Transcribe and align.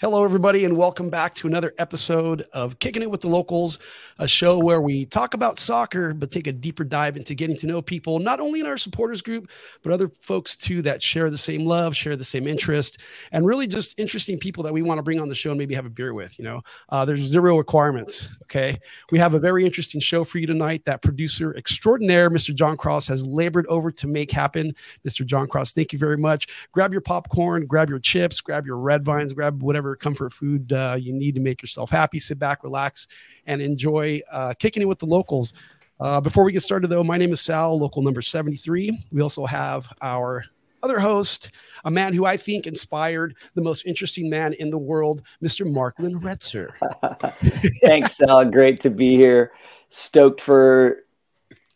Hello, 0.00 0.24
everybody, 0.24 0.64
and 0.64 0.78
welcome 0.78 1.10
back 1.10 1.34
to 1.34 1.46
another 1.46 1.74
episode 1.76 2.40
of 2.54 2.78
Kicking 2.78 3.02
It 3.02 3.10
with 3.10 3.20
the 3.20 3.28
Locals, 3.28 3.78
a 4.18 4.26
show 4.26 4.58
where 4.58 4.80
we 4.80 5.04
talk 5.04 5.34
about 5.34 5.58
soccer, 5.58 6.14
but 6.14 6.30
take 6.30 6.46
a 6.46 6.52
deeper 6.52 6.84
dive 6.84 7.18
into 7.18 7.34
getting 7.34 7.54
to 7.58 7.66
know 7.66 7.82
people, 7.82 8.18
not 8.18 8.40
only 8.40 8.60
in 8.60 8.66
our 8.66 8.78
supporters 8.78 9.20
group, 9.20 9.50
but 9.82 9.92
other 9.92 10.08
folks 10.22 10.56
too 10.56 10.80
that 10.80 11.02
share 11.02 11.28
the 11.28 11.36
same 11.36 11.66
love, 11.66 11.94
share 11.94 12.16
the 12.16 12.24
same 12.24 12.46
interest, 12.46 13.02
and 13.30 13.44
really 13.44 13.66
just 13.66 14.00
interesting 14.00 14.38
people 14.38 14.62
that 14.62 14.72
we 14.72 14.80
want 14.80 14.96
to 14.96 15.02
bring 15.02 15.20
on 15.20 15.28
the 15.28 15.34
show 15.34 15.50
and 15.50 15.58
maybe 15.58 15.74
have 15.74 15.84
a 15.84 15.90
beer 15.90 16.14
with. 16.14 16.38
You 16.38 16.46
know, 16.46 16.62
uh, 16.88 17.04
there's 17.04 17.20
zero 17.20 17.58
requirements. 17.58 18.30
Okay. 18.44 18.78
We 19.12 19.18
have 19.18 19.34
a 19.34 19.38
very 19.38 19.66
interesting 19.66 20.00
show 20.00 20.24
for 20.24 20.38
you 20.38 20.46
tonight 20.46 20.86
that 20.86 21.02
producer 21.02 21.54
extraordinaire, 21.58 22.30
Mr. 22.30 22.54
John 22.54 22.78
Cross, 22.78 23.06
has 23.08 23.26
labored 23.26 23.66
over 23.66 23.90
to 23.90 24.06
make 24.06 24.30
happen. 24.30 24.74
Mr. 25.06 25.26
John 25.26 25.46
Cross, 25.46 25.74
thank 25.74 25.92
you 25.92 25.98
very 25.98 26.16
much. 26.16 26.46
Grab 26.72 26.92
your 26.92 27.02
popcorn, 27.02 27.66
grab 27.66 27.90
your 27.90 27.98
chips, 27.98 28.40
grab 28.40 28.64
your 28.64 28.78
red 28.78 29.04
vines, 29.04 29.34
grab 29.34 29.62
whatever 29.62 29.89
whatever 29.90 29.96
comfort 29.96 30.32
food 30.32 30.72
uh, 30.72 30.96
you 30.98 31.12
need 31.12 31.34
to 31.34 31.40
make 31.40 31.62
yourself 31.62 31.90
happy. 31.90 32.18
Sit 32.18 32.38
back, 32.38 32.62
relax, 32.62 33.08
and 33.46 33.60
enjoy 33.60 34.20
uh, 34.30 34.54
kicking 34.58 34.82
it 34.82 34.86
with 34.86 34.98
the 34.98 35.06
locals. 35.06 35.52
Uh, 35.98 36.20
before 36.20 36.44
we 36.44 36.52
get 36.52 36.62
started, 36.62 36.88
though, 36.88 37.04
my 37.04 37.18
name 37.18 37.32
is 37.32 37.40
Sal, 37.40 37.78
local 37.78 38.02
number 38.02 38.22
73. 38.22 38.98
We 39.12 39.20
also 39.20 39.44
have 39.46 39.92
our 40.00 40.44
other 40.82 40.98
host, 40.98 41.50
a 41.84 41.90
man 41.90 42.14
who 42.14 42.24
I 42.24 42.38
think 42.38 42.66
inspired 42.66 43.36
the 43.54 43.60
most 43.60 43.84
interesting 43.84 44.30
man 44.30 44.54
in 44.54 44.70
the 44.70 44.78
world, 44.78 45.22
Mr. 45.42 45.70
Marklyn 45.70 46.18
Retzer. 46.22 46.70
Thanks, 47.82 48.16
Sal. 48.16 48.46
Great 48.46 48.80
to 48.80 48.90
be 48.90 49.14
here. 49.14 49.52
Stoked 49.90 50.40
for 50.40 51.04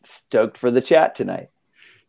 stoked 0.05 0.57
for 0.57 0.71
the 0.71 0.81
chat 0.81 1.15
tonight. 1.15 1.51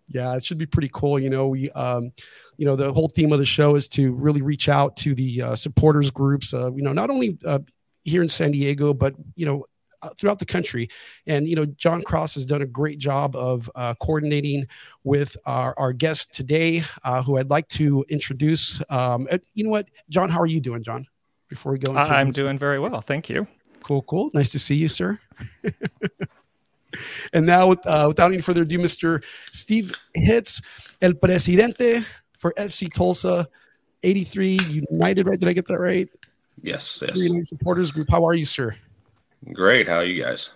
Yeah, 0.08 0.36
it 0.36 0.46
should 0.46 0.58
be 0.60 0.68
pretty 0.68 0.90
cool. 0.94 1.20
You 1.20 1.30
know, 1.30 1.48
we 1.48 1.70
um, 1.72 2.14
you 2.58 2.66
know 2.66 2.76
the 2.76 2.92
whole 2.92 3.08
theme 3.08 3.32
of 3.32 3.40
the 3.40 3.46
show 3.46 3.76
is 3.76 3.88
to 3.88 4.14
really 4.14 4.42
reach 4.42 4.70
out 4.70 4.96
to 4.98 5.14
the 5.16 5.42
uh, 5.42 5.56
supporters 5.56 6.12
groups 6.12 6.54
uh, 6.54 6.72
you 6.74 6.82
know 6.82 6.94
not 6.94 7.10
only 7.10 7.38
uh, 7.46 7.60
here 8.04 8.22
in 8.22 8.28
san 8.28 8.52
diego 8.52 8.94
but 8.94 9.14
you 9.36 9.46
know 9.46 9.66
uh, 10.06 10.10
throughout 10.18 10.38
the 10.38 10.46
country. 10.46 10.90
And 11.26 11.48
you 11.48 11.56
know 11.56 11.66
john 11.66 12.02
cross 12.02 12.36
has 12.36 12.46
done 12.46 12.62
a 12.62 12.66
great 12.66 13.00
job 13.00 13.36
of 13.36 13.70
uh, 13.76 13.96
coordinating 13.96 14.68
with 15.04 15.36
our, 15.46 15.74
our 15.78 15.94
guest 15.94 16.34
today 16.34 16.84
uh, 17.04 17.24
who 17.24 17.38
i'd 17.38 17.50
like 17.50 17.68
to 17.70 18.06
introduce. 18.10 18.82
Um, 18.90 19.28
you 19.54 19.64
know 19.64 19.72
what 19.72 19.88
john 20.10 20.30
how 20.30 20.40
are 20.40 20.46
you 20.46 20.60
doing 20.60 20.84
john 20.84 21.08
before 21.48 21.72
we 21.72 21.80
go 21.80 21.98
into 21.98 22.12
i'm 22.12 22.28
this? 22.28 22.36
doing 22.36 22.58
very 22.58 22.80
well 22.80 23.02
thank 23.02 23.30
you. 23.30 23.48
Cool 23.84 24.02
cool. 24.04 24.30
Nice 24.34 24.52
to 24.52 24.60
see 24.60 24.76
you 24.76 24.88
sir. 24.88 25.20
And 27.34 27.46
now 27.46 27.68
without 27.68 28.32
any 28.32 28.42
further 28.42 28.62
ado 28.62 28.80
mr 28.80 29.22
steve 29.52 29.92
hitz 30.16 30.62
el 31.02 31.14
presidente 31.14 32.06
for 32.40 32.54
FC 32.58 32.92
Tulsa, 32.94 33.48
83 34.04 34.60
United, 34.92 35.28
right? 35.28 35.40
Did 35.40 35.50
I 35.50 35.54
get 35.54 35.68
that 35.68 35.80
right? 35.80 36.10
Yes, 36.62 37.04
yes. 37.06 37.50
Supporters 37.50 37.92
group. 37.92 38.10
How 38.10 38.26
are 38.26 38.34
you, 38.34 38.46
sir? 38.46 38.76
Great. 39.54 39.88
How 39.88 39.98
are 39.98 40.06
you 40.06 40.24
guys? 40.24 40.54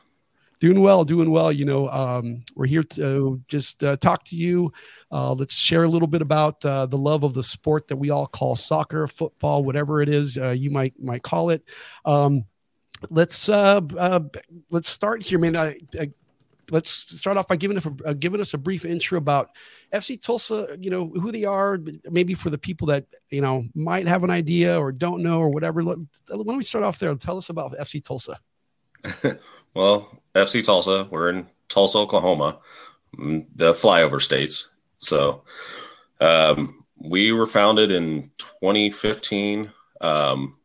Doing 0.59 0.81
well, 0.81 1.05
doing 1.05 1.31
well. 1.31 1.51
You 1.53 1.63
know, 1.63 1.87
um, 1.89 2.43
we're 2.55 2.67
here 2.67 2.83
to 2.83 3.41
just 3.47 3.83
uh, 3.83 3.95
talk 3.95 4.25
to 4.25 4.35
you. 4.35 4.73
Uh, 5.09 5.31
let's 5.31 5.55
share 5.55 5.83
a 5.83 5.87
little 5.87 6.07
bit 6.07 6.21
about 6.21 6.63
uh, 6.65 6.85
the 6.85 6.97
love 6.97 7.23
of 7.23 7.33
the 7.33 7.43
sport 7.43 7.87
that 7.87 7.95
we 7.95 8.09
all 8.09 8.27
call 8.27 8.57
soccer, 8.57 9.07
football, 9.07 9.63
whatever 9.63 10.01
it 10.01 10.09
is 10.09 10.37
uh, 10.37 10.49
you 10.49 10.69
might 10.69 10.99
might 11.01 11.23
call 11.23 11.49
it. 11.49 11.63
Um, 12.03 12.43
let's 13.09 13.47
uh, 13.47 13.79
uh, 13.97 14.19
let's 14.69 14.89
start 14.89 15.23
here, 15.23 15.39
man. 15.39 15.55
I, 15.55 15.75
I, 15.97 16.11
let's 16.71 16.91
start 16.91 17.37
off 17.37 17.47
by 17.47 17.55
giving 17.55 17.77
us 17.77 17.85
a, 17.85 17.93
uh, 18.05 18.13
giving 18.13 18.41
us 18.41 18.53
a 18.53 18.57
brief 18.57 18.85
intro 18.85 19.17
about 19.17 19.49
FC 19.93 20.21
Tulsa. 20.21 20.77
You 20.79 20.89
know 20.89 21.07
who 21.07 21.31
they 21.31 21.45
are, 21.45 21.79
maybe 22.09 22.33
for 22.33 22.49
the 22.49 22.57
people 22.57 22.87
that 22.87 23.05
you 23.29 23.41
know 23.41 23.65
might 23.75 24.07
have 24.07 24.23
an 24.23 24.29
idea 24.29 24.79
or 24.79 24.91
don't 24.91 25.23
know 25.23 25.39
or 25.39 25.49
whatever. 25.49 25.83
Why 25.83 25.95
don't 26.29 26.57
we 26.57 26.63
start 26.63 26.83
off 26.83 26.99
there? 26.99 27.13
Tell 27.15 27.37
us 27.37 27.49
about 27.49 27.73
FC 27.73 28.03
Tulsa. 28.03 28.39
well, 29.73 30.21
FC 30.35 30.63
Tulsa, 30.63 31.07
we're 31.09 31.29
in 31.29 31.47
Tulsa, 31.69 31.97
Oklahoma, 31.97 32.59
mm, 33.17 33.45
the 33.55 33.73
flyover 33.73 34.21
states. 34.21 34.69
So 34.97 35.43
um, 36.19 36.83
we 36.97 37.31
were 37.31 37.47
founded 37.47 37.91
in 37.91 38.31
2015. 38.37 39.71
Um, 40.01 40.57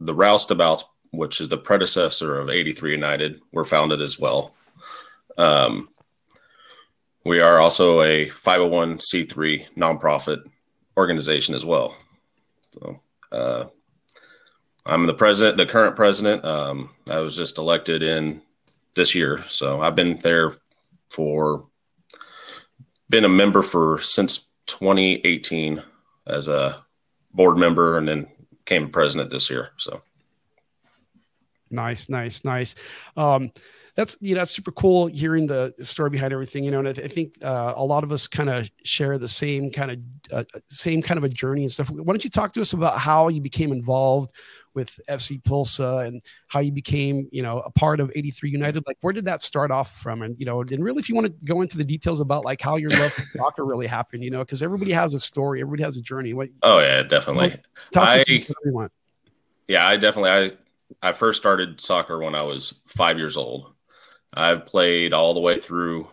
the 0.00 0.14
Roustabouts, 0.14 0.84
which 1.12 1.40
is 1.40 1.48
the 1.48 1.56
predecessor 1.56 2.38
of 2.38 2.50
83 2.50 2.92
United, 2.92 3.40
were 3.52 3.64
founded 3.64 4.00
as 4.00 4.18
well. 4.18 4.54
Um, 5.36 5.88
we 7.24 7.40
are 7.40 7.58
also 7.58 8.02
a 8.02 8.28
501c3 8.28 9.66
nonprofit 9.76 10.42
organization 10.96 11.54
as 11.54 11.64
well. 11.64 11.96
So 12.70 13.00
uh, 13.32 13.64
I'm 14.86 15.06
the 15.06 15.14
president, 15.14 15.56
the 15.56 15.66
current 15.66 15.96
president. 15.96 16.44
Um, 16.44 16.90
I 17.10 17.18
was 17.18 17.36
just 17.36 17.58
elected 17.58 18.02
in 18.02 18.42
this 18.94 19.14
year, 19.14 19.44
so 19.48 19.80
I've 19.80 19.96
been 19.96 20.18
there 20.18 20.56
for 21.10 21.66
been 23.08 23.24
a 23.24 23.28
member 23.28 23.62
for 23.62 24.00
since 24.00 24.48
2018 24.66 25.82
as 26.26 26.48
a 26.48 26.84
board 27.32 27.56
member, 27.56 27.98
and 27.98 28.08
then 28.08 28.28
came 28.64 28.90
president 28.90 29.30
this 29.30 29.50
year. 29.50 29.70
So 29.78 30.02
nice, 31.70 32.08
nice, 32.08 32.44
nice. 32.44 32.74
Um, 33.16 33.52
that's 33.96 34.16
you 34.20 34.34
know 34.34 34.40
that's 34.40 34.50
super 34.50 34.72
cool 34.72 35.06
hearing 35.06 35.46
the 35.46 35.72
story 35.80 36.10
behind 36.10 36.32
everything 36.32 36.64
you 36.64 36.70
know 36.70 36.80
and 36.80 36.88
i, 36.88 36.92
th- 36.92 37.04
I 37.04 37.08
think 37.08 37.44
uh, 37.44 37.74
a 37.76 37.84
lot 37.84 38.04
of 38.04 38.10
us 38.12 38.26
kind 38.26 38.50
of 38.50 38.68
share 38.84 39.18
the 39.18 39.28
same 39.28 39.70
kind 39.70 39.90
of 39.92 39.98
uh, 40.32 40.44
same 40.68 41.02
kind 41.02 41.18
of 41.18 41.24
a 41.24 41.28
journey 41.28 41.62
and 41.62 41.70
stuff. 41.70 41.90
Why 41.90 42.12
don't 42.12 42.24
you 42.24 42.30
talk 42.30 42.52
to 42.52 42.60
us 42.60 42.72
about 42.72 42.98
how 42.98 43.28
you 43.28 43.40
became 43.40 43.72
involved 43.72 44.32
with 44.74 44.98
fc 45.08 45.40
tulsa 45.44 45.98
and 45.98 46.20
how 46.48 46.58
you 46.58 46.72
became 46.72 47.28
you 47.30 47.42
know 47.42 47.60
a 47.60 47.70
part 47.70 48.00
of 48.00 48.10
83 48.14 48.50
united? 48.50 48.84
Like 48.86 48.98
where 49.02 49.12
did 49.12 49.26
that 49.26 49.42
start 49.42 49.70
off 49.70 49.96
from? 50.00 50.22
And 50.22 50.38
you 50.38 50.46
know 50.46 50.60
and 50.60 50.82
really 50.82 51.00
if 51.00 51.08
you 51.08 51.14
want 51.14 51.26
to 51.26 51.46
go 51.46 51.60
into 51.60 51.78
the 51.78 51.84
details 51.84 52.20
about 52.20 52.44
like 52.44 52.60
how 52.60 52.76
your 52.76 52.90
love 52.90 53.12
for 53.12 53.38
soccer 53.38 53.64
really 53.64 53.86
happened 53.86 54.24
you 54.24 54.30
know 54.30 54.40
because 54.40 54.62
everybody 54.62 54.92
has 54.92 55.14
a 55.14 55.18
story 55.18 55.60
everybody 55.60 55.82
has 55.82 55.96
a 55.96 56.02
journey. 56.02 56.32
What 56.34 56.48
oh 56.62 56.80
yeah 56.80 57.02
definitely. 57.02 57.54
talk 57.92 58.08
I, 58.08 58.88
yeah 59.68 59.86
i 59.86 59.96
definitely 59.96 60.30
i 60.30 60.50
I 61.02 61.12
first 61.12 61.40
started 61.40 61.80
soccer 61.80 62.18
when 62.18 62.34
I 62.34 62.42
was 62.42 62.80
five 62.86 63.18
years 63.18 63.36
old. 63.36 63.73
I've 64.34 64.66
played 64.66 65.12
all 65.12 65.34
the 65.34 65.40
way 65.40 65.60
through 65.60 66.08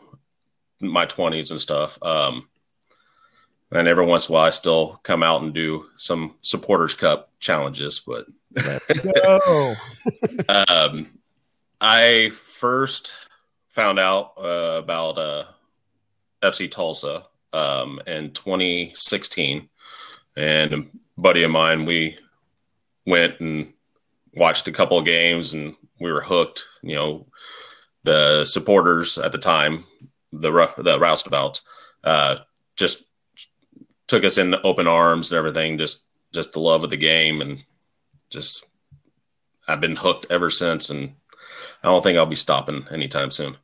my 0.80 1.06
20s 1.06 1.52
and 1.52 1.62
stuff. 1.62 2.02
Um, 2.02 2.48
and 3.72 3.88
every 3.88 4.06
once 4.06 4.28
in 4.28 4.34
a 4.34 4.36
while, 4.36 4.48
I 4.48 4.50
still 4.50 5.00
come 5.04 5.24
out 5.24 5.42
and 5.42 5.54
do 5.54 5.86
some 5.96 6.36
supporters 6.42 6.94
cup 6.94 7.30
challenges. 7.40 8.00
But 8.00 8.26
um, 10.68 11.08
I 11.80 12.32
first 12.34 13.14
found 13.70 13.98
out 13.98 14.34
uh, 14.38 14.78
about 14.78 15.18
uh, 15.18 15.44
FC 16.44 16.70
Tulsa 16.70 17.24
um, 17.54 18.02
in 18.06 18.32
2016, 18.32 19.70
and 20.36 20.74
a 20.74 20.84
buddy 21.18 21.44
of 21.44 21.52
mine, 21.52 21.86
we 21.86 22.18
went 23.06 23.40
and 23.40 23.72
watched 24.34 24.68
a 24.68 24.74
couple 24.74 25.00
of 25.00 25.06
games, 25.06 25.54
and 25.54 25.76
we 26.00 26.12
were 26.12 26.22
hooked. 26.22 26.66
You 26.84 26.96
know, 26.96 27.28
the 28.04 28.46
supporters 28.46 29.18
at 29.18 29.32
the 29.32 29.38
time, 29.38 29.86
the 30.32 30.52
the 30.78 31.00
roustabouts, 31.00 31.62
uh, 32.04 32.38
just 32.76 33.04
took 34.08 34.24
us 34.24 34.38
in 34.38 34.56
open 34.64 34.88
arms 34.88 35.32
and 35.32 35.38
everything. 35.38 35.78
Just 35.78 36.04
just 36.34 36.54
the 36.54 36.60
love 36.60 36.84
of 36.84 36.90
the 36.90 36.98
game 36.98 37.42
and 37.42 37.64
just 38.30 38.66
I've 39.68 39.82
been 39.82 39.96
hooked 39.96 40.28
ever 40.30 40.50
since, 40.50 40.90
and 40.90 41.14
I 41.84 41.88
don't 41.88 42.02
think 42.02 42.18
I'll 42.18 42.26
be 42.26 42.36
stopping 42.36 42.86
anytime 42.92 43.32
soon. 43.32 43.58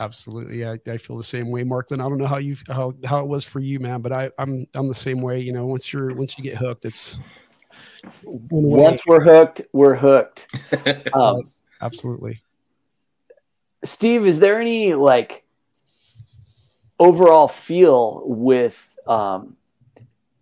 Absolutely, 0.00 0.64
I, 0.64 0.78
I 0.86 0.96
feel 0.96 1.16
the 1.16 1.24
same 1.24 1.50
way, 1.50 1.64
Marklyn. 1.64 2.00
I 2.00 2.08
don't 2.08 2.18
know 2.18 2.26
how 2.26 2.38
you 2.38 2.54
how 2.68 2.94
how 3.04 3.20
it 3.20 3.26
was 3.26 3.44
for 3.44 3.58
you, 3.58 3.80
man, 3.80 4.00
but 4.00 4.12
I 4.12 4.30
I'm 4.38 4.66
I'm 4.74 4.86
the 4.86 4.94
same 4.94 5.20
way. 5.20 5.40
You 5.40 5.52
know, 5.52 5.66
once 5.66 5.92
you're 5.92 6.14
once 6.14 6.38
you 6.38 6.44
get 6.44 6.56
hooked, 6.56 6.84
it's 6.84 7.20
once 8.22 9.04
we're 9.06 9.22
hooked, 9.22 9.62
we're 9.72 9.96
hooked. 9.96 10.46
Um, 11.14 11.36
yes, 11.36 11.64
absolutely. 11.80 12.40
Steve, 13.84 14.26
is 14.26 14.40
there 14.40 14.60
any 14.60 14.94
like 14.94 15.44
overall 16.98 17.48
feel 17.48 18.22
with 18.26 18.96
um, 19.06 19.56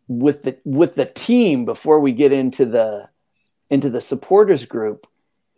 with 0.08 0.42
the 0.42 0.56
with 0.64 0.94
the 0.94 1.06
team 1.06 1.64
before 1.64 2.00
we 2.00 2.12
get 2.12 2.32
into 2.32 2.64
the 2.64 3.08
into 3.70 3.90
the 3.90 4.00
supporters 4.00 4.64
group? 4.64 5.06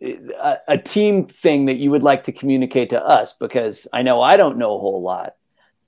A, 0.01 0.57
a 0.69 0.77
team 0.77 1.27
thing 1.27 1.65
that 1.65 1.75
you 1.75 1.91
would 1.91 2.03
like 2.03 2.23
to 2.23 2.31
communicate 2.31 2.89
to 2.91 3.05
us 3.05 3.33
because 3.33 3.87
I 3.91 4.01
know 4.01 4.21
I 4.21 4.37
don't 4.37 4.57
know 4.57 4.75
a 4.75 4.79
whole 4.79 5.01
lot 5.01 5.35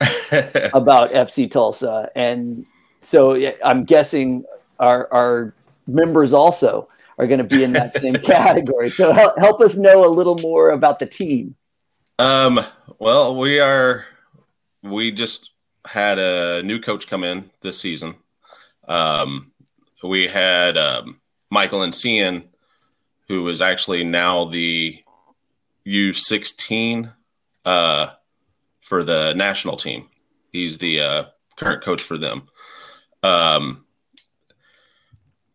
about 0.74 1.12
FC 1.12 1.50
Tulsa, 1.50 2.10
and 2.14 2.66
so 3.00 3.52
I'm 3.64 3.84
guessing 3.84 4.44
our 4.78 5.12
our 5.12 5.54
members 5.86 6.32
also 6.32 6.88
are 7.18 7.26
going 7.26 7.38
to 7.38 7.44
be 7.44 7.62
in 7.62 7.72
that 7.72 7.96
same 7.96 8.14
category. 8.22 8.90
So 8.90 9.12
help, 9.12 9.38
help 9.38 9.60
us 9.60 9.76
know 9.76 10.06
a 10.06 10.10
little 10.10 10.36
more 10.38 10.70
about 10.70 10.98
the 10.98 11.06
team. 11.06 11.54
Um, 12.18 12.60
well, 12.98 13.36
we 13.36 13.58
are, 13.60 14.06
we 14.82 15.10
just 15.10 15.52
had 15.84 16.18
a 16.18 16.62
new 16.62 16.80
coach 16.80 17.08
come 17.08 17.24
in 17.24 17.50
this 17.60 17.80
season. 17.80 18.14
Um, 18.86 19.52
we 20.02 20.28
had 20.28 20.76
um, 20.76 21.20
Michael 21.50 21.80
Nsien, 21.80 22.44
who 23.28 23.48
is 23.48 23.62
actually 23.62 24.04
now 24.04 24.46
the 24.46 25.02
U16 25.86 27.12
uh, 27.64 28.10
for 28.82 29.04
the 29.04 29.32
national 29.34 29.76
team. 29.76 30.08
He's 30.52 30.78
the 30.78 31.00
uh, 31.00 31.24
current 31.56 31.82
coach 31.82 32.02
for 32.02 32.18
them. 32.18 32.48
Um, 33.22 33.84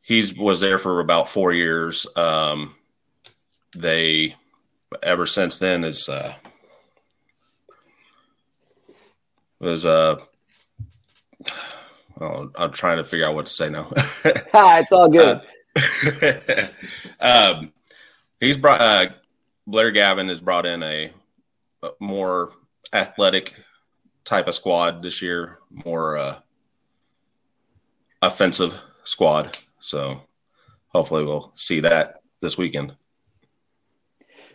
he's 0.02 0.36
was 0.36 0.60
there 0.60 0.80
for 0.80 1.00
about 1.00 1.30
four 1.30 1.54
years. 1.54 2.08
Um, 2.16 2.76
they 3.76 4.36
ever 5.04 5.28
since 5.28 5.60
then 5.60 5.84
is 5.84 6.08
uh, 6.10 6.34
was 9.60 9.86
uh 9.86 10.18
oh, 12.22 12.50
I'm 12.56 12.72
trying 12.72 12.98
to 12.98 13.04
figure 13.04 13.28
out 13.28 13.36
what 13.36 13.46
to 13.46 13.52
say 13.52 13.70
now. 13.70 13.90
ah, 14.54 14.80
it's 14.80 14.92
all 14.92 15.10
good. 15.10 15.42
Uh, 15.76 16.68
um, 17.20 17.74
he's 18.40 18.58
brought 18.58 18.82
uh, 18.82 19.10
Blair 19.68 19.92
Gavin 19.92 20.30
has 20.30 20.40
brought 20.40 20.66
in 20.66 20.82
a, 20.82 21.12
a, 21.84 21.90
more 22.00 22.54
athletic 22.94 23.54
type 24.24 24.48
of 24.48 24.56
squad 24.56 25.04
this 25.04 25.22
year, 25.22 25.60
more 25.70 26.18
uh, 26.18 26.40
offensive 28.22 28.80
squad. 29.04 29.58
So 29.80 30.22
hopefully 30.90 31.24
we'll 31.24 31.52
see 31.56 31.82
that 31.82 32.22
this 32.42 32.58
weekend. 32.58 32.96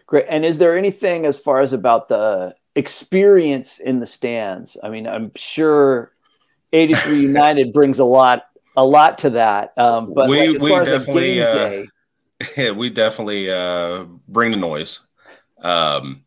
Great. 0.07 0.27
And 0.29 0.45
is 0.45 0.59
there 0.59 0.77
anything 0.77 1.27
as 1.27 1.39
far 1.39 1.61
as 1.61 1.73
about 1.73 2.09
the 2.09 2.55
experience 2.75 3.81
in 3.81 4.01
the 4.01 4.07
stands? 4.07 4.77
I 4.83 4.89
mean, 4.89 5.07
I'm 5.07 5.33
sure 5.37 6.13
83 6.73 7.21
United 7.21 7.73
brings 7.73 7.99
a 7.99 8.05
lot 8.05 8.47
a 8.77 8.85
lot 8.85 9.19
to 9.19 9.31
that. 9.31 9.73
Um, 9.77 10.15
but 10.15 10.29
we, 10.29 10.49
like, 10.49 10.63
we 10.63 10.71
definitely 10.85 11.43
uh, 11.43 11.55
day, 11.55 11.89
yeah, 12.57 12.71
we 12.73 12.91
definitely 12.91 13.51
uh, 13.51 14.05
bring 14.29 14.51
the 14.51 14.57
noise. 14.57 15.01
Um, 15.61 16.25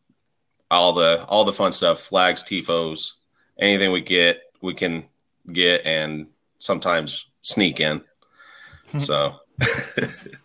all 0.71 0.93
the 0.93 1.23
all 1.25 1.45
the 1.45 1.53
fun 1.53 1.71
stuff, 1.71 1.99
flags, 1.99 2.43
tifos, 2.43 3.13
anything 3.59 3.91
we 3.91 4.01
get, 4.01 4.41
we 4.61 4.73
can 4.73 5.05
get 5.51 5.85
and 5.85 6.27
sometimes 6.59 7.27
sneak 7.41 7.79
in. 7.79 8.01
Hmm. 8.91 8.99
So 8.99 9.35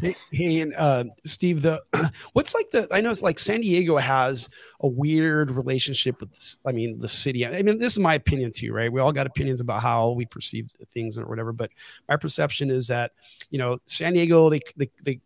hey, 0.00 0.14
hey, 0.30 0.60
and 0.60 0.74
uh, 0.76 1.04
Steve, 1.24 1.62
the 1.62 1.82
what's 2.32 2.54
like 2.54 2.70
the 2.70 2.86
I 2.90 3.00
know 3.00 3.10
it's 3.10 3.22
like 3.22 3.38
San 3.38 3.60
Diego 3.60 3.96
has 3.96 4.48
a 4.80 4.88
weird 4.88 5.50
relationship 5.50 6.20
with 6.20 6.30
this, 6.30 6.58
I 6.64 6.72
mean 6.72 6.98
the 6.98 7.08
city. 7.08 7.46
I 7.46 7.62
mean 7.62 7.78
this 7.78 7.92
is 7.94 7.98
my 7.98 8.14
opinion 8.14 8.52
too, 8.52 8.72
right? 8.72 8.92
We 8.92 9.00
all 9.00 9.12
got 9.12 9.26
opinions 9.26 9.60
about 9.60 9.82
how 9.82 10.10
we 10.10 10.26
perceive 10.26 10.70
things 10.92 11.18
or 11.18 11.26
whatever, 11.26 11.52
but 11.52 11.70
my 12.08 12.16
perception 12.16 12.70
is 12.70 12.88
that 12.88 13.12
you 13.50 13.58
know 13.58 13.78
San 13.84 14.12
Diego 14.12 14.50
they 14.50 14.60
they 14.76 14.90
they 15.02 15.20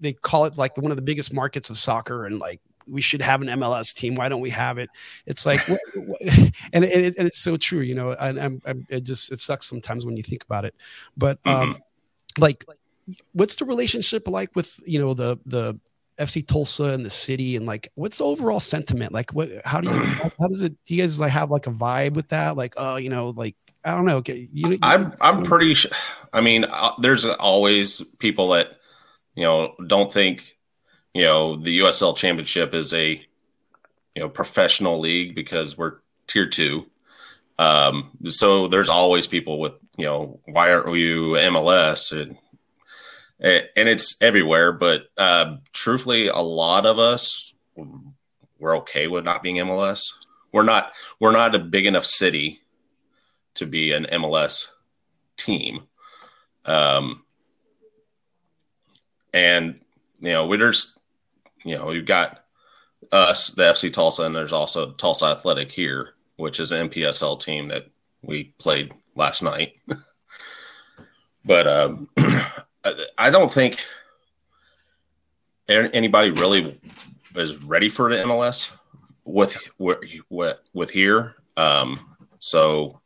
they 0.00 0.12
call 0.12 0.44
it 0.44 0.56
like 0.56 0.76
one 0.76 0.92
of 0.92 0.96
the 0.96 1.02
biggest 1.02 1.32
markets 1.32 1.70
of 1.70 1.78
soccer 1.78 2.26
and 2.26 2.38
like 2.38 2.60
we 2.88 3.00
should 3.00 3.20
have 3.20 3.42
an 3.42 3.48
MLS 3.48 3.94
team. 3.94 4.14
Why 4.14 4.28
don't 4.28 4.40
we 4.40 4.50
have 4.50 4.78
it? 4.78 4.90
It's 5.26 5.44
like, 5.44 5.66
and, 5.68 6.84
it, 6.84 7.16
and 7.16 7.26
it's 7.26 7.40
so 7.40 7.56
true, 7.56 7.80
you 7.80 7.94
know. 7.94 8.12
And 8.12 8.40
I'm, 8.40 8.62
I'm, 8.64 8.86
it 8.88 9.04
just 9.04 9.32
it 9.32 9.40
sucks 9.40 9.66
sometimes 9.66 10.06
when 10.06 10.16
you 10.16 10.22
think 10.22 10.44
about 10.44 10.64
it, 10.64 10.74
but 11.16 11.38
um, 11.44 11.74
mm-hmm. 11.74 12.42
like 12.42 12.64
what's 13.32 13.56
the 13.56 13.64
relationship 13.64 14.28
like 14.28 14.54
with 14.54 14.80
you 14.86 14.98
know 14.98 15.14
the 15.14 15.38
the 15.46 15.78
FC 16.18 16.46
Tulsa 16.46 16.84
and 16.84 17.04
the 17.04 17.10
city 17.10 17.56
and 17.56 17.66
like 17.66 17.90
what's 17.94 18.18
the 18.18 18.24
overall 18.24 18.60
sentiment? 18.60 19.12
Like 19.12 19.32
what 19.32 19.50
how 19.64 19.80
do 19.80 19.90
you 19.90 20.00
how 20.40 20.48
does 20.48 20.62
it 20.62 20.74
do 20.84 20.94
you 20.94 21.02
guys 21.02 21.20
like 21.20 21.32
have 21.32 21.50
like 21.50 21.66
a 21.66 21.72
vibe 21.72 22.14
with 22.14 22.28
that? 22.28 22.56
Like 22.56 22.74
oh 22.76 22.96
you 22.96 23.08
know 23.08 23.30
like 23.30 23.54
I 23.84 23.94
don't 23.94 24.06
know 24.06 24.22
you, 24.26 24.48
you 24.50 24.78
I'm 24.82 25.14
I'm 25.20 25.42
pretty 25.42 25.74
sure 25.74 25.90
I 26.32 26.40
mean 26.40 26.64
uh, 26.64 26.92
there's 27.00 27.24
always 27.24 28.02
people 28.18 28.48
that 28.48 28.78
you 29.34 29.44
know 29.44 29.74
don't 29.86 30.12
think 30.12 30.56
you 31.14 31.22
know 31.22 31.56
the 31.56 31.80
USL 31.80 32.16
championship 32.16 32.74
is 32.74 32.92
a 32.94 33.22
you 34.14 34.22
know 34.22 34.28
professional 34.28 34.98
league 34.98 35.34
because 35.34 35.76
we're 35.76 35.98
tier 36.26 36.48
2 36.48 36.84
um 37.58 38.10
so 38.26 38.66
there's 38.66 38.88
always 38.88 39.26
people 39.26 39.60
with 39.60 39.74
you 39.96 40.04
know 40.04 40.40
why 40.46 40.72
aren't 40.72 40.92
you 40.94 41.32
MLS 41.32 42.10
and 42.10 42.36
and 43.40 43.88
it's 43.88 44.20
everywhere. 44.20 44.72
But 44.72 45.08
uh, 45.16 45.56
truthfully, 45.72 46.28
a 46.28 46.38
lot 46.38 46.86
of 46.86 46.98
us 46.98 47.52
we're 48.58 48.78
okay 48.78 49.06
with 49.06 49.24
not 49.24 49.42
being 49.42 49.56
MLS. 49.56 50.12
We're 50.52 50.62
not 50.62 50.92
we're 51.20 51.32
not 51.32 51.54
a 51.54 51.58
big 51.58 51.86
enough 51.86 52.04
city 52.04 52.60
to 53.54 53.66
be 53.66 53.92
an 53.92 54.06
MLS 54.12 54.66
team. 55.36 55.82
Um, 56.64 57.24
and 59.32 59.80
you 60.20 60.30
know, 60.30 60.46
we 60.46 60.56
there's 60.56 60.98
you 61.64 61.76
know 61.76 61.86
we've 61.86 62.06
got 62.06 62.44
us, 63.12 63.48
the 63.48 63.64
FC 63.64 63.92
Tulsa, 63.92 64.24
and 64.24 64.34
there's 64.34 64.52
also 64.52 64.92
Tulsa 64.92 65.26
Athletic 65.26 65.70
here, 65.70 66.14
which 66.36 66.58
is 66.60 66.72
an 66.72 66.88
NPSL 66.88 67.40
team 67.40 67.68
that 67.68 67.86
we 68.22 68.54
played 68.58 68.92
last 69.14 69.42
night. 69.42 69.74
but 71.44 71.66
um, 71.66 72.08
I 73.18 73.30
don't 73.30 73.50
think 73.50 73.84
anybody 75.68 76.30
really 76.30 76.80
is 77.34 77.56
ready 77.62 77.88
for 77.88 78.10
the 78.10 78.22
MLS 78.22 78.74
with 79.24 79.56
with 79.78 80.58
with 80.72 80.90
here. 80.90 81.36
Um, 81.56 82.16
so 82.38 83.00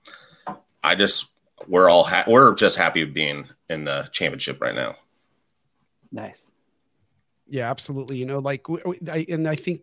I 0.82 0.94
just 0.94 1.30
we're 1.66 1.88
all 1.88 2.04
ha- 2.04 2.24
we're 2.26 2.54
just 2.54 2.76
happy 2.76 3.04
being 3.04 3.48
in 3.68 3.84
the 3.84 4.08
championship 4.12 4.60
right 4.60 4.74
now. 4.74 4.96
Nice. 6.12 6.46
Yeah, 7.48 7.70
absolutely. 7.70 8.16
You 8.16 8.26
know, 8.26 8.38
like, 8.38 8.66
I, 9.10 9.26
and 9.28 9.48
I 9.48 9.56
think 9.56 9.82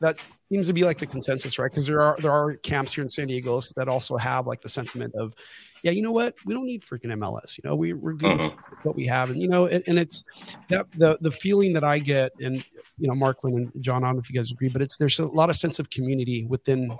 that 0.00 0.18
seems 0.48 0.68
to 0.68 0.72
be 0.72 0.84
like 0.84 0.98
the 0.98 1.06
consensus, 1.06 1.58
right? 1.58 1.70
Because 1.70 1.86
there 1.86 2.00
are 2.00 2.16
there 2.20 2.30
are 2.30 2.54
camps 2.54 2.94
here 2.94 3.02
in 3.02 3.08
San 3.08 3.26
Diego 3.26 3.60
that 3.76 3.88
also 3.88 4.16
have 4.16 4.46
like 4.46 4.60
the 4.60 4.68
sentiment 4.68 5.14
of 5.16 5.34
yeah, 5.82 5.90
you 5.90 6.02
know 6.02 6.12
what? 6.12 6.34
We 6.44 6.54
don't 6.54 6.66
need 6.66 6.82
freaking 6.82 7.06
MLS. 7.06 7.58
You 7.58 7.68
know, 7.68 7.74
we, 7.74 7.92
we're 7.92 8.14
good 8.14 8.38
mm-hmm. 8.38 8.44
with 8.44 8.84
what 8.84 8.96
we 8.96 9.06
have. 9.06 9.30
And, 9.30 9.40
you 9.40 9.48
know, 9.48 9.66
and, 9.66 9.82
and, 9.86 9.98
it's 9.98 10.24
that 10.68 10.86
the, 10.96 11.18
the 11.20 11.30
feeling 11.30 11.72
that 11.74 11.84
I 11.84 11.98
get, 11.98 12.32
and, 12.40 12.64
you 12.98 13.08
know, 13.08 13.14
Marklyn 13.14 13.54
and 13.56 13.82
John, 13.82 14.04
I 14.04 14.08
don't 14.08 14.16
know 14.16 14.20
if 14.20 14.30
you 14.30 14.36
guys 14.36 14.50
agree, 14.50 14.68
but 14.68 14.82
it's, 14.82 14.96
there's 14.96 15.18
a 15.18 15.26
lot 15.26 15.50
of 15.50 15.56
sense 15.56 15.78
of 15.78 15.90
community 15.90 16.44
within 16.44 16.90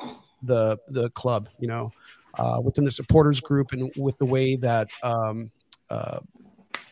the, 0.43 0.79
the 0.89 1.11
club, 1.11 1.49
you 1.59 1.69
know, 1.69 1.91
uh, 2.35 2.61
within 2.63 2.85
the 2.85 2.91
supporters 2.91 3.41
group 3.41 3.73
and 3.73 3.91
with 3.97 4.19
the 4.19 4.27
way 4.27 4.57
that, 4.57 4.89
um, 5.03 5.51
uh, 5.91 6.21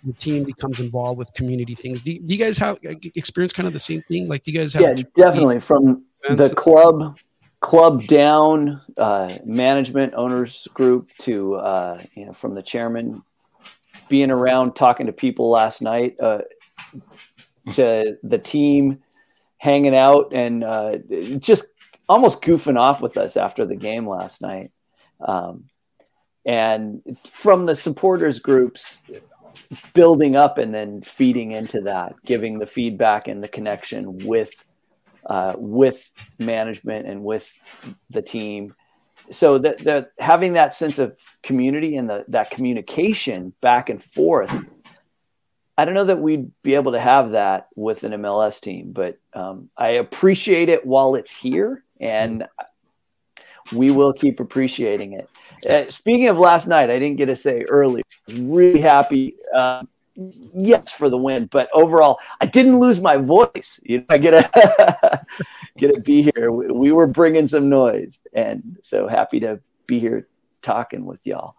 the 0.05 0.13
team 0.13 0.45
becomes 0.45 0.79
involved 0.79 1.19
with 1.19 1.33
community 1.35 1.75
things. 1.75 2.01
Do, 2.03 2.17
do 2.17 2.33
you 2.33 2.39
guys 2.39 2.57
have 2.59 2.79
experience 3.17 3.53
kind 3.53 3.67
of 3.67 3.73
the 3.73 3.81
same 3.81 4.03
thing? 4.03 4.29
Like, 4.29 4.45
do 4.45 4.53
you 4.53 4.59
guys 4.59 4.73
have? 4.75 4.83
Yeah, 4.83 5.05
definitely 5.17 5.59
from 5.59 6.05
the 6.29 6.53
club 6.57 7.19
club 7.67 8.07
down 8.07 8.81
uh, 8.97 9.37
management 9.45 10.15
owners 10.15 10.69
group 10.73 11.11
to 11.19 11.57
uh, 11.57 12.01
you 12.15 12.25
know 12.25 12.33
from 12.33 12.55
the 12.55 12.63
chairman 12.63 13.21
being 14.09 14.31
around 14.31 14.77
talking 14.77 15.07
to 15.07 15.13
people 15.13 15.51
last 15.51 15.83
night 15.83 16.15
uh, 16.21 16.43
to 17.73 18.17
the 18.23 18.39
team 18.39 19.03
hanging 19.59 19.97
out 19.97 20.33
and 20.33 20.63
uh, 20.63 20.97
just 21.39 21.65
almost 22.09 22.41
goofing 22.41 22.79
off 22.79 23.03
with 23.03 23.17
us 23.17 23.37
after 23.37 23.67
the 23.67 23.75
game 23.75 24.07
last 24.07 24.41
night. 24.41 24.71
Um, 25.19 25.65
and 26.45 27.19
from 27.25 27.67
the 27.67 27.75
supporters 27.75 28.39
groups 28.39 28.99
building 29.93 30.37
up 30.37 30.59
and 30.59 30.73
then 30.73 31.03
feeding 31.03 31.51
into 31.51 31.81
that 31.81 32.15
giving 32.25 32.61
the 32.61 32.67
feedback 32.67 33.27
and 33.27 33.43
the 33.43 33.49
connection 33.49 34.25
with 34.25 34.65
uh, 35.27 35.55
with 35.57 36.11
management 36.39 37.07
and 37.07 37.23
with 37.23 37.51
the 38.11 38.23
team. 38.23 38.75
So 39.31 39.59
that, 39.59 39.79
that 39.81 40.13
having 40.19 40.53
that 40.53 40.75
sense 40.75 40.99
of 40.99 41.19
community 41.43 41.97
and 41.97 42.09
the, 42.09 42.25
that 42.29 42.51
communication 42.51 43.53
back 43.61 43.91
and 43.91 44.03
forth, 44.03 44.55
I 45.77 45.85
don't 45.85 45.95
know 45.95 46.05
that 46.05 46.21
we'd 46.21 46.51
be 46.63 46.75
able 46.75 46.93
to 46.93 47.01
have 47.01 47.33
that 47.33 47.69
with 47.75 48.05
an 48.05 48.13
MLS 48.13 48.61
team, 48.61 48.93
but 48.93 49.19
um, 49.35 49.69
I 49.77 49.91
appreciate 49.91 50.69
it 50.69 50.87
while 50.87 51.17
it's 51.17 51.35
here, 51.35 51.85
and 52.01 52.47
we 53.73 53.91
will 53.91 54.13
keep 54.13 54.41
appreciating 54.41 55.13
it. 55.15 55.29
Uh, 55.69 55.91
speaking 55.91 56.29
of 56.29 56.39
last 56.39 56.67
night, 56.67 56.89
I 56.89 56.99
didn't 56.99 57.17
get 57.17 57.27
to 57.27 57.37
say 57.37 57.63
earlier. 57.63 58.05
Really 58.29 58.81
happy. 58.81 59.35
Uh, 59.53 59.83
yes 60.17 60.91
for 60.91 61.09
the 61.09 61.17
win, 61.17 61.47
but 61.47 61.69
overall, 61.73 62.19
I 62.41 62.47
didn't 62.47 62.81
lose 62.81 63.01
my 63.01 63.17
voice. 63.17 63.81
You 63.87 63.99
know, 63.99 64.07
I 64.09 64.19
get 64.19 64.35
a 64.35 65.27
get 65.79 65.95
to 65.95 66.01
be 66.01 66.23
here. 66.23 66.51
We 66.51 66.91
were 66.91 67.07
bringing 67.07 67.49
some 67.49 67.69
noise, 67.69 68.19
and 68.33 68.79
so 68.83 69.07
happy 69.07 69.41
to 69.41 69.61
be 69.87 70.01
here 70.01 70.27
talking 70.63 71.05
with 71.05 71.25
y'all. 71.27 71.55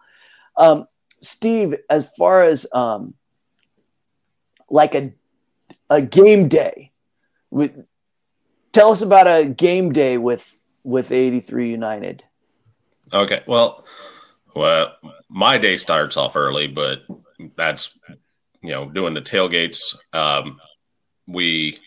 Um, 0.57 0.87
Steve, 1.21 1.75
as 1.89 2.09
far 2.17 2.43
as 2.43 2.67
um, 2.73 3.13
like 4.69 4.95
a 4.95 5.13
a 5.89 6.01
game 6.01 6.49
day, 6.49 6.91
we, 7.49 7.71
tell 8.73 8.91
us 8.91 9.01
about 9.01 9.27
a 9.27 9.45
game 9.45 9.93
day 9.93 10.17
with 10.17 10.57
with 10.83 11.11
83 11.11 11.71
United. 11.71 12.23
Okay, 13.13 13.41
well, 13.47 13.85
well, 14.55 14.95
my 15.29 15.57
day 15.57 15.77
starts 15.77 16.17
off 16.17 16.35
early, 16.35 16.67
but 16.67 17.03
that's 17.55 17.97
you 18.67 18.73
know 18.73 18.89
doing 18.89 19.13
the 19.13 19.21
tailgates. 19.21 19.95
Um, 20.13 20.59
we 21.25 21.79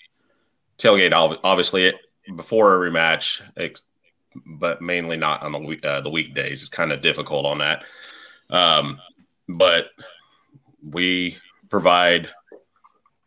tailgate 0.78 1.12
obviously 1.44 1.92
before 2.34 2.74
every 2.74 2.90
match, 2.90 3.42
but 4.46 4.80
mainly 4.80 5.16
not 5.16 5.42
on 5.42 5.52
the 5.52 5.58
week, 5.58 5.84
uh, 5.84 6.00
the 6.00 6.10
weekdays. 6.10 6.62
It's 6.62 6.68
kind 6.68 6.90
of 6.90 7.02
difficult 7.02 7.44
on 7.44 7.58
that. 7.58 7.84
Um, 8.48 8.98
but 9.48 9.90
we 10.82 11.36
provide 11.68 12.30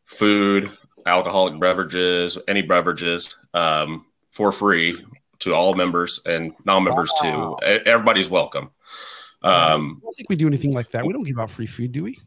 food, 0.06 0.72
alcoholic 1.06 1.60
beverages, 1.60 2.38
any 2.48 2.62
beverages 2.62 3.38
um, 3.54 4.06
for 4.32 4.52
free 4.52 5.04
to 5.40 5.54
all 5.54 5.76
members 5.76 6.22
and 6.26 6.54
non-members 6.66 7.12
wow. 7.22 7.58
too. 7.62 7.68
Everybody's 7.86 8.30
welcome. 8.30 8.72
Um, 9.44 9.98
I 9.98 10.06
don't 10.06 10.16
think 10.16 10.30
we 10.30 10.36
do 10.38 10.48
anything 10.48 10.74
like 10.74 10.90
that. 10.92 11.06
We 11.06 11.14
don't 11.14 11.24
give 11.24 11.38
out 11.38 11.52
free 11.52 11.66
food, 11.66 11.92
do 11.92 12.04
we? 12.04 12.18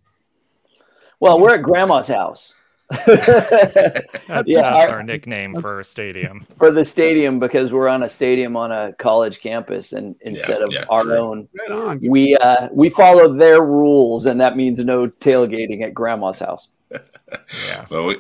Well, 1.21 1.41
we're 1.41 1.55
at 1.55 1.63
grandma's 1.63 2.09
house. 2.09 2.55
that's, 3.07 4.47
yeah, 4.47 4.61
our, 4.61 4.91
our, 4.91 5.03
nickname 5.03 5.55
that's, 5.55 5.69
for 5.69 5.81
a 5.81 5.85
stadium. 5.85 6.39
For 6.57 6.71
the 6.71 6.85
stadium, 6.85 7.41
because 7.41 7.73
we're 7.73 7.89
on 7.89 8.05
a 8.05 8.09
stadium 8.09 8.57
on 8.57 8.71
a 8.71 8.93
college 8.93 9.41
campus, 9.41 9.93
and 9.93 10.15
instead 10.21 10.61
yeah, 10.61 10.65
of 10.65 10.73
yeah, 10.73 10.85
our 10.89 11.03
true. 11.03 11.17
own, 11.17 11.49
right 11.69 11.99
we 12.01 12.37
uh, 12.37 12.69
we 12.73 12.89
follow 12.89 13.35
their 13.35 13.61
rules, 13.61 14.27
and 14.27 14.41
that 14.41 14.57
means 14.57 14.79
no 14.79 15.09
tailgating 15.09 15.83
at 15.83 15.95
grandma's 15.95 16.39
house. 16.39 16.69
yeah, 16.93 17.85
but 17.91 18.05
we, 18.05 18.19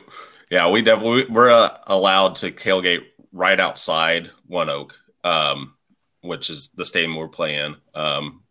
yeah, 0.51 0.69
we 0.69 0.83
definitely 0.83 1.27
we're 1.33 1.51
uh, 1.51 1.79
allowed 1.87 2.35
to 2.37 2.51
tailgate 2.51 3.05
right 3.31 3.61
outside 3.61 4.33
ONEOK, 4.51 4.91
um, 5.23 5.75
which 6.23 6.51
is 6.51 6.71
the 6.71 6.85
stadium 6.85 7.15
we're 7.15 7.29
playing, 7.29 7.77
um, 7.95 8.43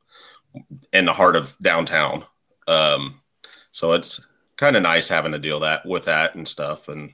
in 0.93 1.03
the 1.03 1.13
heart 1.13 1.35
of 1.35 1.57
downtown. 1.61 2.23
Um, 2.69 3.19
so 3.73 3.91
it's 3.91 4.25
kind 4.57 4.75
of 4.75 4.83
nice 4.83 5.07
having 5.07 5.31
to 5.31 5.39
deal 5.39 5.59
that 5.61 5.85
with 5.85 6.05
that 6.05 6.35
and 6.35 6.47
stuff. 6.47 6.87
And 6.87 7.13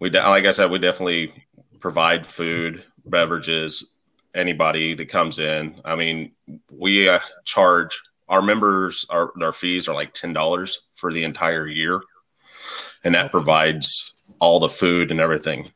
we, 0.00 0.10
de- 0.10 0.22
like 0.22 0.44
I 0.44 0.50
said, 0.50 0.70
we 0.70 0.78
definitely 0.78 1.32
provide 1.80 2.26
food, 2.26 2.84
beverages, 3.06 3.92
anybody 4.34 4.94
that 4.94 5.08
comes 5.08 5.38
in. 5.38 5.80
I 5.84 5.96
mean, 5.96 6.32
we 6.70 7.08
uh, 7.08 7.20
charge 7.44 8.00
our 8.28 8.42
members 8.42 9.06
our 9.08 9.32
our 9.42 9.52
fees 9.52 9.88
are 9.88 9.94
like 9.94 10.12
ten 10.12 10.32
dollars 10.32 10.80
for 10.94 11.12
the 11.12 11.24
entire 11.24 11.66
year, 11.66 12.02
and 13.04 13.14
that 13.14 13.30
provides 13.30 14.14
all 14.38 14.60
the 14.60 14.68
food 14.68 15.10
and 15.10 15.20
everything. 15.20 15.72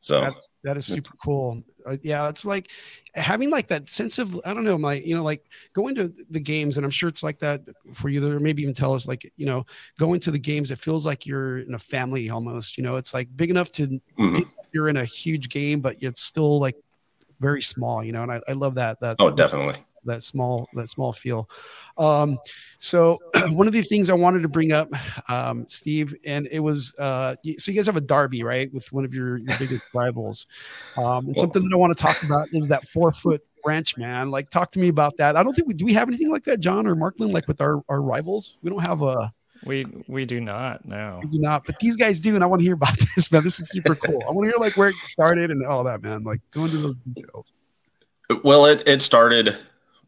So 0.00 0.20
That's, 0.20 0.50
that 0.64 0.76
is 0.76 0.86
super 0.86 1.12
cool. 1.22 1.62
Uh, 1.86 1.96
yeah, 2.02 2.28
it's 2.28 2.44
like 2.44 2.70
having 3.14 3.50
like 3.50 3.66
that 3.68 3.88
sense 3.88 4.18
of 4.18 4.40
I 4.44 4.54
don't 4.54 4.64
know, 4.64 4.78
my 4.78 4.94
you 4.94 5.16
know, 5.16 5.22
like 5.22 5.44
going 5.72 5.94
to 5.96 6.12
the 6.30 6.40
games, 6.40 6.76
and 6.76 6.84
I'm 6.84 6.90
sure 6.90 7.08
it's 7.08 7.22
like 7.22 7.38
that 7.40 7.62
for 7.92 8.08
you. 8.08 8.20
there 8.20 8.38
maybe 8.40 8.62
even 8.62 8.74
tell 8.74 8.94
us 8.94 9.06
like 9.06 9.30
you 9.36 9.46
know, 9.46 9.66
going 9.98 10.20
to 10.20 10.30
the 10.30 10.38
games, 10.38 10.70
it 10.70 10.78
feels 10.78 11.04
like 11.04 11.26
you're 11.26 11.58
in 11.58 11.74
a 11.74 11.78
family 11.78 12.30
almost. 12.30 12.76
You 12.76 12.84
know, 12.84 12.96
it's 12.96 13.14
like 13.14 13.28
big 13.36 13.50
enough 13.50 13.70
to 13.72 13.86
mm-hmm. 14.18 14.40
you're 14.72 14.88
in 14.88 14.96
a 14.96 15.04
huge 15.04 15.48
game, 15.48 15.80
but 15.80 15.96
it's 16.00 16.22
still 16.22 16.58
like 16.58 16.76
very 17.40 17.62
small. 17.62 18.02
You 18.02 18.12
know, 18.12 18.22
and 18.22 18.32
I, 18.32 18.40
I 18.48 18.52
love 18.52 18.76
that. 18.76 19.00
That 19.00 19.16
oh, 19.18 19.30
definitely 19.30 19.82
that 20.04 20.22
small 20.22 20.68
that 20.74 20.88
small 20.88 21.12
feel. 21.12 21.48
Um, 21.96 22.38
so 22.78 23.18
one 23.48 23.66
of 23.66 23.72
the 23.72 23.82
things 23.82 24.10
I 24.10 24.14
wanted 24.14 24.42
to 24.42 24.48
bring 24.48 24.72
up, 24.72 24.90
um, 25.28 25.66
Steve, 25.68 26.14
and 26.24 26.48
it 26.50 26.60
was 26.60 26.94
uh, 26.98 27.34
so 27.58 27.70
you 27.70 27.76
guys 27.76 27.86
have 27.86 27.96
a 27.96 28.00
derby, 28.00 28.42
right, 28.42 28.72
with 28.72 28.92
one 28.92 29.04
of 29.04 29.14
your, 29.14 29.38
your 29.38 29.58
biggest 29.58 29.82
rivals. 29.94 30.46
Um, 30.96 31.26
and 31.26 31.36
something 31.36 31.62
that 31.62 31.72
I 31.72 31.76
want 31.76 31.96
to 31.96 32.02
talk 32.02 32.22
about 32.22 32.48
is 32.52 32.68
that 32.68 32.86
four 32.88 33.12
foot 33.12 33.42
wrench, 33.64 33.96
man. 33.96 34.30
Like, 34.30 34.50
talk 34.50 34.70
to 34.72 34.80
me 34.80 34.88
about 34.88 35.16
that. 35.16 35.36
I 35.36 35.42
don't 35.42 35.54
think 35.54 35.68
we 35.68 35.74
do. 35.74 35.84
We 35.84 35.94
have 35.94 36.08
anything 36.08 36.30
like 36.30 36.44
that, 36.44 36.60
John 36.60 36.86
or 36.86 36.94
Marklyn, 36.94 37.32
like 37.32 37.48
with 37.48 37.60
our 37.60 37.82
our 37.88 38.00
rivals. 38.00 38.58
We 38.62 38.70
don't 38.70 38.84
have 38.84 39.02
a. 39.02 39.32
We 39.64 39.86
we 40.08 40.26
do 40.26 40.40
not 40.40 40.84
no. 40.84 41.20
We 41.22 41.28
do 41.28 41.40
not, 41.40 41.64
but 41.64 41.78
these 41.78 41.96
guys 41.96 42.20
do, 42.20 42.34
and 42.34 42.44
I 42.44 42.46
want 42.46 42.60
to 42.60 42.64
hear 42.64 42.74
about 42.74 42.98
this, 43.16 43.32
man. 43.32 43.44
This 43.44 43.58
is 43.60 43.70
super 43.70 43.94
cool. 43.94 44.22
I 44.28 44.30
want 44.30 44.46
to 44.46 44.50
hear 44.50 44.58
like 44.58 44.76
where 44.76 44.90
it 44.90 44.96
started 45.06 45.50
and 45.50 45.64
all 45.64 45.84
that, 45.84 46.02
man. 46.02 46.22
Like 46.22 46.40
go 46.50 46.64
into 46.64 46.78
those 46.78 46.98
details. 46.98 47.52
Well, 48.42 48.66
it 48.66 48.82
it 48.86 49.00
started 49.00 49.56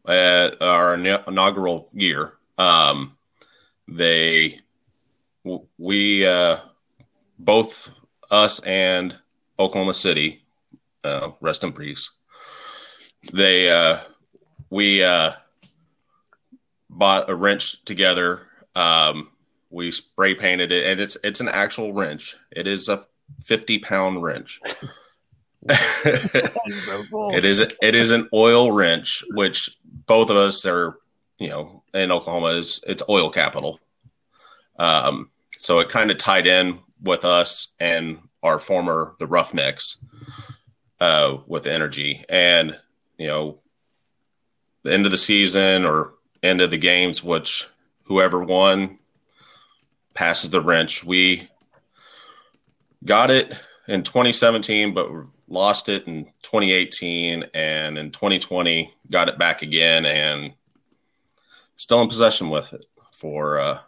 at 0.07 0.61
our 0.61 0.95
inaugural 0.95 1.89
year. 1.93 2.33
Um, 2.57 3.17
they, 3.87 4.59
we, 5.77 6.25
uh, 6.25 6.57
both 7.39 7.89
us 8.31 8.59
and 8.61 9.15
Oklahoma 9.59 9.93
City, 9.93 10.43
uh, 11.03 11.31
rest 11.41 11.63
in 11.63 11.73
peace. 11.73 12.09
They, 13.33 13.69
uh, 13.69 13.99
we, 14.69 15.03
uh, 15.03 15.33
bought 16.89 17.29
a 17.29 17.35
wrench 17.35 17.83
together. 17.85 18.41
Um, 18.75 19.29
we 19.69 19.91
spray 19.91 20.33
painted 20.33 20.71
it, 20.71 20.85
and 20.85 20.99
it's 20.99 21.17
it's 21.23 21.39
an 21.39 21.49
actual 21.49 21.93
wrench. 21.93 22.35
It 22.51 22.67
is 22.67 22.89
a 22.89 23.05
fifty 23.41 23.79
pound 23.79 24.23
wrench. 24.23 24.59
so 26.71 27.03
cool. 27.09 27.35
It 27.35 27.45
is 27.45 27.59
it 27.59 27.95
is 27.95 28.11
an 28.11 28.29
oil 28.33 28.71
wrench, 28.71 29.23
which 29.31 29.77
both 30.05 30.29
of 30.29 30.37
us 30.37 30.65
are, 30.65 30.97
you 31.39 31.49
know, 31.49 31.83
in 31.93 32.11
Oklahoma 32.11 32.47
is 32.47 32.83
it's 32.87 33.03
oil 33.09 33.29
capital. 33.29 33.79
Um, 34.79 35.29
so 35.57 35.79
it 35.79 35.89
kind 35.89 36.11
of 36.11 36.17
tied 36.17 36.47
in 36.47 36.79
with 37.01 37.25
us 37.25 37.69
and 37.79 38.19
our 38.43 38.59
former 38.59 39.15
the 39.19 39.27
Roughnecks 39.27 39.97
uh, 40.99 41.37
with 41.47 41.67
energy, 41.67 42.23
and 42.29 42.77
you 43.17 43.27
know, 43.27 43.59
the 44.83 44.93
end 44.93 45.05
of 45.05 45.11
the 45.11 45.17
season 45.17 45.85
or 45.85 46.13
end 46.43 46.61
of 46.61 46.71
the 46.71 46.77
games, 46.77 47.23
which 47.23 47.67
whoever 48.03 48.43
won 48.43 48.99
passes 50.13 50.49
the 50.49 50.61
wrench. 50.61 51.03
We 51.03 51.49
got 53.03 53.31
it 53.31 53.53
in 53.87 54.03
2017, 54.03 54.93
but 54.93 55.09
lost 55.47 55.89
it 55.89 56.07
in 56.07 56.25
2018 56.43 57.45
and 57.53 57.97
in 57.97 58.11
2020 58.11 58.93
got 59.11 59.29
it 59.29 59.37
back 59.39 59.61
again 59.61 60.05
and 60.05 60.53
still 61.75 62.01
in 62.01 62.07
possession 62.07 62.49
with 62.49 62.73
it 62.73 62.85
for 63.11 63.59
uh, 63.59 63.79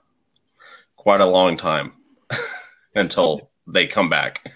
quite 0.96 1.22
a 1.22 1.25
long 1.25 1.58
time 1.58 1.94
until 2.96 3.50
they 3.68 3.86
come 3.86 4.10
back. 4.10 4.51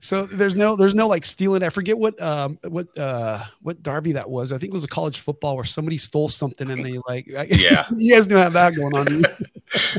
So 0.00 0.26
there's 0.26 0.54
no 0.54 0.76
there's 0.76 0.94
no 0.94 1.08
like 1.08 1.24
stealing. 1.24 1.62
I 1.62 1.70
forget 1.70 1.98
what 1.98 2.20
um 2.22 2.58
what 2.68 2.96
uh 2.96 3.42
what 3.62 3.82
derby 3.82 4.12
that 4.12 4.30
was. 4.30 4.52
I 4.52 4.58
think 4.58 4.70
it 4.70 4.72
was 4.72 4.84
a 4.84 4.88
college 4.88 5.18
football 5.18 5.56
where 5.56 5.64
somebody 5.64 5.98
stole 5.98 6.28
something 6.28 6.70
and 6.70 6.84
they 6.84 6.98
like 7.08 7.26
yeah 7.48 7.82
you 7.96 8.14
guys 8.14 8.26
don't 8.26 8.38
have 8.38 8.52
that 8.52 8.76
going 8.76 8.96
on. 8.96 9.24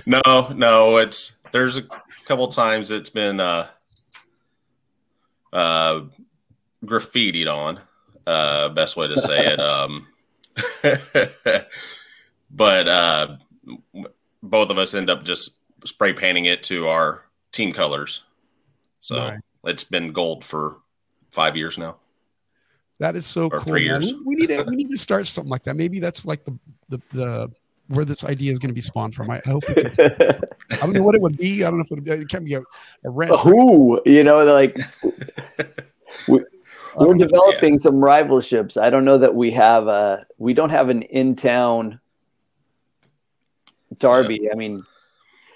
no, 0.06 0.54
no, 0.56 0.98
it's 0.98 1.38
there's 1.52 1.78
a 1.78 1.84
couple 2.26 2.48
times 2.48 2.92
it's 2.92 3.10
been 3.10 3.42
uh 3.42 3.68
uh 5.52 6.02
graffitied 6.86 7.48
on. 7.48 7.80
Uh, 8.26 8.70
best 8.70 8.96
way 8.96 9.08
to 9.08 9.20
say 9.20 9.54
it. 9.54 9.60
Um, 9.60 10.08
but 12.52 12.88
uh, 12.88 13.38
both 14.44 14.70
of 14.70 14.78
us 14.78 14.94
end 14.94 15.10
up 15.10 15.24
just 15.24 15.58
spray 15.86 16.14
painting 16.14 16.46
it 16.46 16.64
to 16.64 16.88
our 16.88 17.26
team 17.52 17.72
colors. 17.72 18.24
So 19.00 19.16
nice. 19.16 19.40
it's 19.66 19.84
been 19.84 20.12
gold 20.12 20.44
for 20.44 20.78
five 21.32 21.56
years 21.56 21.78
now. 21.78 21.98
That 23.00 23.16
is 23.16 23.26
so 23.26 23.46
or 23.46 23.60
cool. 23.60 23.62
Three 23.62 23.86
years. 23.86 24.14
We, 24.14 24.22
we 24.26 24.36
need 24.36 24.48
to 24.48 24.64
we 24.64 24.76
need 24.76 24.90
to 24.90 24.98
start 24.98 25.26
something 25.26 25.50
like 25.50 25.64
that. 25.64 25.76
Maybe 25.76 26.00
that's 26.00 26.26
like 26.26 26.44
the 26.44 26.58
the, 26.90 27.02
the 27.14 27.52
where 27.88 28.06
this 28.06 28.24
idea 28.24 28.52
is 28.52 28.60
going 28.60 28.70
to 28.70 28.74
be 28.74 28.82
spawned 28.82 29.16
from. 29.16 29.32
I, 29.32 29.42
hope. 29.46 29.64
Can, 29.66 29.88
I 29.98 30.76
don't 30.76 30.94
know 30.94 31.02
what 31.02 31.16
it 31.16 31.22
would 31.22 31.38
be. 31.38 31.64
I 31.64 31.70
don't 31.70 31.80
know 31.80 31.84
if 31.84 31.92
it, 31.92 31.96
would, 31.96 32.08
it 32.08 32.30
can 32.30 32.44
be 32.44 32.54
a, 32.56 32.60
a 32.60 33.10
rent. 33.10 33.32
Who 33.40 34.02
you 34.06 34.24
know, 34.24 34.44
like 34.44 34.78
we, 36.28 36.44
we're 37.00 37.14
developing 37.16 37.74
yeah. 37.74 37.80
some 37.80 37.96
rivalships. 37.96 38.82
I 38.82 38.90
don't 38.90 39.06
know 39.06 39.18
that 39.18 39.36
we 39.36 39.52
have 39.52 39.88
a 39.88 40.26
we 40.38 40.54
don't 40.54 40.70
have 40.70 40.90
an 40.90 41.04
in 41.04 41.36
town 41.36 42.00
derby. 43.98 44.40
Yeah. 44.44 44.50
I 44.52 44.56
mean, 44.56 44.86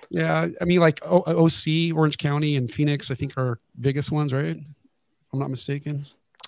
yeah, 0.10 0.48
I 0.62 0.66
mean 0.66 0.80
like 0.80 1.00
o- 1.04 1.24
OC, 1.26 1.96
Orange 1.96 2.18
County, 2.18 2.56
and 2.56 2.72
Phoenix. 2.72 3.12
I 3.12 3.16
think 3.16 3.38
are 3.38 3.60
biggest 3.80 4.12
ones, 4.12 4.34
right? 4.34 4.58
If 4.58 4.64
I'm 5.32 5.40
not 5.40 5.50
mistaken. 5.50 6.06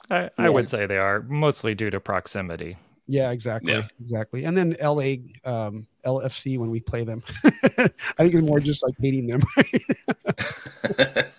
I, 0.09 0.29
I 0.37 0.43
yeah. 0.43 0.49
would 0.49 0.69
say 0.69 0.85
they 0.85 0.99
are 0.99 1.21
mostly 1.23 1.73
due 1.73 1.89
to 1.89 1.99
proximity. 1.99 2.77
Yeah, 3.07 3.31
exactly, 3.31 3.73
yeah. 3.73 3.87
exactly. 3.99 4.45
And 4.45 4.57
then 4.57 4.75
LA, 4.81 5.15
um, 5.43 5.85
LFC 6.05 6.57
when 6.57 6.69
we 6.71 6.79
play 6.79 7.03
them, 7.03 7.23
I 7.43 7.89
think 8.17 8.33
it's 8.33 8.41
more 8.41 8.59
just 8.59 8.83
like 8.83 8.95
hating 8.99 9.27
them. 9.27 9.41
Right? 9.57 11.25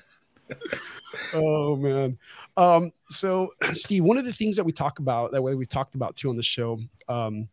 oh 1.36 1.76
man. 1.76 2.18
Um, 2.56 2.92
so 3.08 3.50
Steve, 3.72 4.04
one 4.04 4.18
of 4.18 4.24
the 4.24 4.32
things 4.32 4.56
that 4.56 4.64
we 4.64 4.72
talk 4.72 4.98
about 4.98 5.32
that 5.32 5.42
way 5.42 5.54
we 5.54 5.66
talked 5.66 5.94
about 5.94 6.16
too 6.16 6.30
on 6.30 6.36
the 6.36 6.42
show 6.42 6.78
um, 7.08 7.48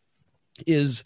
is 0.66 1.04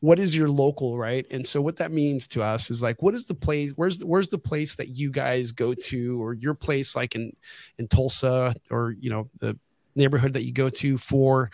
what 0.00 0.20
is 0.20 0.36
your 0.36 0.48
local 0.48 0.96
right 0.96 1.26
and 1.32 1.44
so 1.44 1.60
what 1.60 1.74
that 1.74 1.90
means 1.90 2.28
to 2.28 2.40
us 2.40 2.70
is 2.70 2.80
like 2.80 3.02
what 3.02 3.14
is 3.14 3.26
the 3.26 3.34
place 3.34 3.72
where's 3.74 3.98
the, 3.98 4.06
where's 4.06 4.28
the 4.28 4.38
place 4.38 4.76
that 4.76 4.90
you 4.90 5.10
guys 5.10 5.50
go 5.50 5.74
to 5.74 6.22
or 6.22 6.34
your 6.34 6.54
place 6.54 6.94
like 6.94 7.16
in 7.16 7.34
in 7.78 7.88
tulsa 7.88 8.54
or 8.70 8.94
you 9.00 9.10
know 9.10 9.26
the 9.40 9.58
neighborhood 9.96 10.32
that 10.32 10.44
you 10.44 10.52
go 10.52 10.68
to 10.68 10.96
for 10.96 11.50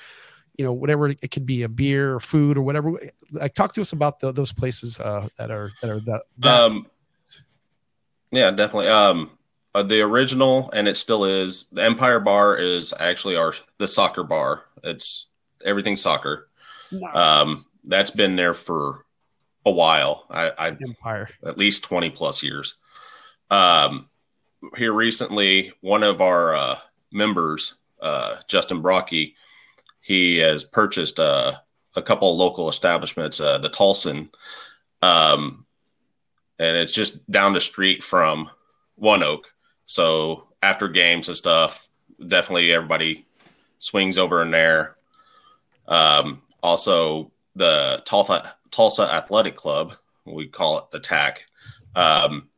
you 0.57 0.65
know, 0.65 0.73
whatever 0.73 1.09
it 1.09 1.31
could 1.31 1.47
be, 1.47 1.63
a 1.63 1.69
beer 1.69 2.15
or 2.15 2.21
food 2.21 2.57
or 2.57 2.63
whatever. 2.63 2.93
Like, 3.33 3.55
talk 3.55 3.73
to 3.73 3.81
us 3.81 3.93
about 3.93 4.21
the, 4.21 4.31
those 4.33 4.53
places 4.53 5.01
uh, 5.01 5.29
that 5.37 5.51
are 5.51 5.73
that 5.83 5.91
are 5.91 6.01
that. 6.01 6.23
that 6.39 6.61
um, 6.63 6.87
yeah, 8.31 8.51
definitely. 8.51 8.89
Um, 8.89 9.31
uh, 9.75 9.83
the 9.83 10.01
original, 10.01 10.71
and 10.73 10.87
it 10.87 10.97
still 10.97 11.25
is. 11.25 11.65
The 11.71 11.83
Empire 11.83 12.21
Bar 12.21 12.57
is 12.59 12.95
actually 12.99 13.37
our 13.37 13.55
the 13.79 13.89
soccer 13.89 14.23
bar. 14.23 14.65
It's 14.83 15.27
everything 15.65 15.97
soccer. 15.97 16.49
Nice. 16.93 17.17
Um, 17.17 17.51
that's 17.85 18.11
been 18.11 18.37
there 18.37 18.55
for 18.55 19.05
a 19.67 19.71
while. 19.71 20.27
I, 20.31 20.51
I 20.51 20.69
Empire 20.69 21.29
at 21.45 21.59
least 21.59 21.85
twenty 21.85 22.11
plus 22.11 22.43
years. 22.43 22.77
Um, 23.51 24.09
here 24.77 24.93
recently, 24.93 25.73
one 25.81 26.03
of 26.03 26.21
our 26.21 26.55
uh, 26.55 26.79
members, 27.13 27.75
uh, 28.01 28.37
Justin 28.49 28.81
Brocky, 28.81 29.35
he 30.01 30.39
has 30.39 30.65
purchased 30.65 31.19
uh, 31.19 31.55
a 31.97 32.03
couple 32.03 32.33
of 32.33 32.39
local 32.39 32.69
establishments, 32.69 33.41
uh, 33.41 33.59
the 33.59 33.71
Tulsan, 33.71 34.31
um, 35.03 35.67
and 36.59 36.77
it's 36.77 36.95
just 36.95 37.31
down 37.31 37.53
the 37.53 37.61
street 37.61 38.03
from 38.03 38.51
ONEOK. 39.01 39.41
So 39.87 40.49
after 40.63 40.89
games 40.89 41.29
and 41.29 41.37
stuff, 41.37 41.89
definitely 42.27 42.73
everybody 42.73 43.27
swings 43.79 44.19
over 44.19 44.43
in 44.43 44.51
there. 44.51 44.97
Um, 45.87 46.43
also, 46.63 47.31
the 47.55 48.03
Tulsa, 48.07 48.55
Tulsa 48.71 49.03
Athletic 49.03 49.57
Club, 49.57 49.95
we 50.25 50.47
call 50.47 50.79
it 50.79 50.91
the 50.91 51.01
TAC. 51.01 51.47
Um, 51.95 52.49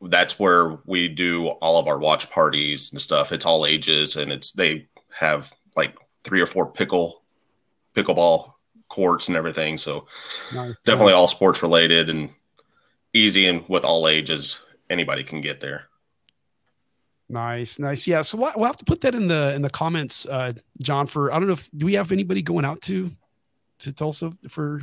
that's 0.00 0.38
where 0.38 0.78
we 0.86 1.08
do 1.08 1.48
all 1.48 1.78
of 1.78 1.86
our 1.86 1.98
watch 1.98 2.30
parties 2.30 2.90
and 2.92 3.00
stuff. 3.00 3.30
It's 3.30 3.46
all 3.46 3.66
ages, 3.66 4.16
and 4.16 4.32
it's 4.32 4.52
they 4.52 4.88
have 5.10 5.52
like 5.76 5.96
three 6.24 6.40
or 6.40 6.46
four 6.46 6.66
pickle 6.72 7.22
pickleball 7.94 8.54
courts 8.88 9.28
and 9.28 9.36
everything. 9.36 9.78
So 9.78 10.06
nice. 10.52 10.76
definitely 10.84 11.12
nice. 11.12 11.20
all 11.20 11.28
sports 11.28 11.62
related 11.62 12.10
and 12.10 12.30
easy 13.12 13.46
and 13.46 13.68
with 13.68 13.84
all 13.84 14.08
ages 14.08 14.60
anybody 14.92 15.24
can 15.24 15.40
get 15.40 15.60
there. 15.60 15.86
Nice, 17.28 17.78
nice. 17.78 18.06
Yeah, 18.06 18.22
so 18.22 18.36
we'll, 18.36 18.52
we'll 18.56 18.66
have 18.66 18.76
to 18.76 18.84
put 18.84 19.00
that 19.02 19.14
in 19.14 19.28
the 19.28 19.54
in 19.54 19.62
the 19.62 19.70
comments, 19.70 20.26
uh, 20.26 20.52
John. 20.82 21.06
For 21.06 21.32
I 21.32 21.38
don't 21.38 21.46
know 21.46 21.54
if 21.54 21.70
do 21.70 21.86
we 21.86 21.94
have 21.94 22.12
anybody 22.12 22.42
going 22.42 22.64
out 22.64 22.80
to 22.82 23.10
to 23.78 23.92
Tulsa 23.92 24.32
for 24.48 24.80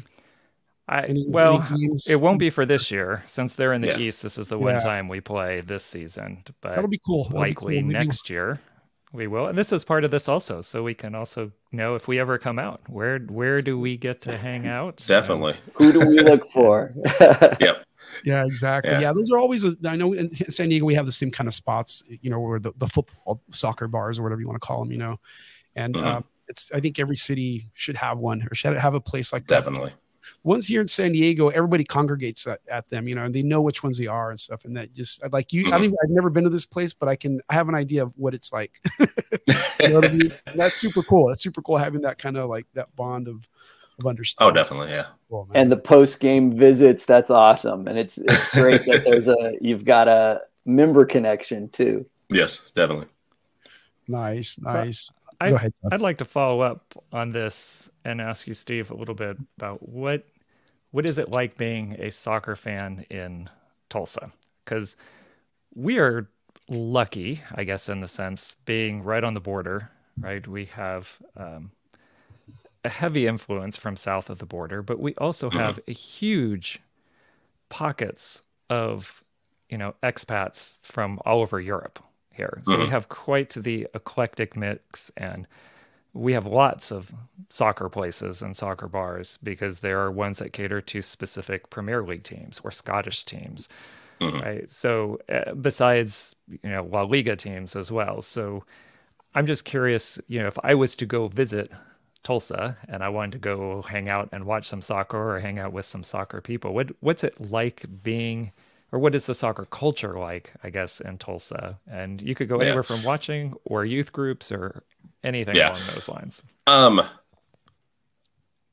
I 0.88 1.04
any, 1.04 1.26
well, 1.28 1.66
any 1.70 1.90
it 2.10 2.20
won't 2.20 2.40
be 2.40 2.50
for 2.50 2.66
this 2.66 2.90
year 2.90 3.24
since 3.28 3.54
they're 3.54 3.74
in 3.74 3.82
the 3.82 3.90
yeah. 3.90 3.98
East. 4.00 4.24
This 4.24 4.40
is 4.40 4.48
the 4.48 4.58
one 4.58 4.76
yeah. 4.76 4.80
time 4.80 5.08
we 5.08 5.22
play 5.22 5.62
this 5.62 5.86
season, 5.86 6.44
but 6.62 6.76
that'll 6.76 6.90
be 6.90 7.00
cool. 7.06 7.26
That'll 7.26 7.40
likely 7.40 7.76
be 7.76 7.82
cool. 7.82 7.92
next 7.92 8.30
year 8.30 8.60
we 9.14 9.28
will, 9.28 9.46
and 9.46 9.58
this 9.58 9.72
is 9.72 9.84
part 9.84 10.04
of 10.04 10.10
this 10.10 10.28
also, 10.28 10.62
so 10.62 10.82
we 10.82 10.96
can 10.96 11.14
also 11.14 11.52
know 11.72 11.96
if 11.96 12.08
we 12.08 12.20
ever 12.20 12.40
come 12.40 12.58
out. 12.58 12.82
Where 12.88 13.20
where 13.20 13.62
do 13.62 13.80
we 13.80 13.98
get 13.98 14.22
to 14.24 14.36
hang 14.36 14.68
out? 14.68 15.04
Definitely. 15.06 15.58
Who 15.76 15.92
do 15.92 16.00
we 16.00 16.22
look 16.22 16.48
for? 16.50 16.92
yep. 17.60 17.86
Yeah, 18.24 18.46
exactly. 18.46 18.92
Yeah. 18.92 19.02
yeah. 19.02 19.14
those 19.14 19.32
are 19.32 19.38
always. 19.38 19.66
I 19.86 19.96
know 19.96 20.14
in 20.14 20.30
San 20.34 20.70
Diego 20.70 20.86
we 20.86 20.96
have 20.96 21.06
the 21.06 21.12
same 21.12 21.32
kind 21.32 21.48
of 21.48 21.54
spots. 21.54 22.04
You 22.08 22.30
know, 22.30 22.40
where 22.40 22.60
the, 22.60 22.74
the 22.78 22.88
football, 22.88 23.42
soccer 23.52 23.88
bars, 23.88 24.20
or 24.20 24.24
whatever 24.24 24.42
you 24.42 24.48
want 24.48 24.62
to 24.62 24.66
call 24.66 24.80
them. 24.80 24.92
You 24.92 24.98
know, 24.98 25.20
and 25.76 25.96
mm-hmm. 25.96 26.06
uh, 26.06 26.22
it's. 26.48 26.72
I 26.72 26.80
think 26.80 27.00
every 27.00 27.16
city 27.16 27.70
should 27.74 27.98
have 27.98 28.18
one 28.18 28.48
or 28.50 28.56
should 28.56 28.76
have 28.76 28.96
a 28.96 29.02
place 29.02 29.34
like 29.34 29.48
that. 29.48 29.64
Definitely. 29.64 29.94
Ones 30.44 30.68
here 30.68 30.82
in 30.82 30.88
San 30.88 31.12
Diego, 31.12 31.50
everybody 31.50 31.84
congregates 31.84 32.46
at, 32.46 32.60
at, 32.70 32.88
them, 32.90 33.08
you 33.08 33.16
know, 33.16 33.24
and 33.24 33.34
they 33.34 33.42
know 33.42 33.62
which 33.62 33.84
ones 33.84 33.98
they 33.98 34.06
are 34.06 34.30
and 34.30 34.40
stuff. 34.40 34.64
And 34.64 34.78
that 34.78 34.94
just 34.94 35.22
like 35.32 35.52
you, 35.52 35.66
mm-hmm. 35.66 35.74
I 35.74 35.80
mean, 35.80 35.96
I've 36.04 36.10
never 36.10 36.30
been 36.30 36.44
to 36.44 36.50
this 36.50 36.66
place, 36.66 36.94
but 36.94 37.10
I 37.10 37.16
can, 37.16 37.42
I 37.50 37.56
have 37.56 37.68
an 37.68 37.74
idea 37.74 38.04
of 38.04 38.14
what 38.16 38.34
it's 38.34 38.54
like. 38.54 38.80
you 39.00 39.90
know 39.90 40.04
I 40.04 40.12
mean? 40.12 40.32
That's 40.56 40.78
super 40.78 41.02
cool. 41.04 41.30
That's 41.30 41.42
super 41.42 41.62
cool 41.62 41.78
having 41.78 42.02
that 42.02 42.20
kind 42.20 42.38
of 42.38 42.50
like 42.50 42.68
that 42.76 42.96
bond 42.96 43.28
of, 43.28 43.48
of 44.00 44.08
understanding. 44.08 44.52
Oh, 44.52 44.54
definitely, 44.56 44.90
yeah. 44.90 45.08
Cool, 45.30 45.48
and 45.54 45.72
the 45.72 45.78
post 45.78 46.20
game 46.20 46.56
visits, 46.56 47.06
that's 47.06 47.30
awesome, 47.30 47.88
and 47.88 47.98
it's 47.98 48.18
it's 48.18 48.52
great 48.52 48.82
that 48.86 49.04
there's 49.06 49.28
a 49.28 49.58
you've 49.62 49.86
got 49.86 50.08
a 50.08 50.42
member 50.66 51.06
connection 51.06 51.70
too. 51.70 52.06
Yes, 52.30 52.72
definitely. 52.72 53.08
Nice, 54.08 54.58
nice. 54.60 55.06
So 55.08 55.14
I, 55.42 55.48
ahead, 55.50 55.74
I'd 55.92 56.02
like 56.02 56.18
to 56.18 56.26
follow 56.26 56.62
up 56.62 56.94
on 57.14 57.32
this 57.32 57.90
and 58.04 58.20
ask 58.20 58.48
you, 58.48 58.54
Steve, 58.54 58.92
a 58.92 58.96
little 58.96 59.16
bit 59.16 59.38
about 59.58 59.88
what 59.88 60.26
what 60.92 61.08
is 61.08 61.18
it 61.18 61.30
like 61.30 61.58
being 61.58 61.96
a 62.00 62.10
soccer 62.10 62.56
fan 62.56 63.06
in 63.10 63.50
Tulsa? 63.90 64.32
Because 64.66 64.96
we 65.76 66.00
are 66.00 66.22
lucky, 66.68 67.42
I 67.54 67.64
guess, 67.64 67.90
in 67.90 68.02
the 68.02 68.08
sense 68.08 68.56
being 68.66 69.04
right 69.04 69.24
on 69.24 69.34
the 69.34 69.40
border. 69.40 69.92
Right, 70.20 70.46
we 70.46 70.66
have 70.66 71.18
um, 71.38 71.72
a 72.84 72.90
heavy 72.90 73.28
influence 73.28 73.78
from 73.78 73.96
south 73.96 74.30
of 74.30 74.40
the 74.40 74.46
border, 74.46 74.82
but 74.82 75.00
we 75.00 75.14
also 75.16 75.50
mm-hmm. 75.50 75.60
have 75.60 75.80
a 75.88 75.94
huge 75.94 76.80
pockets 77.70 78.42
of 78.70 79.22
you 79.70 79.78
know 79.78 79.96
expats 80.02 80.80
from 80.84 81.20
all 81.26 81.42
over 81.42 81.60
Europe 81.60 82.00
here. 82.32 82.62
So 82.64 82.74
mm-hmm. 82.74 82.84
we 82.84 82.90
have 82.90 83.10
quite 83.10 83.50
the 83.52 83.88
eclectic 83.94 84.56
mix 84.56 85.12
and 85.18 85.48
we 86.14 86.34
have 86.34 86.46
lots 86.46 86.92
of 86.92 87.12
soccer 87.50 87.88
places 87.88 88.42
and 88.42 88.56
soccer 88.56 88.88
bars 88.88 89.38
because 89.44 89.82
there 89.82 90.00
are 90.00 90.12
ones 90.12 90.40
that 90.40 90.54
cater 90.54 90.82
to 90.82 91.02
specific 91.02 91.70
Premier 91.70 92.02
League 92.04 92.24
teams 92.24 92.60
or 92.64 92.72
Scottish 92.72 93.26
teams. 93.26 93.70
Mm-hmm. 94.20 94.40
Right. 94.40 94.70
So 94.70 95.20
uh, 95.30 95.54
besides, 95.54 96.36
you 96.50 96.70
know, 96.70 96.84
La 96.84 97.04
Liga 97.04 97.36
teams 97.36 97.76
as 97.76 97.92
well. 97.92 98.22
So 98.22 98.66
I'm 99.36 99.46
just 99.46 99.66
curious, 99.66 100.20
you 100.28 100.42
know, 100.42 100.48
if 100.48 100.58
I 100.64 100.74
was 100.74 100.96
to 100.96 101.06
go 101.06 101.28
visit 101.28 101.72
Tulsa 102.24 102.78
and 102.88 103.04
I 103.04 103.10
wanted 103.10 103.34
to 103.34 103.38
go 103.40 103.82
hang 103.82 104.10
out 104.10 104.30
and 104.32 104.46
watch 104.46 104.68
some 104.68 104.82
soccer 104.82 105.36
or 105.36 105.40
hang 105.40 105.60
out 105.60 105.72
with 105.72 105.86
some 105.86 106.04
soccer 106.04 106.42
people. 106.42 106.74
What 106.74 106.90
what's 107.00 107.24
it 107.24 107.50
like 107.50 107.86
being 108.04 108.52
or 108.92 109.00
what 109.00 109.16
is 109.16 109.26
the 109.26 109.34
soccer 109.34 109.66
culture 109.66 110.18
like, 110.18 110.52
I 110.64 110.70
guess, 110.70 111.00
in 111.00 111.18
Tulsa? 111.18 111.80
And 111.90 112.22
you 112.22 112.36
could 112.36 112.50
go 112.50 112.60
yeah. 112.60 112.68
anywhere 112.68 112.84
from 112.84 113.04
watching 113.04 113.54
or 113.64 113.86
youth 113.86 114.12
groups 114.12 114.52
or 114.52 114.84
anything 115.24 115.56
yeah. 115.56 115.72
along 115.72 115.82
those 115.94 116.10
lines. 116.10 116.42
Um 116.68 117.02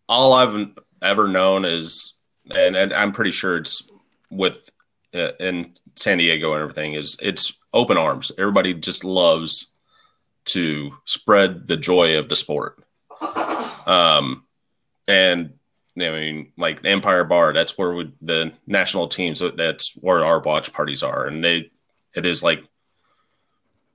all 0.08 0.32
I've 0.32 0.70
ever 1.02 1.28
known 1.28 1.64
is 1.64 2.14
and, 2.54 2.76
and 2.76 2.92
I'm 2.92 3.12
pretty 3.12 3.32
sure 3.32 3.56
it's 3.56 3.88
with 4.30 4.70
uh, 5.14 5.32
in 5.40 5.74
San 5.96 6.18
Diego 6.18 6.52
and 6.52 6.62
everything 6.62 6.94
is 6.94 7.16
it's 7.22 7.56
open 7.72 7.96
arms. 7.96 8.32
Everybody 8.38 8.74
just 8.74 9.04
loves 9.04 9.72
to 10.46 10.92
spread 11.04 11.66
the 11.68 11.76
joy 11.76 12.18
of 12.18 12.28
the 12.28 12.36
sport 12.36 12.82
um, 13.86 14.44
and 15.08 15.54
I 15.98 16.10
mean, 16.10 16.52
like 16.58 16.84
Empire 16.84 17.24
Bar, 17.24 17.52
that's 17.52 17.78
where 17.78 17.94
we, 17.94 18.12
the 18.20 18.52
national 18.66 19.08
teams, 19.08 19.42
that's 19.56 19.92
where 19.96 20.24
our 20.24 20.40
watch 20.40 20.72
parties 20.72 21.02
are. 21.02 21.26
And 21.26 21.42
they, 21.42 21.70
it 22.14 22.26
is 22.26 22.42
like 22.42 22.62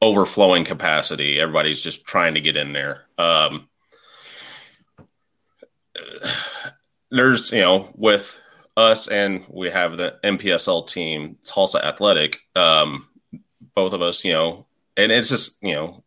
overflowing 0.01 0.65
capacity. 0.65 1.39
Everybody's 1.39 1.81
just 1.81 2.05
trying 2.05 2.33
to 2.33 2.41
get 2.41 2.57
in 2.57 2.73
there. 2.73 3.05
Um, 3.17 3.67
there's, 7.11 7.51
you 7.51 7.61
know, 7.61 7.91
with 7.95 8.35
us 8.75 9.07
and 9.07 9.45
we 9.49 9.69
have 9.69 9.97
the 9.97 10.17
NPSL 10.23 10.87
team, 10.87 11.35
it's 11.39 11.51
Tulsa 11.51 11.85
Athletic, 11.85 12.39
um, 12.55 13.07
both 13.75 13.93
of 13.93 14.01
us, 14.01 14.25
you 14.25 14.33
know, 14.33 14.65
and 14.97 15.11
it's 15.11 15.29
just, 15.29 15.61
you 15.61 15.75
know, 15.75 16.03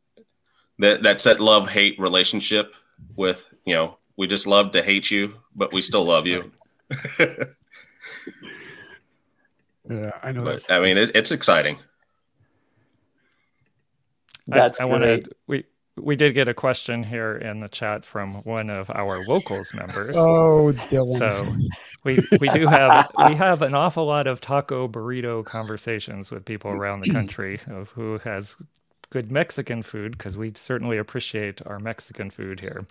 that 0.81 1.03
that's 1.03 1.25
that 1.25 1.39
love 1.39 1.69
hate 1.69 1.99
relationship 2.01 2.75
with 3.17 3.54
you 3.65 3.75
know 3.75 3.99
we 4.17 4.27
just 4.27 4.47
love 4.47 4.73
to 4.73 4.83
hate 4.83 5.11
you, 5.11 5.35
but 5.55 5.73
we 5.73 5.83
still 5.83 6.05
love 6.05 6.27
you. 6.27 6.51
yeah, 9.91 10.11
I 10.23 10.33
know. 10.33 10.45
But, 10.45 10.71
I 10.71 10.81
mean, 10.81 10.97
it, 10.97 11.11
it's 11.15 11.31
exciting. 11.31 11.79
That's 14.47 14.79
I, 14.79 14.85
I 14.85 14.87
wanted 14.87 15.35
we 15.47 15.65
we 15.97 16.17
did 16.17 16.33
get 16.33 16.49
a 16.49 16.55
question 16.55 17.05
here 17.05 17.37
in 17.37 17.61
the 17.61 17.69
chat 17.69 18.05
from 18.05 18.35
one 18.43 18.69
of 18.69 18.91
our 18.91 19.25
locals 19.27 19.73
members. 19.73 20.17
Oh, 20.17 20.73
Dylan. 20.89 21.19
So 21.19 21.53
we 22.05 22.19
we 22.41 22.49
do 22.51 22.67
have 22.67 23.11
we 23.29 23.35
have 23.35 23.63
an 23.63 23.75
awful 23.75 24.05
lot 24.05 24.27
of 24.27 24.41
taco 24.41 24.89
burrito 24.89 25.45
conversations 25.45 26.31
with 26.31 26.45
people 26.45 26.71
around 26.73 27.01
the 27.01 27.13
country 27.13 27.61
of 27.69 27.91
who 27.91 28.19
has 28.19 28.57
good 29.11 29.31
Mexican 29.31 29.83
food 29.83 30.19
because 30.19 30.37
we 30.37 30.53
certainly 30.55 30.99
appreciate 30.99 31.65
our 31.67 31.79
Mexican 31.79 32.31
food 32.31 32.61
here. 32.61 32.87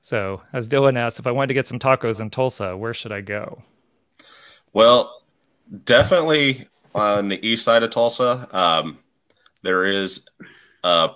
So, 0.00 0.42
as 0.52 0.68
Dylan 0.68 0.96
asked, 0.96 1.18
if 1.18 1.26
I 1.26 1.32
wanted 1.32 1.48
to 1.48 1.54
get 1.54 1.66
some 1.66 1.78
tacos 1.78 2.20
in 2.20 2.30
Tulsa, 2.30 2.76
where 2.76 2.94
should 2.94 3.12
I 3.12 3.20
go? 3.20 3.62
Well, 4.72 5.22
definitely 5.84 6.66
on 6.94 7.28
the 7.28 7.46
east 7.46 7.64
side 7.64 7.82
of 7.82 7.90
Tulsa. 7.90 8.48
Um, 8.50 8.98
there 9.62 9.84
is 9.86 10.26
a 10.84 11.10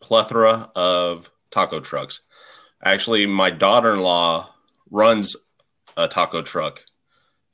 plethora 0.00 0.70
of 0.76 1.30
taco 1.50 1.80
trucks. 1.80 2.20
Actually, 2.84 3.26
my 3.26 3.50
daughter 3.50 3.92
in 3.92 4.00
law 4.00 4.54
runs 4.90 5.36
a 5.96 6.06
taco 6.06 6.42
truck 6.42 6.84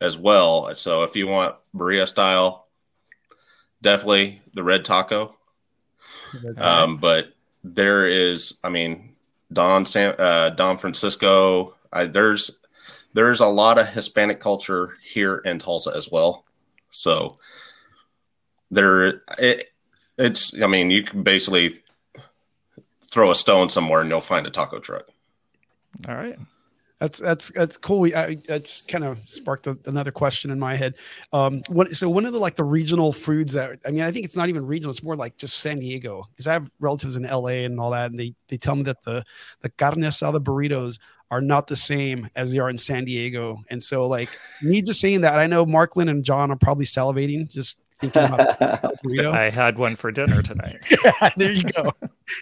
as 0.01 0.19
well. 0.19 0.75
So, 0.75 1.05
if 1.05 1.17
you 1.17 1.27
want 1.27 1.57
birria 1.75 2.07
style, 2.07 2.67
definitely 3.81 4.43
the 4.53 4.63
red 4.63 4.85
taco. 4.85 5.37
Um, 6.59 6.97
but 6.97 7.29
there 7.63 8.09
is, 8.09 8.59
I 8.65 8.69
mean, 8.69 9.14
Don 9.55 9.87
San, 9.87 10.15
uh, 10.19 10.51
Don 10.51 10.77
Francisco. 10.79 11.75
I, 11.93 12.05
there's 12.07 12.61
there's 13.15 13.41
a 13.41 13.47
lot 13.47 13.79
of 13.79 13.89
Hispanic 13.89 14.41
culture 14.41 14.97
here 15.03 15.39
in 15.39 15.59
Tulsa 15.59 15.93
as 15.97 16.11
well. 16.11 16.45
So 16.91 17.39
there, 18.71 19.23
it, 19.39 19.71
it's. 20.19 20.61
I 20.61 20.67
mean, 20.67 20.91
you 20.91 21.03
can 21.03 21.23
basically 21.23 21.81
throw 23.03 23.31
a 23.31 23.35
stone 23.35 23.71
somewhere 23.71 24.01
and 24.01 24.11
you'll 24.11 24.21
find 24.21 24.47
a 24.47 24.51
taco 24.51 24.81
truck. 24.81 25.07
All 26.09 26.15
right. 26.15 26.39
That's 27.01 27.19
that's 27.19 27.51
that's 27.51 27.77
cool. 27.77 28.01
We, 28.01 28.15
I, 28.15 28.37
that's 28.37 28.83
kind 28.83 29.05
of 29.05 29.19
sparked 29.29 29.67
a, 29.67 29.77
another 29.87 30.13
question 30.13 30.51
in 30.51 30.59
my 30.61 30.77
head. 30.77 30.95
Um, 31.33 31.63
what, 31.69 31.91
so 31.91 32.09
one 32.09 32.25
of 32.25 32.33
the 32.33 32.39
like 32.39 32.55
the 32.55 32.65
regional 32.65 33.13
foods 33.13 33.53
that 33.55 33.81
I 33.85 33.91
mean, 33.91 34.03
I 34.03 34.13
think 34.13 34.25
it's 34.25 34.37
not 34.37 34.49
even 34.49 34.65
regional; 34.65 34.91
it's 34.91 35.03
more 35.03 35.17
like 35.17 35.37
just 35.37 35.59
San 35.59 35.81
Diego 35.81 36.25
because 36.31 36.47
I 36.47 36.53
have 36.53 36.71
relatives 36.79 37.17
in 37.17 37.25
LA 37.25 37.65
and 37.65 37.81
all 37.81 37.91
that, 37.91 38.11
and 38.11 38.19
they 38.19 38.35
they 38.49 38.57
tell 38.57 38.77
me 38.77 38.85
that 38.85 39.03
the 39.03 39.25
the 39.61 39.71
carne 39.71 39.97
asada 39.97 40.39
burritos 40.39 40.99
are 41.31 41.41
not 41.41 41.67
the 41.67 41.77
same 41.77 42.29
as 42.37 42.53
they 42.53 42.59
are 42.61 42.71
in 42.71 42.79
San 42.79 43.05
Diego. 43.05 43.59
And 43.69 43.83
so, 43.83 44.07
like 44.07 44.29
me 44.63 44.81
just 44.81 45.01
saying 45.01 45.23
that, 45.23 45.35
I 45.35 45.49
know 45.49 45.67
Marklyn 45.67 46.09
and 46.09 46.25
John 46.25 46.53
are 46.53 46.57
probably 46.57 46.85
salivating 46.85 47.51
just 47.51 47.81
thinking 47.99 48.23
about 48.23 48.59
burrito. 49.05 49.33
I 49.33 49.51
had 49.51 49.79
one 49.79 49.97
for 49.97 50.13
dinner 50.13 50.43
tonight. 50.43 50.77
yeah, 51.05 51.31
there 51.37 51.51
you 51.51 51.65
go. 51.65 51.93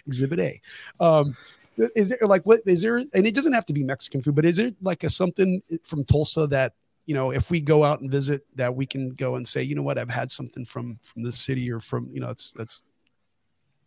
Exhibit 0.05 0.39
A. 0.39 0.61
Um, 0.99 1.35
is 1.77 2.09
there 2.09 2.27
like 2.27 2.43
what 2.43 2.59
is 2.65 2.81
there 2.81 2.97
and 2.97 3.09
it 3.13 3.33
doesn't 3.33 3.53
have 3.53 3.65
to 3.65 3.73
be 3.73 3.83
mexican 3.83 4.21
food 4.21 4.35
but 4.35 4.45
is 4.45 4.57
there 4.57 4.71
like 4.81 5.03
a 5.03 5.09
something 5.09 5.61
from 5.83 6.03
tulsa 6.03 6.47
that 6.47 6.73
you 7.05 7.13
know 7.13 7.31
if 7.31 7.51
we 7.51 7.59
go 7.61 7.83
out 7.83 8.01
and 8.01 8.09
visit 8.09 8.45
that 8.55 8.73
we 8.73 8.85
can 8.85 9.09
go 9.09 9.35
and 9.35 9.47
say 9.47 9.61
you 9.63 9.75
know 9.75 9.81
what? 9.81 9.97
I've 9.97 10.09
had 10.09 10.31
something 10.31 10.65
from 10.65 10.99
from 11.01 11.21
this 11.21 11.39
city 11.39 11.71
or 11.71 11.79
from 11.79 12.09
you 12.11 12.19
know 12.19 12.29
it's 12.29 12.53
that's 12.53 12.83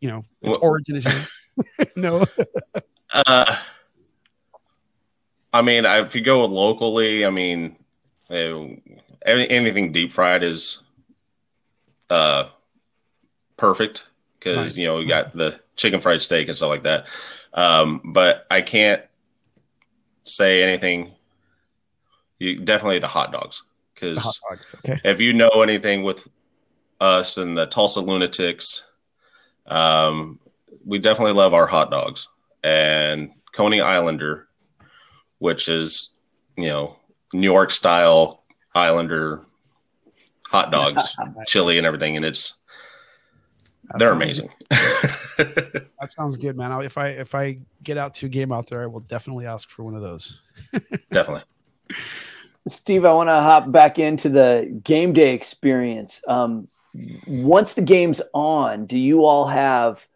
you 0.00 0.08
know 0.08 0.24
its 0.42 0.58
well, 0.58 0.70
origin 0.70 0.96
is 0.96 1.04
here 1.04 1.86
no. 1.96 2.24
Uh 3.12 3.56
i 5.52 5.62
mean 5.62 5.84
if 5.86 6.14
you 6.14 6.20
go 6.20 6.44
locally 6.44 7.24
i 7.24 7.30
mean 7.30 7.76
anything 9.24 9.92
deep 9.92 10.12
fried 10.12 10.42
is 10.42 10.82
uh 12.10 12.48
perfect 13.56 14.06
because 14.38 14.56
nice. 14.56 14.78
you 14.78 14.86
know 14.86 14.98
you 14.98 15.08
got 15.08 15.32
the 15.32 15.58
chicken 15.76 16.00
fried 16.00 16.20
steak 16.20 16.48
and 16.48 16.56
stuff 16.56 16.68
like 16.68 16.82
that 16.82 17.08
um, 17.56 18.00
but 18.04 18.46
I 18.50 18.60
can't 18.60 19.02
say 20.24 20.62
anything. 20.62 21.14
You 22.38 22.60
definitely 22.60 22.98
the 22.98 23.08
hot 23.08 23.32
dogs 23.32 23.62
because 23.94 24.40
okay. 24.78 25.00
if 25.04 25.20
you 25.20 25.32
know 25.32 25.48
anything 25.62 26.02
with 26.02 26.28
us 27.00 27.38
and 27.38 27.56
the 27.56 27.66
Tulsa 27.66 28.00
Lunatics, 28.00 28.82
um, 29.66 30.38
we 30.84 30.98
definitely 30.98 31.32
love 31.32 31.54
our 31.54 31.66
hot 31.66 31.90
dogs 31.90 32.28
and 32.62 33.30
Coney 33.52 33.80
Islander, 33.80 34.48
which 35.38 35.68
is 35.68 36.14
you 36.56 36.68
know 36.68 36.96
New 37.32 37.50
York 37.50 37.70
style 37.70 38.44
Islander 38.74 39.46
hot 40.50 40.70
dogs, 40.70 41.16
chili 41.46 41.78
and 41.78 41.86
everything, 41.86 42.16
and 42.16 42.24
it's 42.24 42.54
that 43.88 43.98
they're 43.98 44.12
amazing. 44.12 44.50
that 44.70 46.08
sounds 46.08 46.36
good, 46.36 46.56
man. 46.56 46.80
If 46.82 46.98
I 46.98 47.08
if 47.08 47.34
I 47.34 47.58
get 47.82 47.98
out 47.98 48.14
to 48.14 48.26
a 48.26 48.28
game 48.28 48.52
out 48.52 48.68
there, 48.68 48.82
I 48.82 48.86
will 48.86 49.00
definitely 49.00 49.46
ask 49.46 49.68
for 49.70 49.84
one 49.84 49.94
of 49.94 50.02
those. 50.02 50.40
definitely. 51.10 51.42
Steve, 52.68 53.04
I 53.04 53.12
want 53.12 53.28
to 53.28 53.34
hop 53.34 53.70
back 53.70 53.98
into 53.98 54.28
the 54.28 54.80
game 54.82 55.12
day 55.12 55.34
experience. 55.34 56.20
Um, 56.26 56.68
once 57.26 57.74
the 57.74 57.82
game's 57.82 58.20
on, 58.34 58.86
do 58.86 58.98
you 58.98 59.24
all 59.24 59.46
have? 59.46 60.06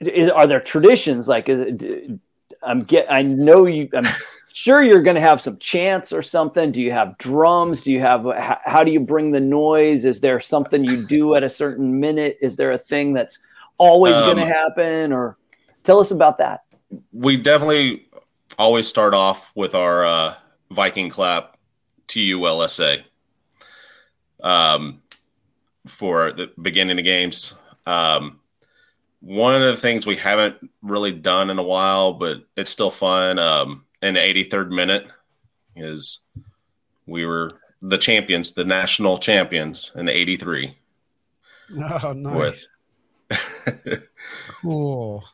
Is, 0.00 0.28
are 0.28 0.46
there 0.46 0.60
traditions 0.60 1.28
like? 1.28 1.48
Is, 1.48 2.18
I'm 2.62 2.80
get. 2.80 3.10
I 3.10 3.22
know 3.22 3.66
you. 3.66 3.88
I'm 3.94 4.04
sure 4.56 4.82
you're 4.82 5.02
going 5.02 5.16
to 5.16 5.20
have 5.20 5.38
some 5.38 5.58
chants 5.58 6.14
or 6.14 6.22
something. 6.22 6.72
Do 6.72 6.80
you 6.80 6.90
have 6.90 7.18
drums? 7.18 7.82
Do 7.82 7.92
you 7.92 8.00
have 8.00 8.24
how, 8.24 8.58
how 8.64 8.84
do 8.84 8.90
you 8.90 9.00
bring 9.00 9.30
the 9.30 9.40
noise? 9.40 10.06
Is 10.06 10.20
there 10.20 10.40
something 10.40 10.82
you 10.82 11.06
do 11.06 11.34
at 11.34 11.42
a 11.42 11.48
certain 11.48 12.00
minute? 12.00 12.38
Is 12.40 12.56
there 12.56 12.72
a 12.72 12.78
thing 12.78 13.12
that's 13.12 13.38
always 13.76 14.14
um, 14.14 14.24
going 14.24 14.38
to 14.38 14.46
happen? 14.46 15.12
Or 15.12 15.36
tell 15.84 16.00
us 16.00 16.10
about 16.10 16.38
that. 16.38 16.64
We 17.12 17.36
definitely 17.36 18.08
always 18.58 18.88
start 18.88 19.12
off 19.12 19.52
with 19.54 19.74
our 19.74 20.06
uh, 20.06 20.34
Viking 20.70 21.10
clap, 21.10 21.58
TULSA, 22.08 23.04
um, 24.42 25.02
for 25.86 26.32
the 26.32 26.50
beginning 26.62 26.98
of 26.98 27.04
games. 27.04 27.52
Um, 27.84 28.40
one 29.20 29.54
of 29.54 29.60
the 29.60 29.76
things 29.76 30.06
we 30.06 30.16
haven't 30.16 30.56
really 30.80 31.12
done 31.12 31.50
in 31.50 31.58
a 31.58 31.62
while, 31.62 32.14
but 32.14 32.38
it's 32.56 32.70
still 32.70 32.90
fun. 32.90 33.38
Um, 33.38 33.84
in 34.02 34.14
the 34.14 34.20
83rd 34.20 34.70
minute 34.70 35.06
is 35.74 36.20
we 37.06 37.24
were 37.24 37.50
the 37.82 37.98
champions, 37.98 38.52
the 38.52 38.64
national 38.64 39.18
champions 39.18 39.92
in 39.94 40.06
the 40.06 40.16
83. 40.16 40.76
Oh, 41.78 42.12
nice. 42.12 42.34
With 42.36 42.66
cool. 44.60 45.24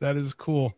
That 0.00 0.16
is 0.16 0.34
cool. 0.34 0.72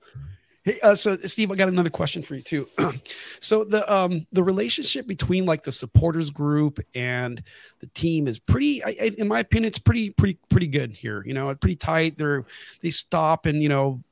Hey, 0.65 0.75
uh, 0.83 0.95
so 0.95 1.17
Steve, 1.17 1.51
I 1.51 1.57
got 1.57 1.69
another 1.69 1.91
question 1.91 2.23
for 2.23 2.37
you 2.37 2.41
too. 2.41 2.69
so 3.41 3.65
the 3.65 3.91
um 3.93 4.27
the 4.33 4.45
relationship 4.45 5.09
between 5.09 5.45
like 5.45 5.63
the 5.63 5.73
supporters 5.73 6.31
group 6.31 6.79
and 6.95 7.43
the 7.81 7.89
team 7.89 8.29
is 8.29 8.39
pretty, 8.39 8.83
I, 8.85 8.89
I, 8.89 9.11
in 9.19 9.27
my 9.27 9.41
opinion, 9.41 9.69
it's 9.69 9.79
pretty 9.79 10.11
pretty 10.11 10.39
pretty 10.51 10.69
good 10.69 10.93
here. 10.93 11.25
You 11.27 11.35
know, 11.35 11.53
pretty 11.55 11.77
tight. 11.77 12.17
They're 12.17 12.45
they 12.81 12.91
stop 12.91 13.47
and 13.47 13.61
you 13.61 13.69
know 13.69 14.03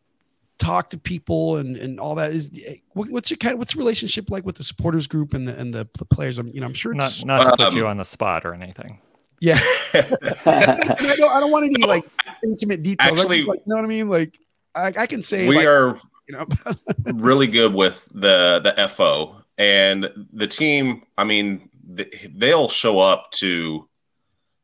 talk 0.61 0.91
to 0.91 0.99
people 0.99 1.57
and 1.57 1.77
and 1.77 1.99
all 1.99 2.15
that 2.15 2.31
is 2.31 2.51
what's 2.93 3.31
your 3.31 3.39
kind 3.39 3.55
of, 3.55 3.59
what's 3.59 3.73
the 3.73 3.79
relationship 3.79 4.31
like 4.31 4.45
with 4.45 4.57
the 4.57 4.63
supporters 4.63 5.07
group 5.07 5.35
and 5.35 5.49
the 5.49 5.59
and 5.59 5.75
the, 5.75 5.89
the 5.99 6.05
players? 6.05 6.39
I'm 6.39 6.49
you 6.49 6.61
know 6.61 6.67
I'm 6.67 6.75
sure 6.75 6.93
it's 6.93 7.25
not, 7.25 7.39
not 7.47 7.59
to 7.59 7.65
um, 7.65 7.71
put 7.73 7.77
you 7.77 7.87
on 7.87 7.97
the 7.97 8.05
spot 8.05 8.45
or 8.45 8.55
anything. 8.55 9.01
Yeah. 9.41 9.59
I 9.95 10.77
don't 11.17 11.31
I 11.31 11.41
don't 11.41 11.51
want 11.51 11.65
any 11.65 11.83
like 11.85 12.05
intimate 12.45 12.83
details. 12.83 13.19
Actually 13.19 13.41
like, 13.41 13.61
you 13.61 13.71
know 13.71 13.77
what 13.77 13.85
I 13.85 13.89
mean? 13.89 14.09
Like 14.09 14.39
I, 14.75 14.93
I 14.99 15.07
can 15.07 15.23
say 15.23 15.49
we 15.49 15.57
like, 15.57 15.67
are 15.67 15.99
you 16.29 16.37
know. 16.37 16.47
really 17.15 17.47
good 17.47 17.75
with 17.75 18.07
the 18.13 18.61
the 18.63 18.89
FO 18.89 19.37
and 19.59 20.09
the 20.33 20.47
team 20.47 21.03
I 21.17 21.25
mean 21.25 21.71
they'll 21.85 22.69
show 22.69 23.01
up 23.01 23.31
to 23.33 23.89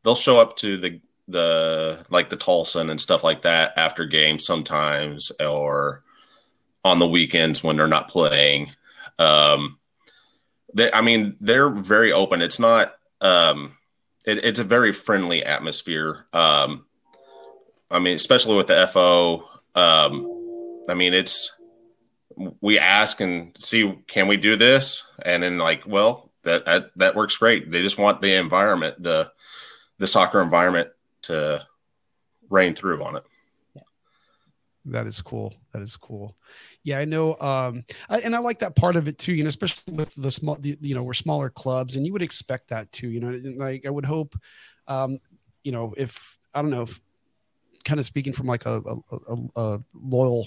they'll 0.04 0.14
show 0.14 0.38
up 0.38 0.56
to 0.58 0.76
the 0.76 1.00
the 1.28 2.04
like 2.10 2.30
the 2.30 2.36
Tulsan 2.36 2.90
and 2.90 3.00
stuff 3.00 3.24
like 3.24 3.42
that 3.42 3.72
after 3.76 4.04
games 4.04 4.44
sometimes 4.44 5.32
or 5.40 6.02
on 6.84 6.98
the 6.98 7.08
weekends 7.08 7.62
when 7.62 7.76
they're 7.76 7.88
not 7.88 8.08
playing. 8.08 8.70
Um, 9.18 9.78
they, 10.74 10.92
I 10.92 11.00
mean, 11.00 11.36
they're 11.40 11.68
very 11.68 12.12
open. 12.12 12.42
It's 12.42 12.60
not. 12.60 12.94
Um, 13.20 13.76
it, 14.24 14.44
it's 14.44 14.60
a 14.60 14.64
very 14.64 14.92
friendly 14.92 15.44
atmosphere. 15.44 16.26
Um, 16.32 16.86
I 17.90 17.98
mean, 17.98 18.14
especially 18.14 18.56
with 18.56 18.68
the 18.68 18.86
FO. 18.86 19.48
Um, 19.74 20.84
I 20.88 20.94
mean, 20.94 21.12
it's 21.12 21.52
we 22.60 22.78
ask 22.78 23.20
and 23.20 23.56
see 23.58 23.98
can 24.06 24.28
we 24.28 24.36
do 24.36 24.56
this, 24.56 25.10
and 25.24 25.42
then 25.42 25.58
like, 25.58 25.86
well, 25.86 26.30
that 26.42 26.66
that, 26.66 26.90
that 26.96 27.16
works 27.16 27.36
great. 27.36 27.70
They 27.70 27.82
just 27.82 27.98
want 27.98 28.20
the 28.20 28.34
environment, 28.34 29.02
the 29.02 29.32
the 29.98 30.06
soccer 30.06 30.40
environment 30.40 30.90
to 31.26 31.66
reign 32.48 32.74
through 32.74 33.02
on 33.02 33.16
it. 33.16 33.24
That 34.86 35.06
is 35.06 35.20
cool. 35.20 35.52
That 35.72 35.82
is 35.82 35.96
cool. 35.96 36.36
Yeah, 36.84 37.00
I 37.00 37.04
know. 37.04 37.36
Um, 37.40 37.84
I, 38.08 38.20
and 38.20 38.36
I 38.36 38.38
like 38.38 38.60
that 38.60 38.76
part 38.76 38.94
of 38.94 39.08
it 39.08 39.18
too. 39.18 39.34
You 39.34 39.42
know, 39.42 39.48
especially 39.48 39.94
with 39.94 40.14
the 40.14 40.30
small, 40.30 40.56
the, 40.56 40.78
you 40.80 40.94
know, 40.94 41.02
we're 41.02 41.12
smaller 41.12 41.50
clubs, 41.50 41.96
and 41.96 42.06
you 42.06 42.12
would 42.12 42.22
expect 42.22 42.68
that 42.68 42.92
too. 42.92 43.08
You 43.08 43.20
know, 43.20 43.30
like 43.56 43.84
I 43.84 43.90
would 43.90 44.04
hope, 44.04 44.36
um, 44.86 45.18
you 45.64 45.72
know, 45.72 45.92
if 45.96 46.38
I 46.54 46.62
don't 46.62 46.70
know, 46.70 46.82
if, 46.82 47.00
kind 47.84 47.98
of 47.98 48.06
speaking 48.06 48.32
from 48.32 48.46
like 48.46 48.64
a, 48.66 48.80
a, 48.80 48.96
a, 49.28 49.36
a 49.56 49.80
loyal 49.94 50.46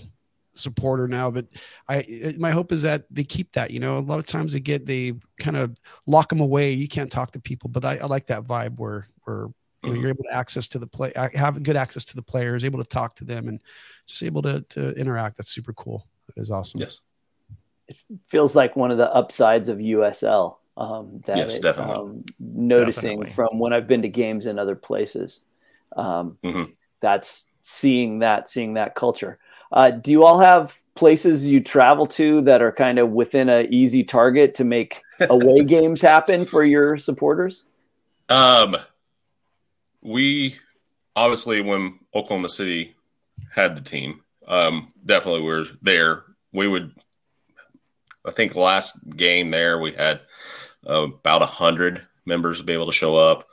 supporter 0.53 1.07
now 1.07 1.31
but 1.31 1.45
i 1.87 2.33
my 2.37 2.51
hope 2.51 2.71
is 2.71 2.81
that 2.81 3.05
they 3.09 3.23
keep 3.23 3.51
that 3.53 3.71
you 3.71 3.79
know 3.79 3.97
a 3.97 3.99
lot 3.99 4.19
of 4.19 4.25
times 4.25 4.51
they 4.51 4.59
get 4.59 4.85
they 4.85 5.13
kind 5.39 5.55
of 5.55 5.77
lock 6.05 6.27
them 6.27 6.41
away 6.41 6.71
you 6.73 6.87
can't 6.87 7.11
talk 7.11 7.31
to 7.31 7.39
people 7.39 7.69
but 7.69 7.85
i, 7.85 7.97
I 7.97 8.07
like 8.07 8.25
that 8.27 8.43
vibe 8.43 8.77
where 8.77 9.07
where 9.23 9.47
you 9.83 9.89
know, 9.89 9.95
you're 9.99 10.09
able 10.09 10.23
to 10.23 10.33
access 10.33 10.67
to 10.69 10.79
the 10.79 10.87
play, 10.87 11.11
have 11.33 11.61
good 11.63 11.75
access 11.75 12.03
to 12.05 12.15
the 12.15 12.21
players, 12.21 12.65
able 12.65 12.79
to 12.79 12.89
talk 12.89 13.15
to 13.15 13.25
them, 13.25 13.47
and 13.47 13.59
just 14.05 14.23
able 14.23 14.41
to 14.41 14.61
to 14.69 14.91
interact. 14.95 15.37
That's 15.37 15.51
super 15.51 15.73
cool. 15.73 16.07
That 16.27 16.41
is 16.41 16.51
awesome. 16.51 16.81
Yes, 16.81 16.99
it 17.87 17.97
feels 18.27 18.55
like 18.55 18.75
one 18.75 18.91
of 18.91 18.97
the 18.97 19.13
upsides 19.13 19.69
of 19.69 19.77
USL. 19.77 20.57
Um, 20.77 21.21
that 21.25 21.37
yes, 21.37 21.57
it, 21.57 21.61
definitely. 21.61 21.95
Um, 21.95 22.25
noticing 22.39 23.19
definitely. 23.19 23.33
from 23.33 23.59
when 23.59 23.73
I've 23.73 23.87
been 23.87 24.01
to 24.01 24.09
games 24.09 24.45
in 24.45 24.59
other 24.59 24.75
places, 24.75 25.41
um, 25.95 26.37
mm-hmm. 26.43 26.71
that's 27.01 27.47
seeing 27.61 28.19
that 28.19 28.49
seeing 28.49 28.73
that 28.75 28.95
culture. 28.95 29.39
Uh, 29.71 29.91
do 29.91 30.11
you 30.11 30.23
all 30.23 30.39
have 30.39 30.77
places 30.95 31.45
you 31.45 31.61
travel 31.61 32.05
to 32.05 32.41
that 32.41 32.61
are 32.61 32.71
kind 32.71 32.99
of 32.99 33.11
within 33.11 33.49
a 33.49 33.67
easy 33.69 34.03
target 34.03 34.55
to 34.55 34.63
make 34.63 35.01
away 35.29 35.63
games 35.65 36.01
happen 36.01 36.45
for 36.45 36.63
your 36.63 36.97
supporters? 36.97 37.63
Um, 38.27 38.77
we 40.01 40.57
obviously 41.15 41.61
when 41.61 41.99
Oklahoma 42.15 42.49
City 42.49 42.95
had 43.51 43.75
the 43.75 43.81
team, 43.81 44.21
um, 44.47 44.93
definitely 45.05 45.41
we're 45.41 45.65
there. 45.81 46.23
We 46.53 46.67
would, 46.67 46.93
I 48.25 48.31
think, 48.31 48.55
last 48.55 48.97
game 49.15 49.51
there 49.51 49.79
we 49.79 49.91
had 49.91 50.21
uh, 50.87 51.03
about 51.03 51.41
a 51.41 51.47
hundred 51.47 52.05
members 52.25 52.61
be 52.61 52.73
able 52.73 52.87
to 52.87 52.91
show 52.91 53.15
up, 53.15 53.47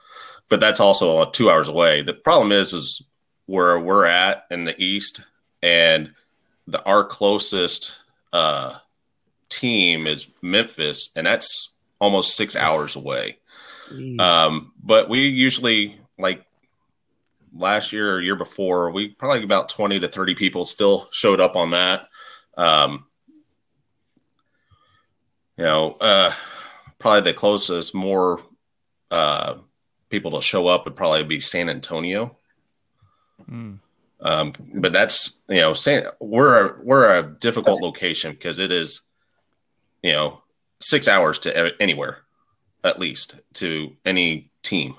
but 0.48 0.60
that's 0.60 0.80
also 0.80 1.24
two 1.30 1.50
hours 1.50 1.68
away. 1.68 2.02
The 2.02 2.14
problem 2.14 2.52
is, 2.52 2.72
is 2.72 3.02
where 3.46 3.78
we're 3.78 4.06
at 4.06 4.44
in 4.50 4.64
the 4.64 4.80
east, 4.82 5.22
and 5.62 6.12
the 6.66 6.82
our 6.84 7.04
closest 7.04 7.98
uh, 8.32 8.74
team 9.48 10.06
is 10.06 10.28
Memphis, 10.42 11.10
and 11.16 11.26
that's 11.26 11.72
almost 11.98 12.36
six 12.36 12.56
hours 12.56 12.96
away. 12.96 13.38
Mm. 13.90 14.20
Um, 14.20 14.72
but 14.82 15.08
we 15.08 15.28
usually 15.28 15.98
like 16.18 16.44
last 17.54 17.92
year 17.92 18.14
or 18.14 18.20
year 18.20 18.36
before, 18.36 18.90
we 18.90 19.08
probably 19.08 19.42
about 19.42 19.68
20 19.68 20.00
to 20.00 20.08
30 20.08 20.34
people 20.34 20.64
still 20.64 21.08
showed 21.12 21.40
up 21.40 21.56
on 21.56 21.70
that. 21.70 22.08
Um, 22.56 23.06
you 25.56 25.64
know, 25.64 25.92
uh, 26.00 26.32
probably 26.98 27.32
the 27.32 27.36
closest 27.36 27.94
more 27.94 28.40
uh, 29.10 29.54
people 30.10 30.32
to 30.32 30.42
show 30.42 30.66
up 30.66 30.84
would 30.84 30.96
probably 30.96 31.22
be 31.22 31.40
San 31.40 31.68
Antonio. 31.68 32.36
Mm. 33.50 33.78
Um, 34.20 34.52
but 34.74 34.92
that's 34.92 35.42
you 35.48 35.60
know, 35.60 35.74
San, 35.74 36.06
we're 36.20 36.66
a, 36.66 36.82
we're 36.82 37.18
a 37.18 37.22
difficult 37.22 37.82
location 37.82 38.32
because 38.32 38.58
it 38.58 38.72
is, 38.72 39.02
you 40.02 40.12
know, 40.12 40.42
six 40.80 41.06
hours 41.06 41.38
to 41.40 41.80
anywhere, 41.80 42.22
at 42.82 42.98
least 42.98 43.36
to 43.54 43.94
any 44.04 44.50
team. 44.62 44.96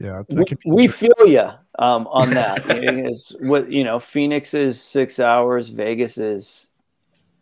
Yeah, 0.00 0.22
we 0.64 0.88
feel 0.88 1.26
you 1.26 1.46
um, 1.78 2.06
on 2.06 2.30
that. 2.30 2.64
is 2.70 3.36
what 3.40 3.70
you 3.70 3.84
know, 3.84 3.98
Phoenix 3.98 4.54
is 4.54 4.80
six 4.80 5.20
hours, 5.20 5.68
Vegas 5.68 6.16
is 6.16 6.68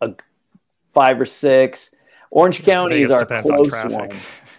a 0.01 0.13
five 0.93 1.21
or 1.21 1.25
six. 1.25 1.91
Orange 2.31 2.63
County 2.63 3.05
Vegas 3.05 3.11
is 3.11 3.17
our 3.17 3.41
close 3.43 3.93
one. 3.93 4.11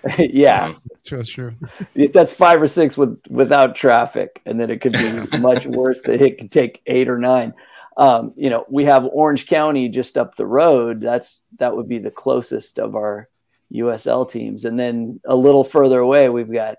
yeah, 0.18 0.72
that's 0.88 1.04
true. 1.04 1.18
That's 1.18 1.28
true. 1.28 2.08
that's 2.08 2.32
five 2.32 2.62
or 2.62 2.66
six 2.66 2.96
with 2.96 3.20
without 3.28 3.74
traffic, 3.74 4.40
and 4.46 4.58
then 4.58 4.70
it 4.70 4.80
could 4.80 4.94
be 4.94 5.38
much 5.40 5.66
worse. 5.66 6.00
That 6.00 6.22
it 6.22 6.38
could 6.38 6.50
take 6.50 6.80
eight 6.86 7.10
or 7.10 7.18
nine. 7.18 7.52
Um, 7.98 8.32
you 8.34 8.48
know, 8.48 8.64
we 8.70 8.86
have 8.86 9.04
Orange 9.04 9.46
County 9.46 9.90
just 9.90 10.16
up 10.16 10.36
the 10.36 10.46
road. 10.46 11.02
That's 11.02 11.42
that 11.58 11.76
would 11.76 11.86
be 11.86 11.98
the 11.98 12.10
closest 12.10 12.78
of 12.78 12.96
our 12.96 13.28
USL 13.74 14.30
teams, 14.30 14.64
and 14.64 14.80
then 14.80 15.20
a 15.26 15.36
little 15.36 15.64
further 15.64 16.00
away, 16.00 16.30
we've 16.30 16.50
got 16.50 16.78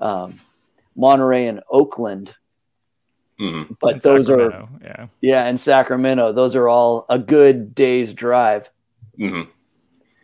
um, 0.00 0.34
Monterey 0.98 1.46
and 1.46 1.62
Oakland. 1.70 2.34
Mm-hmm. 3.40 3.74
But 3.80 3.94
and 3.94 4.02
those 4.02 4.26
Sacramento, 4.26 4.56
are 4.56 4.80
yeah, 4.82 5.06
yeah, 5.20 5.44
and 5.46 5.58
Sacramento. 5.58 6.32
Those 6.32 6.56
are 6.56 6.68
all 6.68 7.06
a 7.08 7.18
good 7.18 7.72
day's 7.74 8.12
drive 8.12 8.68
mm-hmm. 9.18 9.48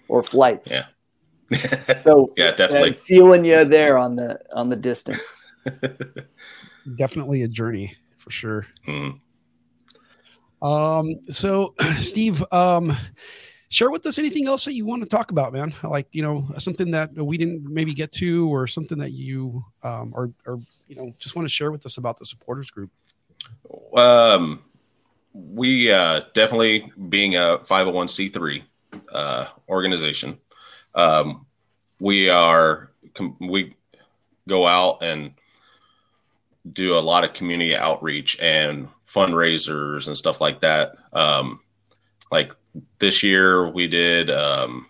or 0.08 0.22
flights. 0.24 0.70
Yeah. 0.70 0.86
so 2.02 2.32
yeah, 2.36 2.50
definitely 2.50 2.94
feeling 2.94 3.44
you 3.44 3.64
there 3.64 3.96
on 3.96 4.16
the 4.16 4.40
on 4.52 4.68
the 4.68 4.76
distance. 4.76 5.22
definitely 6.96 7.42
a 7.42 7.48
journey 7.48 7.94
for 8.16 8.32
sure. 8.32 8.66
Mm. 8.88 9.20
Um. 10.60 11.20
So, 11.28 11.74
Steve, 11.98 12.42
um, 12.50 12.92
share 13.74 13.90
with 13.90 14.06
us 14.06 14.18
anything 14.18 14.46
else 14.46 14.64
that 14.64 14.74
you 14.74 14.86
want 14.86 15.02
to 15.02 15.08
talk 15.08 15.32
about, 15.32 15.52
man. 15.52 15.74
Like, 15.82 16.06
you 16.12 16.22
know, 16.22 16.46
something 16.58 16.92
that 16.92 17.12
we 17.12 17.36
didn't 17.36 17.64
maybe 17.64 17.92
get 17.92 18.12
to, 18.12 18.48
or 18.48 18.68
something 18.68 18.98
that 18.98 19.10
you, 19.10 19.64
um, 19.82 20.12
or, 20.14 20.30
or, 20.46 20.60
you 20.86 20.94
know, 20.94 21.12
just 21.18 21.34
want 21.34 21.44
to 21.44 21.52
share 21.52 21.72
with 21.72 21.84
us 21.84 21.96
about 21.96 22.16
the 22.16 22.24
supporters 22.24 22.70
group. 22.70 22.90
Um, 23.96 24.62
we, 25.32 25.90
uh, 25.90 26.20
definitely 26.34 26.92
being 27.08 27.34
a 27.34 27.58
501c3, 27.64 28.62
uh, 29.12 29.46
organization, 29.68 30.38
um, 30.94 31.44
we 31.98 32.28
are, 32.30 32.92
we 33.40 33.74
go 34.46 34.68
out 34.68 35.02
and 35.02 35.32
do 36.72 36.96
a 36.96 37.00
lot 37.00 37.24
of 37.24 37.32
community 37.32 37.74
outreach 37.74 38.38
and 38.40 38.88
fundraisers 39.04 40.06
and 40.06 40.16
stuff 40.16 40.40
like 40.40 40.60
that. 40.60 40.94
Um, 41.12 41.58
like 42.30 42.54
this 42.98 43.22
year 43.22 43.68
we 43.68 43.86
did 43.86 44.30
um, 44.30 44.86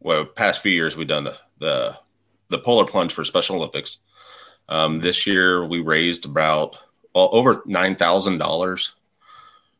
well 0.00 0.24
past 0.24 0.62
few 0.62 0.72
years 0.72 0.96
we've 0.96 1.08
done 1.08 1.24
the, 1.58 1.96
the, 2.48 2.58
polar 2.58 2.84
plunge 2.84 3.12
for 3.12 3.24
special 3.24 3.56
olympics. 3.56 3.98
Um, 4.68 5.00
this 5.00 5.26
year 5.26 5.64
we 5.66 5.80
raised 5.80 6.24
about 6.24 6.76
well, 7.14 7.28
over 7.32 7.62
nine 7.66 7.96
thousand 7.96 8.38
dollars 8.38 8.94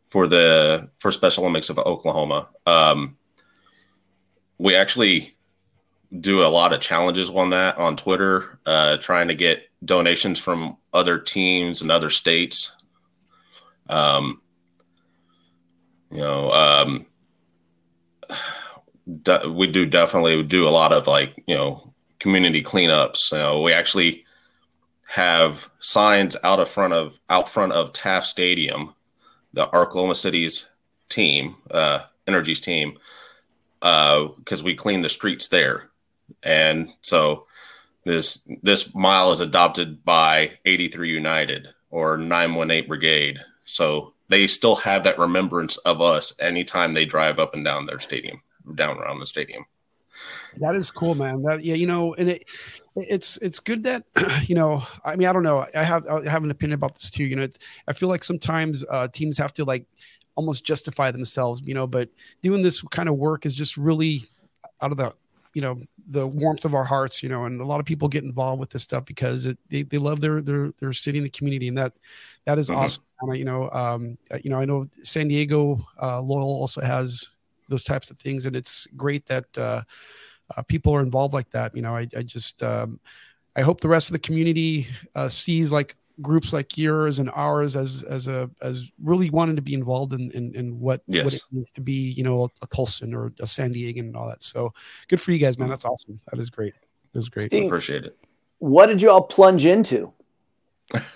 for 0.08 0.26
the 0.26 0.88
for 0.98 1.10
special 1.10 1.44
olympics 1.44 1.70
of 1.70 1.78
oklahoma. 1.78 2.48
Um, 2.66 3.16
we 4.58 4.74
actually 4.74 5.36
do 6.20 6.44
a 6.44 6.48
lot 6.48 6.72
of 6.72 6.80
challenges 6.80 7.30
on 7.30 7.50
that 7.50 7.78
on 7.78 7.96
twitter 7.96 8.58
uh, 8.66 8.96
trying 8.98 9.28
to 9.28 9.34
get 9.34 9.68
donations 9.84 10.38
from 10.38 10.76
other 10.92 11.18
teams 11.18 11.82
and 11.82 11.90
other 11.90 12.10
states. 12.10 12.76
Um, 13.88 14.40
you 16.10 16.18
know 16.18 16.52
um, 16.52 17.06
we 19.48 19.66
do 19.66 19.86
definitely 19.86 20.42
do 20.42 20.68
a 20.68 20.70
lot 20.70 20.92
of 20.92 21.06
like 21.06 21.42
you 21.46 21.54
know 21.54 21.92
community 22.18 22.62
cleanups. 22.62 23.32
Know, 23.32 23.62
we 23.62 23.72
actually 23.72 24.24
have 25.06 25.68
signs 25.80 26.36
out 26.44 26.60
of 26.60 26.68
front 26.68 26.92
of 26.92 27.18
out 27.28 27.48
front 27.48 27.72
of 27.72 27.92
Taft 27.92 28.26
Stadium, 28.26 28.94
the 29.52 29.66
Oklahoma 29.74 30.14
City's 30.14 30.68
team, 31.08 31.56
uh, 31.70 32.00
Energy's 32.26 32.60
team, 32.60 32.98
because 33.80 34.60
uh, 34.60 34.64
we 34.64 34.74
clean 34.74 35.02
the 35.02 35.08
streets 35.08 35.48
there, 35.48 35.90
and 36.42 36.90
so 37.02 37.46
this 38.04 38.46
this 38.62 38.94
mile 38.94 39.32
is 39.32 39.40
adopted 39.40 40.04
by 40.04 40.52
83 40.64 41.10
United 41.10 41.68
or 41.90 42.16
918 42.16 42.88
Brigade. 42.88 43.40
So 43.64 44.14
they 44.28 44.46
still 44.46 44.76
have 44.76 45.04
that 45.04 45.18
remembrance 45.18 45.76
of 45.78 46.00
us 46.00 46.32
anytime 46.40 46.94
they 46.94 47.04
drive 47.04 47.38
up 47.38 47.54
and 47.54 47.64
down 47.64 47.86
their 47.86 47.98
stadium, 47.98 48.42
down 48.74 48.98
around 48.98 49.20
the 49.20 49.26
stadium. 49.26 49.64
That 50.58 50.74
is 50.74 50.90
cool, 50.90 51.14
man. 51.14 51.42
That 51.42 51.64
yeah, 51.64 51.74
you 51.74 51.86
know, 51.86 52.14
and 52.14 52.28
it 52.28 52.48
it's 52.96 53.36
it's 53.38 53.60
good 53.60 53.84
that 53.84 54.04
you 54.44 54.54
know. 54.54 54.82
I 55.04 55.16
mean, 55.16 55.28
I 55.28 55.32
don't 55.32 55.42
know. 55.42 55.66
I 55.74 55.84
have 55.84 56.06
I 56.08 56.28
have 56.28 56.44
an 56.44 56.50
opinion 56.50 56.74
about 56.74 56.94
this 56.94 57.10
too. 57.10 57.24
You 57.24 57.36
know, 57.36 57.48
I 57.86 57.92
feel 57.92 58.08
like 58.08 58.24
sometimes 58.24 58.84
uh, 58.90 59.08
teams 59.08 59.38
have 59.38 59.52
to 59.54 59.64
like 59.64 59.86
almost 60.34 60.64
justify 60.64 61.10
themselves. 61.10 61.62
You 61.64 61.74
know, 61.74 61.86
but 61.86 62.08
doing 62.42 62.62
this 62.62 62.82
kind 62.82 63.08
of 63.08 63.16
work 63.16 63.46
is 63.46 63.54
just 63.54 63.76
really 63.76 64.24
out 64.80 64.90
of 64.90 64.98
the 64.98 65.12
you 65.54 65.62
know 65.62 65.76
the 66.08 66.26
warmth 66.26 66.64
of 66.64 66.74
our 66.74 66.84
hearts 66.84 67.22
you 67.22 67.28
know 67.28 67.44
and 67.44 67.60
a 67.60 67.64
lot 67.64 67.80
of 67.80 67.86
people 67.86 68.08
get 68.08 68.24
involved 68.24 68.60
with 68.60 68.70
this 68.70 68.82
stuff 68.82 69.04
because 69.04 69.46
it, 69.46 69.58
they, 69.68 69.82
they 69.82 69.98
love 69.98 70.20
their 70.20 70.40
their 70.40 70.72
their 70.78 70.92
city 70.92 71.18
and 71.18 71.24
the 71.24 71.30
community 71.30 71.68
and 71.68 71.76
that 71.76 71.98
that 72.44 72.58
is 72.58 72.68
mm-hmm. 72.68 72.80
awesome 72.80 73.04
and 73.20 73.32
I, 73.32 73.34
you 73.34 73.44
know 73.44 73.70
um 73.70 74.16
you 74.42 74.50
know 74.50 74.58
i 74.58 74.64
know 74.64 74.88
san 75.02 75.28
diego 75.28 75.84
uh, 76.00 76.20
loyal 76.20 76.48
also 76.48 76.80
has 76.80 77.30
those 77.70 77.84
types 77.84 78.10
of 78.10 78.18
things 78.18 78.44
and 78.44 78.54
it's 78.54 78.86
great 78.96 79.24
that 79.26 79.46
uh, 79.56 79.82
uh 80.56 80.62
people 80.64 80.94
are 80.94 81.00
involved 81.00 81.32
like 81.32 81.48
that 81.50 81.74
you 81.74 81.82
know 81.82 81.96
i, 81.96 82.06
I 82.16 82.22
just 82.22 82.62
um, 82.62 83.00
i 83.56 83.62
hope 83.62 83.80
the 83.80 83.88
rest 83.88 84.10
of 84.10 84.12
the 84.12 84.18
community 84.18 84.86
uh, 85.14 85.28
sees 85.28 85.72
like 85.72 85.96
groups 86.20 86.52
like 86.52 86.76
yours 86.76 87.18
and 87.18 87.30
ours 87.30 87.76
as 87.76 88.02
as 88.04 88.28
a 88.28 88.50
as 88.60 88.90
really 89.02 89.30
wanting 89.30 89.56
to 89.56 89.62
be 89.62 89.74
involved 89.74 90.12
in 90.12 90.30
in, 90.32 90.54
in 90.54 90.78
what 90.78 91.02
yes. 91.06 91.24
what 91.24 91.34
it 91.34 91.42
means 91.50 91.72
to 91.72 91.80
be 91.80 92.12
you 92.12 92.22
know 92.22 92.50
a 92.62 92.66
Tulsan 92.66 93.14
or 93.14 93.32
a 93.40 93.46
San 93.46 93.72
Diego 93.72 94.00
and 94.00 94.16
all 94.16 94.28
that. 94.28 94.42
So 94.42 94.72
good 95.08 95.20
for 95.20 95.32
you 95.32 95.38
guys, 95.38 95.58
man. 95.58 95.68
That's 95.68 95.84
awesome. 95.84 96.20
That 96.30 96.38
is 96.38 96.50
great. 96.50 96.74
It 96.74 97.18
was 97.18 97.28
great. 97.28 97.46
Steve, 97.46 97.66
Appreciate 97.66 98.04
it. 98.04 98.16
What 98.58 98.86
did 98.86 99.00
you 99.00 99.10
all 99.10 99.22
plunge 99.22 99.64
into? 99.64 100.12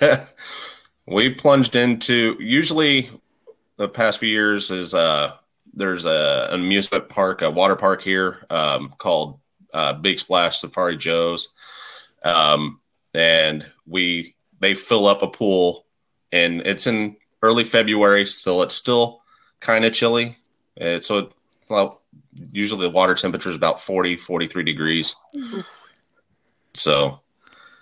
we 1.06 1.30
plunged 1.30 1.76
into 1.76 2.36
usually 2.40 3.10
the 3.76 3.88
past 3.88 4.18
few 4.18 4.28
years 4.28 4.70
is 4.70 4.94
uh 4.94 5.32
there's 5.76 6.04
a 6.04 6.48
an 6.50 6.60
amusement 6.60 7.08
park, 7.08 7.42
a 7.42 7.50
water 7.50 7.76
park 7.76 8.02
here 8.02 8.46
um, 8.50 8.94
called 8.98 9.38
uh, 9.72 9.92
Big 9.92 10.18
Splash 10.18 10.60
Safari 10.60 10.96
Joe's, 10.96 11.54
um, 12.24 12.80
and 13.12 13.70
we 13.86 14.34
they 14.60 14.74
fill 14.74 15.06
up 15.06 15.22
a 15.22 15.28
pool, 15.28 15.86
and 16.32 16.60
it's 16.62 16.86
in 16.86 17.16
early 17.42 17.64
February, 17.64 18.26
so 18.26 18.62
it's 18.62 18.74
still 18.74 19.22
kind 19.60 19.84
of 19.84 19.92
chilly. 19.92 20.38
And 20.76 21.04
so, 21.04 21.30
well, 21.68 22.02
usually 22.52 22.82
the 22.82 22.90
water 22.90 23.14
temperature 23.14 23.50
is 23.50 23.56
about 23.56 23.82
40, 23.82 24.16
43 24.16 24.64
degrees. 24.64 25.14
So 26.74 27.20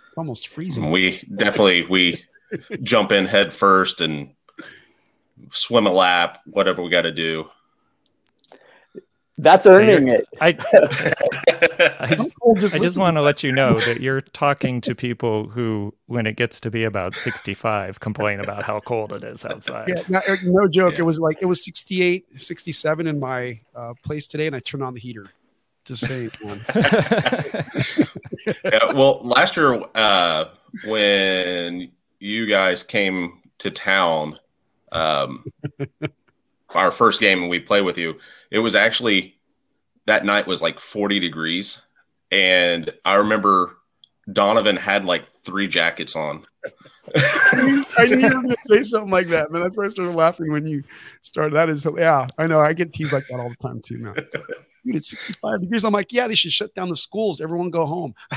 it's 0.09 0.19
almost 0.19 0.49
freezing. 0.49 0.91
We 0.91 1.23
definitely 1.35 1.87
we 1.87 2.25
jump 2.83 3.13
in 3.13 3.27
head 3.27 3.53
first 3.53 4.01
and 4.01 4.35
swim 5.51 5.87
a 5.87 5.93
lap, 5.93 6.41
whatever 6.45 6.83
we 6.83 6.91
got 6.91 7.03
to 7.03 7.13
do. 7.13 7.49
That's 9.39 9.67
earning 9.67 10.09
it. 10.09 10.27
I, 10.41 10.49
I, 12.01 12.29
just 12.59 12.75
I 12.75 12.79
just 12.79 12.99
want 12.99 13.17
to 13.17 13.23
let 13.23 13.43
you 13.43 13.51
know 13.51 13.81
that 13.81 14.01
you're 14.01 14.21
talking 14.21 14.81
to 14.83 14.95
people 14.95 15.49
who, 15.49 15.95
when 16.07 16.27
it 16.27 16.37
gets 16.37 16.61
to 16.61 16.71
be 16.71 16.85
about 16.85 17.15
65, 17.15 17.99
complain 18.01 18.41
about 18.41 18.63
how 18.63 18.81
cold 18.81 19.13
it 19.13 19.25
is 19.25 19.45
outside. 19.45 19.89
Yeah, 19.89 20.03
no, 20.09 20.19
uh, 20.29 20.37
no 20.45 20.69
joke. 20.69 20.99
It 20.99 21.03
was 21.03 21.19
like 21.19 21.39
it 21.41 21.47
was 21.47 21.65
68, 21.65 22.41
67 22.41 23.07
in 23.07 23.19
my 23.19 23.61
uh, 23.75 23.95
place 24.05 24.27
today, 24.27 24.47
and 24.47 24.55
I 24.55 24.59
turned 24.59 24.83
on 24.83 24.95
the 24.95 25.01
heater. 25.01 25.29
to 25.87 25.97
saying, 25.97 26.31
one. 26.43 26.61
yeah, 28.65 28.93
well, 28.95 29.19
last 29.23 29.57
year 29.57 29.83
uh, 29.95 30.45
when 30.87 31.91
you 32.21 32.47
guys 32.47 32.83
came 32.83 33.41
to 33.59 33.71
town, 33.71 34.39
um, 34.93 35.45
our 36.71 36.91
first 36.91 37.21
game 37.21 37.41
and 37.41 37.51
we 37.51 37.61
played 37.61 37.85
with 37.85 37.99
you, 37.99 38.19
it 38.53 38.59
was 38.59 38.77
actually 38.77 39.35
that 40.07 40.27
night 40.27 40.47
was 40.47 40.61
like 40.61 40.79
40 40.79 41.19
degrees. 41.19 41.81
And 42.31 42.93
I 43.05 43.15
remember 43.15 43.79
Donovan 44.31 44.77
had 44.77 45.07
like 45.07 45.25
three 45.43 45.67
jackets 45.67 46.15
on. 46.15 46.45
I 47.17 48.05
knew 48.05 48.19
you 48.19 48.25
were 48.25 48.31
going 48.31 48.51
to 48.51 48.57
say 48.61 48.83
something 48.83 49.11
like 49.11 49.29
that, 49.29 49.51
man. 49.51 49.63
That's 49.63 49.77
why 49.77 49.87
I 49.87 49.89
started 49.89 50.15
laughing 50.15 50.53
when 50.53 50.67
you 50.67 50.85
started. 51.23 51.55
That 51.55 51.71
is, 51.71 51.87
yeah, 51.97 52.27
I 52.37 52.47
know. 52.47 52.61
I 52.61 52.75
get 52.75 52.93
teased 52.93 53.13
like 53.13 53.27
that 53.29 53.41
all 53.41 53.49
the 53.49 53.57
time 53.57 53.81
too 53.81 53.97
now. 53.97 54.13
It's, 54.17 54.37
it's 54.85 55.11
65 55.11 55.63
degrees. 55.63 55.85
I'm 55.85 55.95
like, 55.95 56.13
yeah, 56.13 56.29
they 56.29 56.35
should 56.35 56.53
shut 56.53 56.75
down 56.75 56.91
the 56.91 56.97
schools. 56.97 57.41
Everyone 57.41 57.71
go 57.71 57.87
home. 57.87 58.15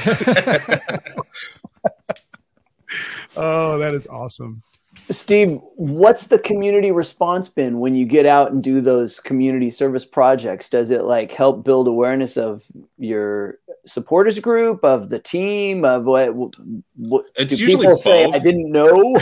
oh, 3.36 3.78
that 3.80 3.94
is 3.94 4.08
awesome. 4.08 4.64
Steve, 5.12 5.60
what's 5.76 6.28
the 6.28 6.40
community 6.40 6.92
response 6.92 7.48
been 7.48 7.80
when 7.80 7.96
you 7.96 8.06
get 8.06 8.26
out 8.26 8.52
and 8.52 8.64
do 8.64 8.82
those 8.82 9.20
community 9.20 9.70
service 9.70 10.06
projects? 10.06 10.70
Does 10.70 10.90
it 10.90 11.04
like 11.04 11.32
help 11.32 11.64
build 11.64 11.88
awareness 11.88 12.38
of 12.38 12.64
your 12.98 13.60
supporters 13.86 14.40
group, 14.40 14.84
of 14.84 15.10
the 15.10 15.20
team, 15.20 15.86
of 15.86 16.06
what? 16.06 16.34
what 16.96 17.26
it's 17.36 17.60
usually 17.60 17.86
both. 17.86 18.00
Say, 18.00 18.26
I 18.26 18.40
didn't 18.40 18.72
know. 18.72 19.16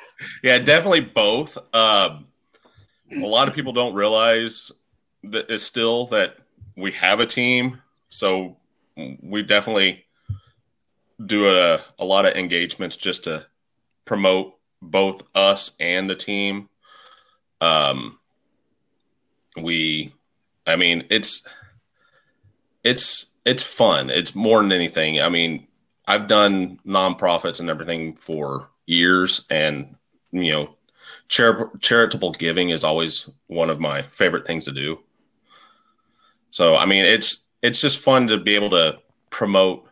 yeah, 0.42 0.58
definitely 0.58 1.00
both. 1.00 1.56
Um, 1.74 2.26
a 3.12 3.26
lot 3.26 3.48
of 3.48 3.54
people 3.54 3.72
don't 3.72 3.94
realize 3.94 4.70
that 5.24 5.46
it's 5.48 5.64
still 5.64 6.06
that 6.08 6.36
we 6.76 6.92
have 6.92 7.20
a 7.20 7.26
team, 7.26 7.80
so 8.08 8.56
we 9.22 9.42
definitely 9.42 10.04
do 11.24 11.48
a, 11.48 11.80
a 11.98 12.04
lot 12.04 12.26
of 12.26 12.34
engagements 12.34 12.96
just 12.96 13.24
to 13.24 13.46
promote 14.04 14.54
both 14.82 15.22
us 15.34 15.74
and 15.80 16.08
the 16.08 16.16
team. 16.16 16.68
Um, 17.60 18.18
we, 19.56 20.14
I 20.66 20.76
mean, 20.76 21.06
it's 21.10 21.46
it's 22.84 23.26
it's 23.44 23.62
fun. 23.62 24.10
It's 24.10 24.34
more 24.34 24.62
than 24.62 24.72
anything. 24.72 25.20
I 25.20 25.28
mean, 25.28 25.66
I've 26.06 26.28
done 26.28 26.78
nonprofits 26.86 27.60
and 27.60 27.70
everything 27.70 28.14
for 28.14 28.68
years, 28.86 29.46
and 29.50 29.96
you 30.32 30.52
know, 30.52 30.74
char- 31.28 31.70
charitable 31.80 32.32
giving 32.32 32.70
is 32.70 32.84
always 32.84 33.28
one 33.46 33.70
of 33.70 33.80
my 33.80 34.02
favorite 34.02 34.46
things 34.46 34.64
to 34.64 34.72
do. 34.72 35.00
So, 36.50 36.76
I 36.76 36.86
mean, 36.86 37.04
it's 37.04 37.46
it's 37.62 37.80
just 37.80 37.98
fun 37.98 38.28
to 38.28 38.38
be 38.38 38.54
able 38.54 38.70
to 38.70 38.98
promote. 39.30 39.86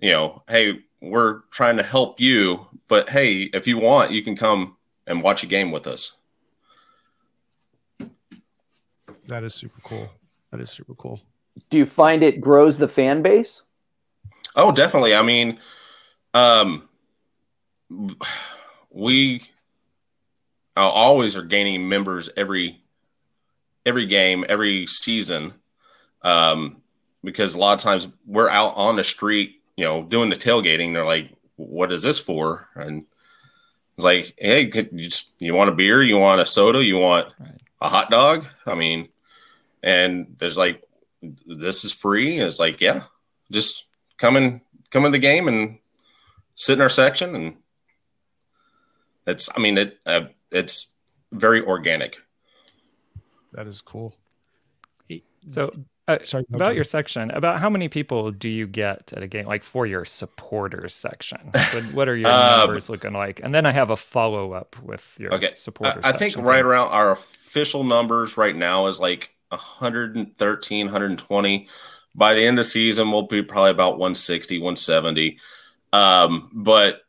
You 0.00 0.10
know, 0.10 0.42
hey, 0.48 0.83
we're 1.10 1.40
trying 1.50 1.76
to 1.76 1.82
help 1.82 2.20
you, 2.20 2.66
but 2.88 3.08
hey, 3.08 3.42
if 3.52 3.66
you 3.66 3.78
want, 3.78 4.10
you 4.10 4.22
can 4.22 4.36
come 4.36 4.76
and 5.06 5.22
watch 5.22 5.42
a 5.42 5.46
game 5.46 5.70
with 5.70 5.86
us. 5.86 6.12
That 9.26 9.44
is 9.44 9.54
super 9.54 9.80
cool. 9.82 10.10
That 10.50 10.60
is 10.60 10.70
super 10.70 10.94
cool. 10.94 11.20
Do 11.70 11.78
you 11.78 11.86
find 11.86 12.22
it 12.22 12.40
grows 12.40 12.78
the 12.78 12.88
fan 12.88 13.22
base? 13.22 13.62
Oh, 14.56 14.72
definitely. 14.72 15.14
I 15.14 15.22
mean, 15.22 15.58
um, 16.32 16.88
we 18.90 19.42
always 20.76 21.36
are 21.36 21.42
gaining 21.42 21.88
members 21.88 22.28
every 22.36 22.80
every 23.86 24.06
game, 24.06 24.44
every 24.48 24.86
season, 24.86 25.52
um, 26.22 26.82
because 27.22 27.54
a 27.54 27.58
lot 27.58 27.74
of 27.74 27.80
times 27.80 28.08
we're 28.26 28.48
out 28.48 28.74
on 28.76 28.96
the 28.96 29.04
street 29.04 29.60
you 29.76 29.84
know, 29.84 30.02
doing 30.02 30.30
the 30.30 30.36
tailgating, 30.36 30.92
they're 30.92 31.04
like, 31.04 31.30
"What 31.56 31.92
is 31.92 32.02
this 32.02 32.18
for?" 32.18 32.68
And 32.74 33.04
it's 33.96 34.04
like, 34.04 34.34
"Hey, 34.38 34.64
you, 34.64 35.08
just, 35.08 35.30
you 35.38 35.54
want 35.54 35.70
a 35.70 35.74
beer? 35.74 36.02
You 36.02 36.18
want 36.18 36.40
a 36.40 36.46
soda? 36.46 36.84
You 36.84 36.98
want 36.98 37.28
right. 37.38 37.60
a 37.80 37.88
hot 37.88 38.10
dog?" 38.10 38.46
I 38.66 38.74
mean, 38.74 39.08
and 39.82 40.36
there's 40.38 40.56
like, 40.56 40.82
"This 41.46 41.84
is 41.84 41.92
free." 41.92 42.38
And 42.38 42.46
it's 42.46 42.58
like, 42.58 42.80
yeah, 42.80 43.04
just 43.50 43.86
come 44.16 44.36
in, 44.36 44.60
come 44.90 45.04
in 45.06 45.12
the 45.12 45.18
game 45.18 45.48
and 45.48 45.78
sit 46.54 46.74
in 46.74 46.82
our 46.82 46.88
section, 46.88 47.34
and 47.34 47.56
it's. 49.26 49.48
I 49.56 49.60
mean, 49.60 49.78
it. 49.78 49.98
Uh, 50.06 50.26
it's 50.50 50.94
very 51.32 51.62
organic. 51.62 52.18
That 53.52 53.66
is 53.66 53.80
cool. 53.80 54.14
So 55.50 55.72
uh, 56.06 56.18
Sorry, 56.24 56.44
about 56.52 56.74
your 56.74 56.84
section, 56.84 57.30
about 57.30 57.60
how 57.60 57.70
many 57.70 57.88
people 57.88 58.30
do 58.30 58.48
you 58.48 58.66
get 58.66 59.12
at 59.16 59.22
a 59.22 59.26
game, 59.26 59.46
like 59.46 59.62
for 59.62 59.86
your 59.86 60.04
supporters 60.04 60.94
section? 60.94 61.50
What, 61.52 61.84
what 61.94 62.08
are 62.08 62.16
your 62.16 62.30
um, 62.30 62.60
numbers 62.60 62.88
looking 62.88 63.12
like? 63.12 63.40
And 63.42 63.54
then 63.54 63.66
I 63.66 63.72
have 63.72 63.90
a 63.90 63.96
follow 63.96 64.52
up 64.52 64.76
with 64.82 65.04
your 65.18 65.34
okay. 65.34 65.52
supporters. 65.56 66.04
I, 66.04 66.10
I 66.10 66.12
think 66.12 66.36
right 66.36 66.64
around 66.64 66.88
our 66.88 67.12
official 67.12 67.84
numbers 67.84 68.36
right 68.36 68.56
now 68.56 68.86
is 68.86 69.00
like 69.00 69.34
113, 69.48 70.86
120. 70.86 71.68
By 72.16 72.34
the 72.34 72.44
end 72.44 72.58
of 72.58 72.66
season, 72.66 73.10
we'll 73.10 73.22
be 73.22 73.42
probably 73.42 73.70
about 73.70 73.98
160, 73.98 74.58
170. 74.58 75.38
Um, 75.92 76.50
but 76.52 77.02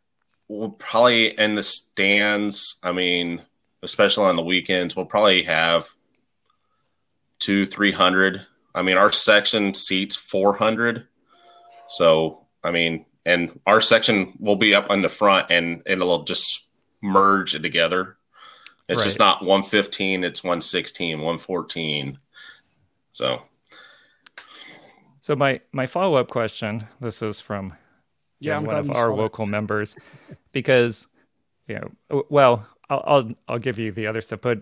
we'll 0.48 0.72
probably 0.72 1.38
in 1.38 1.56
the 1.56 1.64
stands. 1.64 2.76
I 2.82 2.92
mean, 2.92 3.42
especially 3.84 4.26
on 4.26 4.36
the 4.36 4.44
weekends, 4.44 4.96
we'll 4.96 5.06
probably 5.06 5.44
have 5.44 5.88
two, 7.40 7.66
three 7.66 7.92
hundred 7.92 8.46
I 8.76 8.82
mean, 8.82 8.98
our 8.98 9.12
section 9.12 9.74
seats 9.74 10.16
400. 10.16 11.08
So, 11.88 12.46
I 12.64 12.72
mean, 12.72 13.06
and 13.26 13.60
our 13.66 13.82
section 13.82 14.34
will 14.40 14.58
be 14.58 14.76
up 14.76 14.90
on 14.90 15.02
the 15.02 15.10
front 15.10 15.50
and 15.50 15.82
it'll 15.86 16.24
just 16.24 16.68
merge 17.02 17.54
together. 17.54 18.18
It's 18.88 19.00
right. 19.00 19.06
just 19.06 19.18
not 19.18 19.42
115, 19.42 20.24
it's 20.24 20.44
116, 20.44 21.18
114. 21.18 22.20
So, 23.14 23.42
so 25.22 25.36
my 25.36 25.60
my 25.72 25.88
follow 25.88 26.18
up 26.18 26.30
question. 26.30 26.88
This 27.02 27.22
is 27.22 27.42
from 27.42 27.74
yeah, 28.40 28.60
one 28.60 28.76
of 28.76 28.92
our 28.92 29.12
local 29.12 29.48
members, 29.48 29.96
because 30.52 31.08
you 31.68 31.80
know, 31.80 32.26
well, 32.30 32.68
I'll, 32.90 33.04
I'll 33.08 33.32
I'll 33.48 33.60
give 33.60 33.80
you 33.80 33.92
the 33.92 34.06
other 34.06 34.22
stuff, 34.22 34.42
but 34.42 34.60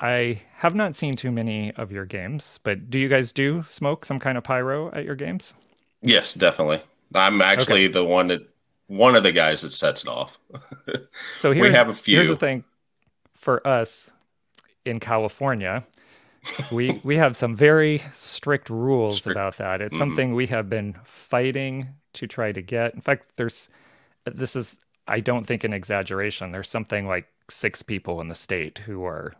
I 0.00 0.42
have 0.56 0.74
not 0.74 0.96
seen 0.96 1.14
too 1.14 1.30
many 1.30 1.72
of 1.72 1.92
your 1.92 2.04
games, 2.04 2.58
but 2.62 2.90
do 2.90 2.98
you 2.98 3.08
guys 3.08 3.32
do 3.32 3.62
smoke 3.62 4.04
some 4.04 4.18
kind 4.18 4.36
of 4.36 4.44
pyro 4.44 4.90
at 4.92 5.04
your 5.04 5.14
games? 5.14 5.54
Yes, 6.02 6.34
definitely. 6.34 6.82
I'm 7.14 7.40
actually 7.40 7.84
okay. 7.84 7.92
the 7.92 8.04
one 8.04 8.28
that 8.28 8.48
one 8.86 9.14
of 9.16 9.22
the 9.22 9.32
guys 9.32 9.62
that 9.62 9.70
sets 9.70 10.02
it 10.02 10.08
off. 10.08 10.38
so 11.38 11.50
we 11.50 11.70
have 11.70 11.88
a 11.88 11.94
few. 11.94 12.16
Here's 12.16 12.28
the 12.28 12.36
thing 12.36 12.64
for 13.44 13.66
us 13.66 14.10
in 14.84 15.00
California, 15.00 15.84
we 16.72 17.00
we 17.04 17.16
have 17.16 17.36
some 17.36 17.54
very 17.54 18.02
strict 18.12 18.70
rules 18.70 19.20
strict. 19.20 19.36
about 19.36 19.56
that. 19.58 19.80
It's 19.80 19.94
mm-hmm. 19.94 19.98
something 19.98 20.34
we 20.34 20.46
have 20.48 20.68
been 20.68 20.96
fighting 21.04 21.88
to 22.14 22.26
try 22.26 22.52
to 22.52 22.62
get. 22.62 22.94
In 22.94 23.00
fact, 23.00 23.26
there's 23.36 23.68
this 24.24 24.56
is 24.56 24.78
I 25.06 25.20
don't 25.20 25.46
think 25.46 25.64
an 25.64 25.72
exaggeration. 25.72 26.52
There's 26.52 26.68
something 26.68 27.06
like 27.06 27.26
six 27.50 27.82
people 27.82 28.20
in 28.20 28.28
the 28.28 28.34
state 28.34 28.78
who 28.78 29.04
are 29.04 29.34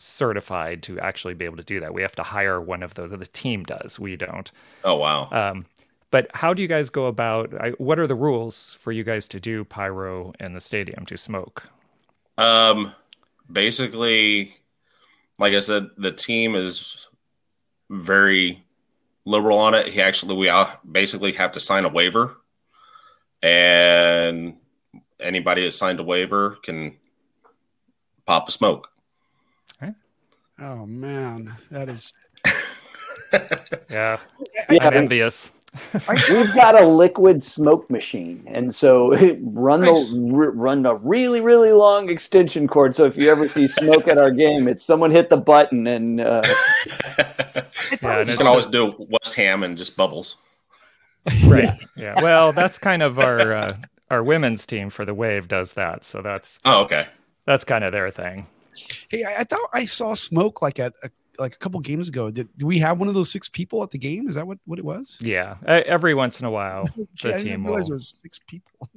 certified 0.00 0.82
to 0.84 0.98
actually 1.00 1.34
be 1.34 1.44
able 1.44 1.56
to 1.56 1.62
do 1.62 1.80
that. 1.80 1.94
We 1.94 2.02
have 2.02 2.16
to 2.16 2.22
hire 2.22 2.60
one 2.60 2.82
of 2.82 2.94
those. 2.94 3.10
The 3.10 3.18
team 3.26 3.64
does. 3.64 3.98
We 3.98 4.16
don't. 4.16 4.50
Oh 4.84 4.96
wow. 4.96 5.28
Um, 5.30 5.66
but 6.10 6.28
how 6.34 6.54
do 6.54 6.62
you 6.62 6.68
guys 6.68 6.90
go 6.90 7.06
about? 7.06 7.54
I, 7.54 7.70
what 7.78 7.98
are 7.98 8.06
the 8.06 8.14
rules 8.14 8.76
for 8.80 8.92
you 8.92 9.04
guys 9.04 9.28
to 9.28 9.40
do 9.40 9.64
pyro 9.64 10.32
in 10.40 10.54
the 10.54 10.60
stadium 10.60 11.06
to 11.06 11.16
smoke? 11.16 11.68
Um, 12.36 12.94
basically, 13.50 14.56
like 15.38 15.54
I 15.54 15.60
said, 15.60 15.90
the 15.96 16.12
team 16.12 16.56
is 16.56 17.06
very 17.88 18.64
liberal 19.24 19.58
on 19.58 19.74
it. 19.74 19.86
He 19.86 20.00
actually, 20.00 20.36
we 20.36 20.48
all 20.48 20.70
basically 20.90 21.32
have 21.32 21.52
to 21.52 21.60
sign 21.60 21.84
a 21.84 21.88
waiver, 21.88 22.36
and 23.42 24.56
anybody 25.20 25.64
that 25.64 25.72
signed 25.72 26.00
a 26.00 26.04
waiver 26.04 26.56
can 26.62 26.96
pop 28.26 28.48
a 28.48 28.52
smoke. 28.52 28.89
Oh 30.60 30.86
man, 30.86 31.54
that 31.70 31.88
is. 31.88 32.12
yeah, 33.90 34.18
I'm 34.68 34.94
envious. 34.94 35.50
We've 36.28 36.52
got 36.54 36.80
a 36.80 36.84
liquid 36.86 37.42
smoke 37.42 37.88
machine, 37.90 38.42
and 38.48 38.74
so 38.74 39.12
run 39.40 39.82
nice. 39.82 40.08
the 40.10 40.18
run 40.18 40.84
a 40.84 40.96
really 40.96 41.40
really 41.40 41.72
long 41.72 42.10
extension 42.10 42.66
cord. 42.66 42.96
So 42.96 43.04
if 43.04 43.16
you 43.16 43.30
ever 43.30 43.48
see 43.48 43.68
smoke 43.68 44.08
at 44.08 44.18
our 44.18 44.32
game, 44.32 44.66
it's 44.66 44.84
someone 44.84 45.12
hit 45.12 45.30
the 45.30 45.36
button, 45.36 45.86
and 45.86 46.20
uh, 46.20 46.42
Yeah, 48.02 48.14
it 48.14 48.16
was 48.18 48.28
and 48.28 48.28
You 48.28 48.36
can 48.38 48.46
always 48.48 48.66
do 48.66 48.94
West 49.10 49.34
Ham 49.36 49.62
and 49.62 49.78
just 49.78 49.96
bubbles. 49.96 50.36
right. 51.46 51.68
Yeah. 51.96 52.20
Well, 52.20 52.52
that's 52.52 52.78
kind 52.78 53.02
of 53.02 53.18
our 53.20 53.52
uh, 53.54 53.76
our 54.10 54.22
women's 54.24 54.66
team 54.66 54.90
for 54.90 55.04
the 55.04 55.14
Wave 55.14 55.46
does 55.48 55.74
that. 55.74 56.04
So 56.04 56.20
that's 56.20 56.58
Oh, 56.64 56.82
okay. 56.82 57.06
that's 57.46 57.64
kind 57.64 57.84
of 57.84 57.92
their 57.92 58.10
thing. 58.10 58.48
Hey, 59.08 59.24
I, 59.24 59.40
I 59.40 59.44
thought 59.44 59.68
I 59.72 59.84
saw 59.84 60.14
smoke 60.14 60.62
like 60.62 60.78
at 60.78 60.94
a, 61.02 61.10
like 61.38 61.54
a 61.54 61.58
couple 61.58 61.80
games 61.80 62.08
ago. 62.08 62.30
Did, 62.30 62.48
do 62.56 62.66
we 62.66 62.78
have 62.78 63.00
one 63.00 63.08
of 63.08 63.14
those 63.14 63.30
six 63.30 63.48
people 63.48 63.82
at 63.82 63.90
the 63.90 63.98
game? 63.98 64.28
Is 64.28 64.34
that 64.34 64.46
what, 64.46 64.58
what 64.66 64.78
it 64.78 64.84
was? 64.84 65.18
Yeah. 65.20 65.56
Every 65.66 66.14
once 66.14 66.40
in 66.40 66.46
a 66.46 66.50
while, 66.50 66.82
Okay, 66.82 67.06
the 67.22 67.38
team 67.38 67.64
will. 67.64 67.76
it 67.76 67.88
was 67.88 68.20
six 68.22 68.38
people. 68.46 68.70
what 68.78 68.90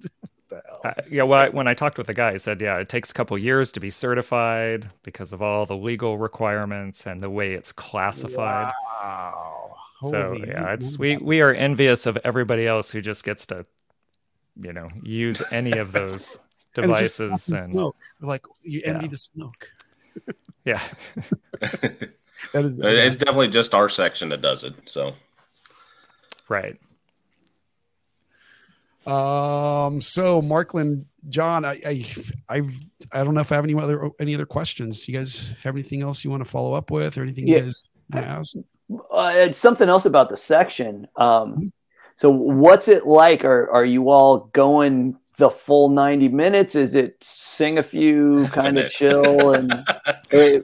the 0.50 0.62
hell? 0.66 0.82
Uh, 0.84 1.02
yeah, 1.10 1.24
well, 1.24 1.40
I, 1.40 1.50
when 1.50 1.68
I 1.68 1.74
talked 1.74 1.98
with 1.98 2.08
the 2.08 2.14
guy, 2.14 2.34
he 2.34 2.38
said, 2.38 2.62
yeah, 2.62 2.78
it 2.78 2.90
takes 2.90 3.12
a 3.12 3.14
couple 3.14 3.38
years 3.38 3.72
to 3.72 3.80
be 3.80 3.90
certified 3.90 4.90
because 5.04 5.34
of 5.34 5.42
all 5.42 5.66
the 5.66 5.78
legal 5.78 6.18
requirements 6.18 7.08
and 7.08 7.24
the 7.24 7.30
way 7.30 7.54
it's 7.54 7.72
classified. 7.72 8.72
Wow. 9.02 9.76
So 10.02 10.22
Holy, 10.30 10.48
yeah, 10.50 10.74
it's 10.74 11.00
we 11.00 11.16
we 11.16 11.40
are 11.40 11.54
envious 11.54 12.06
of 12.06 12.18
everybody 12.26 12.68
else 12.68 12.92
who 12.92 13.00
just 13.00 13.24
gets 13.24 13.46
to, 13.48 13.66
you 14.62 14.74
know, 14.74 14.90
use 15.02 15.42
any 15.50 15.72
of 15.78 15.94
those 15.94 16.04
And 16.04 16.12
it's 16.12 16.34
just 16.34 16.40
devices 16.74 17.46
fucking 17.46 17.66
and 17.66 17.74
smoke. 17.74 17.96
Like 18.22 18.46
you 18.64 18.82
envy 18.86 19.06
Yeah. 19.06 19.10
the 19.10 19.18
smoke. 19.18 19.70
yeah, 20.66 20.82
That 22.54 22.66
is 22.66 22.80
It's 22.84 23.16
definitely 23.16 23.48
just 23.50 23.74
our 23.74 23.90
section 23.90 24.30
that 24.30 24.42
does 24.42 24.64
it. 24.64 24.74
So 24.90 25.14
right. 26.50 26.78
Um. 29.06 30.00
So, 30.00 30.42
Marklyn, 30.42 31.06
John, 31.28 31.66
I, 31.66 31.72
I, 31.86 32.06
I, 32.48 32.62
I 33.12 33.24
don't 33.24 33.34
know 33.34 33.42
if 33.42 33.52
I 33.52 33.56
have 33.56 33.66
any 33.66 33.76
other 33.76 34.10
any 34.20 34.34
other 34.34 34.46
questions. 34.46 35.08
You 35.10 35.18
guys 35.18 35.56
have 35.62 35.76
anything 35.76 36.02
else 36.02 36.24
you 36.24 36.32
want 36.32 36.44
to 36.44 36.50
follow 36.50 36.74
up 36.74 36.90
with, 36.90 37.18
or 37.18 37.24
anything 37.24 37.46
Yeah. 37.48 37.58
you 37.58 37.62
guys 37.64 37.90
want 38.14 38.26
to 38.26 38.32
ask? 38.32 38.56
Uh, 39.12 39.32
it's 39.36 39.58
something 39.58 39.90
else 39.90 40.06
about 40.06 40.30
the 40.30 40.38
section. 40.38 41.06
Um, 41.18 41.74
so, 42.16 42.30
what's 42.30 42.88
it 42.88 43.06
like? 43.06 43.44
Are 43.44 43.70
are 43.72 43.84
you 43.84 44.10
all 44.10 44.50
going 44.54 45.18
the 45.38 45.50
full 45.50 45.90
ninety 45.90 46.28
minutes? 46.28 46.76
Is 46.76 46.96
it 46.96 47.24
sing 47.24 47.78
a 47.78 47.84
few, 47.84 48.48
kind 48.52 48.78
of 48.78 48.92
chill, 48.92 49.54
and 49.54 49.86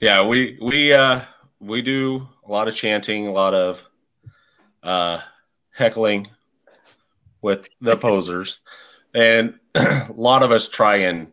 yeah, 0.00 0.26
we 0.26 0.58
we 0.60 0.92
uh 0.92 1.20
we 1.60 1.82
do 1.82 2.28
a 2.46 2.50
lot 2.50 2.68
of 2.68 2.74
chanting, 2.74 3.26
a 3.26 3.32
lot 3.32 3.54
of 3.54 3.84
uh 4.82 5.20
heckling 5.72 6.28
with 7.42 7.68
the 7.80 7.96
posers, 7.96 8.60
and 9.14 9.54
a 9.74 10.12
lot 10.14 10.42
of 10.42 10.52
us 10.52 10.68
try 10.68 10.96
and 10.96 11.32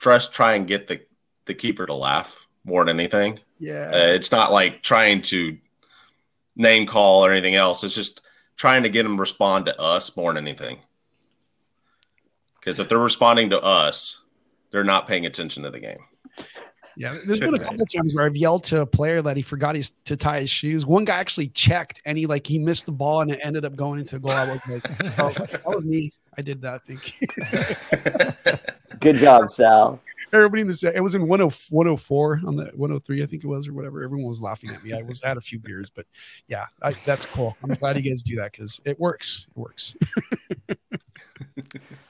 just 0.00 0.32
try 0.32 0.54
and 0.54 0.66
get 0.66 0.88
the 0.88 1.00
the 1.46 1.54
keeper 1.54 1.86
to 1.86 1.94
laugh 1.94 2.46
more 2.64 2.84
than 2.84 2.98
anything. 2.98 3.38
Yeah. 3.58 3.90
Uh, 3.92 4.06
it's 4.08 4.32
not 4.32 4.52
like 4.52 4.82
trying 4.82 5.22
to 5.22 5.58
name 6.56 6.86
call 6.86 7.24
or 7.24 7.30
anything 7.30 7.54
else. 7.54 7.82
It's 7.84 7.94
just 7.94 8.22
trying 8.56 8.82
to 8.82 8.88
get 8.88 9.02
them 9.04 9.16
to 9.16 9.20
respond 9.20 9.66
to 9.66 9.80
us 9.80 10.16
more 10.16 10.32
than 10.32 10.46
anything. 10.46 10.78
Because 12.58 12.78
if 12.78 12.88
they're 12.88 12.98
responding 12.98 13.50
to 13.50 13.60
us, 13.60 14.20
they're 14.70 14.84
not 14.84 15.08
paying 15.08 15.26
attention 15.26 15.62
to 15.64 15.70
the 15.70 15.80
game. 15.80 15.98
Yeah, 16.96 17.16
there's 17.26 17.40
been 17.40 17.54
a 17.54 17.58
couple 17.58 17.86
times 17.86 18.14
where 18.14 18.26
I've 18.26 18.36
yelled 18.36 18.64
to 18.64 18.82
a 18.82 18.86
player 18.86 19.22
that 19.22 19.36
he 19.36 19.42
forgot 19.42 19.74
his 19.74 19.90
to 20.04 20.16
tie 20.16 20.40
his 20.40 20.50
shoes. 20.50 20.84
One 20.84 21.04
guy 21.04 21.18
actually 21.18 21.48
checked 21.48 22.02
and 22.04 22.18
he 22.18 22.26
like 22.26 22.46
he 22.46 22.58
missed 22.58 22.86
the 22.86 22.92
ball 22.92 23.22
and 23.22 23.30
it 23.30 23.40
ended 23.42 23.64
up 23.64 23.76
going 23.76 24.00
into 24.00 24.18
goal. 24.18 24.32
I 24.32 24.52
was 24.52 24.68
like, 24.68 25.18
oh, 25.18 25.30
that 25.30 25.66
was 25.66 25.84
me. 25.84 26.12
I 26.36 26.42
did 26.42 26.60
that. 26.62 26.74
I 26.74 26.78
think 26.78 27.16
good 29.00 29.16
job, 29.16 29.52
Sal. 29.52 30.00
Everybody 30.32 30.62
in 30.62 30.68
the 30.68 30.74
set. 30.74 30.94
It 30.94 31.00
was 31.00 31.14
in 31.14 31.28
10 31.28 31.28
104 31.28 32.40
on 32.46 32.56
the 32.56 32.64
103, 32.74 33.22
I 33.22 33.26
think 33.26 33.44
it 33.44 33.46
was, 33.46 33.68
or 33.68 33.72
whatever. 33.72 34.02
Everyone 34.02 34.26
was 34.26 34.40
laughing 34.40 34.70
at 34.70 34.82
me. 34.82 34.92
I 34.92 35.02
was 35.02 35.22
I 35.22 35.28
had 35.28 35.36
a 35.36 35.42
few 35.42 35.58
beers, 35.58 35.90
but 35.90 36.06
yeah, 36.46 36.66
I, 36.82 36.92
that's 37.04 37.26
cool. 37.26 37.56
I'm 37.62 37.74
glad 37.74 37.96
you 37.96 38.10
guys 38.10 38.22
do 38.22 38.36
that 38.36 38.52
because 38.52 38.80
it 38.84 38.98
works. 38.98 39.46
It 39.50 39.56
works. 39.56 39.96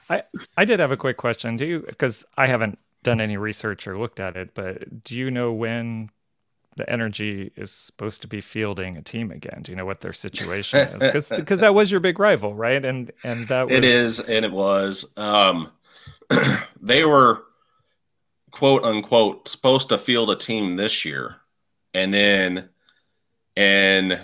I 0.57 0.65
did 0.65 0.79
have 0.79 0.91
a 0.91 0.97
quick 0.97 1.17
question. 1.17 1.57
Do 1.57 1.65
you 1.65 1.79
because 1.87 2.25
I 2.37 2.47
haven't 2.47 2.79
done 3.03 3.19
any 3.19 3.37
research 3.37 3.87
or 3.87 3.97
looked 3.97 4.19
at 4.19 4.37
it, 4.37 4.53
but 4.53 5.03
do 5.03 5.15
you 5.15 5.29
know 5.29 5.51
when 5.51 6.09
the 6.75 6.89
energy 6.89 7.51
is 7.55 7.71
supposed 7.71 8.21
to 8.23 8.27
be 8.27 8.41
fielding 8.41 8.97
a 8.97 9.01
team 9.01 9.31
again? 9.31 9.61
Do 9.61 9.71
you 9.71 9.75
know 9.75 9.85
what 9.85 10.01
their 10.01 10.13
situation 10.13 10.79
is? 10.79 11.29
Because 11.29 11.59
that 11.59 11.75
was 11.75 11.91
your 11.91 11.99
big 11.99 12.19
rival, 12.19 12.53
right? 12.53 12.83
And 12.83 13.11
and 13.23 13.47
that 13.47 13.67
was 13.67 13.77
It 13.77 13.85
is, 13.85 14.19
and 14.19 14.45
it 14.45 14.51
was. 14.51 15.11
Um, 15.17 15.71
they 16.81 17.03
were 17.03 17.43
quote 18.53 18.83
unquote 18.85 19.49
supposed 19.49 19.89
to 19.89 19.97
field 19.97 20.29
a 20.29 20.35
team 20.35 20.77
this 20.77 21.03
year, 21.03 21.37
and 21.93 22.13
then 22.13 22.69
in 23.57 24.19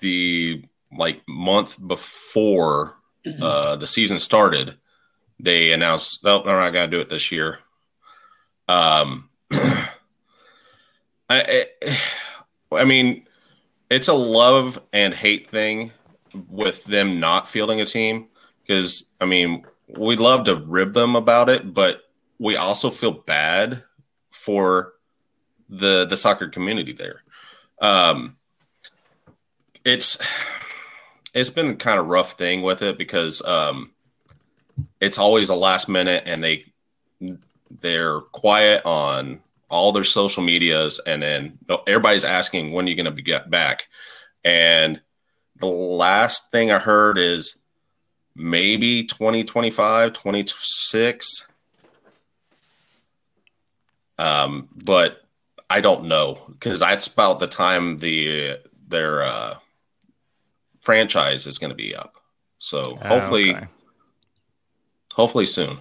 the 0.00 0.64
like 0.96 1.20
month 1.28 1.76
before 1.86 2.96
uh, 3.42 3.76
the 3.76 3.86
season 3.86 4.20
started, 4.20 4.78
they 5.40 5.72
announced, 5.72 6.24
"No, 6.24 6.42
they're 6.42 6.58
not 6.58 6.72
going 6.72 6.90
to 6.90 6.96
do 6.96 7.00
it 7.02 7.10
this 7.10 7.30
year." 7.30 7.58
Um, 8.68 9.28
I, 9.52 9.96
I, 11.28 11.66
I 12.72 12.84
mean, 12.84 13.26
it's 13.90 14.08
a 14.08 14.14
love 14.14 14.80
and 14.92 15.12
hate 15.12 15.48
thing 15.48 15.92
with 16.48 16.84
them 16.84 17.18
not 17.18 17.48
fielding 17.48 17.80
a 17.80 17.86
team 17.86 18.28
because 18.62 19.04
I 19.20 19.24
mean 19.24 19.64
we 19.88 20.16
love 20.16 20.44
to 20.44 20.54
rib 20.54 20.92
them 20.92 21.16
about 21.16 21.48
it, 21.48 21.74
but 21.74 22.02
we 22.38 22.56
also 22.56 22.90
feel 22.90 23.12
bad 23.12 23.82
for 24.30 24.94
the 25.68 26.06
the 26.06 26.16
soccer 26.16 26.48
community 26.48 26.92
there. 26.92 27.22
Um, 27.80 28.36
it's 29.84 30.18
it's 31.34 31.50
been 31.50 31.76
kind 31.76 32.00
of 32.00 32.06
rough 32.06 32.32
thing 32.32 32.62
with 32.62 32.82
it 32.82 32.98
because 32.98 33.42
um, 33.42 33.92
it's 35.00 35.18
always 35.18 35.48
a 35.48 35.54
last 35.54 35.88
minute 35.88 36.22
and 36.26 36.42
they 36.42 36.64
they're 37.80 38.20
quiet 38.20 38.84
on 38.84 39.40
all 39.68 39.92
their 39.92 40.04
social 40.04 40.42
medias 40.42 41.00
and 41.06 41.22
then 41.22 41.58
everybody's 41.86 42.24
asking 42.24 42.72
when 42.72 42.86
are 42.86 42.88
you 42.88 42.94
going 42.94 43.04
to 43.04 43.10
be 43.10 43.22
get 43.22 43.50
back 43.50 43.88
and 44.44 45.00
the 45.58 45.66
last 45.66 46.50
thing 46.52 46.70
i 46.70 46.78
heard 46.78 47.18
is 47.18 47.58
maybe 48.36 49.04
2025 49.04 50.12
26 50.12 51.48
um 54.18 54.68
but 54.84 55.22
i 55.70 55.80
don't 55.80 56.04
know 56.04 56.40
because 56.52 56.80
that's 56.80 57.06
about 57.06 57.38
the 57.38 57.46
time 57.46 57.98
the 57.98 58.58
their 58.88 59.22
uh 59.22 59.54
franchise 60.80 61.46
is 61.46 61.58
going 61.58 61.70
to 61.70 61.74
be 61.76 61.94
up 61.94 62.14
so 62.58 62.96
Ah, 63.00 63.06
hopefully 63.08 63.32
okay. 63.32 63.68
hopefully 65.14 65.46
soon 65.46 65.80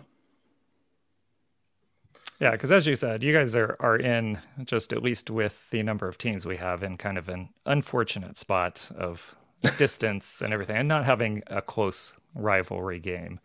Yeah, 2.40 2.52
because 2.52 2.72
as 2.72 2.86
you 2.86 2.96
said, 2.96 3.24
you 3.24 3.32
guys 3.34 3.56
are 3.56 3.78
are 3.80 3.96
in 3.98 4.40
just 4.66 4.92
at 4.92 5.02
least 5.02 5.30
with 5.30 5.70
the 5.70 5.84
number 5.84 6.08
of 6.08 6.18
teams 6.18 6.46
we 6.46 6.58
have 6.58 6.84
in 6.84 6.98
kind 6.98 7.18
of 7.18 7.30
an 7.30 7.50
unfortunate 7.66 8.38
spot 8.38 8.92
of 8.98 9.36
distance 9.78 10.42
and 10.42 10.54
everything, 10.54 10.76
and 10.78 10.88
not 10.88 11.06
having 11.06 11.44
a 11.48 11.62
close 11.62 12.14
rivalry 12.34 13.00
game. 13.00 13.40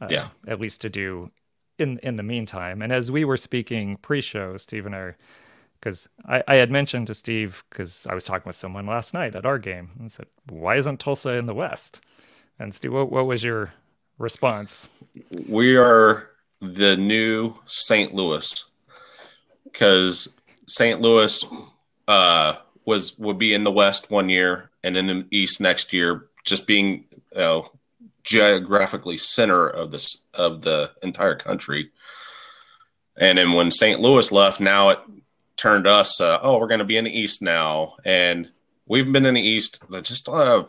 uh, 0.00 0.10
Yeah. 0.10 0.28
at 0.46 0.60
least 0.60 0.82
to 0.82 0.90
do 0.90 1.30
in 1.80 1.98
in 1.98 2.16
the 2.16 2.22
meantime. 2.22 2.82
And 2.82 2.92
as 2.92 3.10
we 3.10 3.24
were 3.24 3.36
speaking 3.36 3.96
pre-show, 3.96 4.56
Steve 4.56 4.86
and 4.86 4.94
I, 4.94 5.14
because 5.80 6.08
I, 6.26 6.42
I 6.46 6.54
had 6.56 6.70
mentioned 6.70 7.06
to 7.08 7.14
Steve 7.14 7.64
because 7.70 8.06
I 8.08 8.14
was 8.14 8.24
talking 8.24 8.48
with 8.48 8.56
someone 8.56 8.86
last 8.86 9.14
night 9.14 9.34
at 9.34 9.46
our 9.46 9.58
game 9.58 9.90
and 9.98 10.12
said, 10.12 10.26
"Why 10.48 10.76
isn't 10.76 11.00
Tulsa 11.00 11.30
in 11.30 11.46
the 11.46 11.54
West?" 11.54 12.00
And 12.58 12.74
Steve, 12.74 12.92
what, 12.92 13.10
what 13.10 13.26
was 13.26 13.42
your 13.42 13.72
response? 14.18 14.88
we 15.48 15.76
are 15.76 16.30
the 16.60 16.96
new 16.96 17.54
St. 17.66 18.14
Louis 18.14 18.64
because 19.64 20.36
St. 20.66 21.00
Louis 21.00 21.44
uh, 22.08 22.56
was 22.84 23.18
would 23.18 23.38
be 23.38 23.54
in 23.54 23.64
the 23.64 23.72
West 23.72 24.10
one 24.10 24.28
year 24.28 24.70
and 24.82 24.96
in 24.96 25.06
the 25.06 25.26
East 25.30 25.60
next 25.60 25.92
year, 25.92 26.26
just 26.44 26.66
being 26.66 27.04
you 27.32 27.40
know, 27.40 27.70
geographically 28.22 29.16
center 29.16 29.66
of 29.66 29.90
this 29.90 30.24
of 30.34 30.62
the 30.62 30.92
entire 31.02 31.34
country. 31.34 31.90
And 33.16 33.38
then 33.38 33.52
when 33.52 33.70
St. 33.70 34.00
Louis 34.00 34.32
left, 34.32 34.60
now 34.60 34.90
it 34.90 34.98
turned 35.56 35.86
us. 35.86 36.20
Uh, 36.20 36.38
oh, 36.42 36.58
we're 36.58 36.68
going 36.68 36.78
to 36.78 36.84
be 36.84 36.96
in 36.96 37.04
the 37.04 37.18
East 37.18 37.42
now, 37.42 37.96
and 38.04 38.50
we've 38.86 39.10
been 39.10 39.26
in 39.26 39.34
the 39.34 39.42
East 39.42 39.82
just 40.02 40.28
uh, 40.28 40.64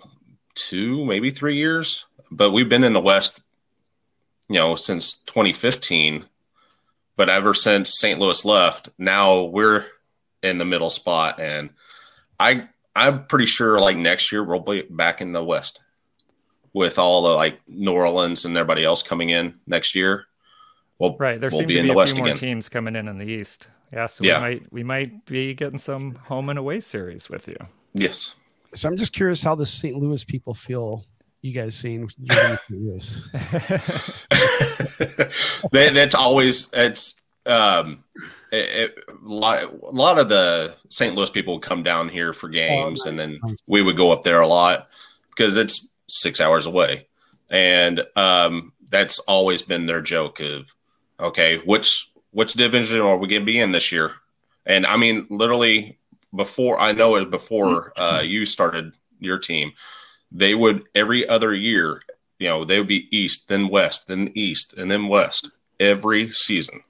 two, 0.53 1.05
maybe 1.05 1.29
three 1.29 1.55
years, 1.55 2.05
but 2.29 2.51
we've 2.51 2.69
been 2.69 2.83
in 2.83 2.93
the 2.93 2.99
West 2.99 3.41
you 4.51 4.59
know, 4.59 4.75
since 4.75 5.13
2015. 5.19 6.25
But 7.15 7.29
ever 7.29 7.53
since 7.53 7.99
St. 7.99 8.19
Louis 8.19 8.43
left, 8.43 8.89
now 8.97 9.43
we're 9.43 9.85
in 10.43 10.57
the 10.57 10.65
middle 10.65 10.89
spot, 10.89 11.39
and 11.39 11.69
I 12.39 12.67
I'm 12.95 13.25
pretty 13.27 13.45
sure 13.45 13.79
like 13.79 13.95
next 13.95 14.31
year 14.31 14.43
we'll 14.43 14.59
be 14.59 14.81
back 14.89 15.21
in 15.21 15.31
the 15.31 15.43
West 15.43 15.79
with 16.73 16.97
all 16.99 17.21
the 17.23 17.29
like 17.29 17.59
New 17.67 17.91
Orleans 17.91 18.45
and 18.45 18.55
everybody 18.57 18.83
else 18.83 19.03
coming 19.03 19.29
in 19.29 19.59
next 19.67 19.93
year. 19.95 20.25
we'll 20.99 21.15
right. 21.17 21.39
There 21.39 21.49
we'll 21.49 21.59
seem 21.59 21.67
be 21.67 21.73
to 21.75 21.79
in 21.79 21.85
be 21.85 21.89
the 21.89 21.93
a 21.93 21.97
West 21.97 22.13
few 22.13 22.21
more 22.23 22.27
again. 22.31 22.37
teams 22.37 22.69
coming 22.69 22.95
in 22.95 23.07
in 23.07 23.17
the 23.17 23.25
East. 23.25 23.67
Yeah, 23.91 24.05
so 24.05 24.23
Yeah. 24.23 24.37
we 24.37 24.41
might 24.41 24.73
we 24.73 24.83
might 24.83 25.25
be 25.25 25.53
getting 25.53 25.77
some 25.79 26.15
home 26.15 26.49
and 26.49 26.57
away 26.57 26.79
series 26.79 27.29
with 27.29 27.47
you. 27.47 27.57
Yes. 27.93 28.35
So 28.73 28.87
I'm 28.87 28.95
just 28.95 29.11
curious 29.11 29.43
how 29.43 29.53
the 29.55 29.65
St. 29.65 29.95
Louis 29.97 30.23
people 30.23 30.53
feel. 30.53 31.03
You 31.41 31.51
guys 31.53 31.75
seeing 31.75 32.07
St. 32.07 32.59
Louis? 32.69 33.21
that, 35.71 35.91
that's 35.93 36.15
always 36.15 36.69
it's 36.73 37.19
um 37.45 38.03
it, 38.51 38.95
it, 38.97 39.03
a 39.09 39.15
lot, 39.27 39.63
a 39.63 39.91
lot 39.91 40.19
of 40.19 40.29
the 40.29 40.75
St. 40.89 41.15
Louis 41.15 41.29
people 41.29 41.55
would 41.55 41.63
come 41.63 41.83
down 41.83 42.09
here 42.09 42.33
for 42.33 42.49
games, 42.49 43.05
and 43.05 43.17
then 43.17 43.39
nice. 43.43 43.63
we 43.67 43.81
would 43.81 43.95
go 43.97 44.11
up 44.11 44.23
there 44.23 44.41
a 44.41 44.47
lot 44.47 44.89
because 45.29 45.57
it's 45.57 45.90
six 46.11 46.41
hours 46.41 46.65
away, 46.65 47.07
and 47.49 48.05
um, 48.15 48.73
that's 48.89 49.19
always 49.19 49.61
been 49.61 49.85
their 49.85 50.01
joke 50.01 50.39
of, 50.39 50.73
okay, 51.19 51.57
which 51.59 52.11
which 52.31 52.53
division 52.53 53.01
are 53.01 53.17
we 53.17 53.27
going 53.27 53.41
to 53.41 53.45
be 53.45 53.59
in 53.59 53.71
this 53.71 53.91
year? 53.91 54.13
And 54.65 54.85
I 54.85 54.97
mean, 54.97 55.27
literally 55.29 55.97
before 56.35 56.79
I 56.79 56.91
know 56.91 57.15
it 57.15 57.29
before 57.29 57.91
uh, 57.99 58.21
you 58.23 58.45
started 58.45 58.93
your 59.19 59.37
team, 59.37 59.73
they 60.31 60.55
would 60.55 60.83
every 60.95 61.27
other 61.27 61.53
year, 61.53 62.01
you 62.39 62.47
know, 62.47 62.63
they 62.63 62.77
would 62.77 62.87
be 62.87 63.15
East, 63.15 63.49
then 63.49 63.67
West, 63.67 64.07
then 64.07 64.31
East, 64.35 64.73
and 64.73 64.89
then 64.89 65.07
West 65.07 65.51
every 65.79 66.31
season. 66.31 66.81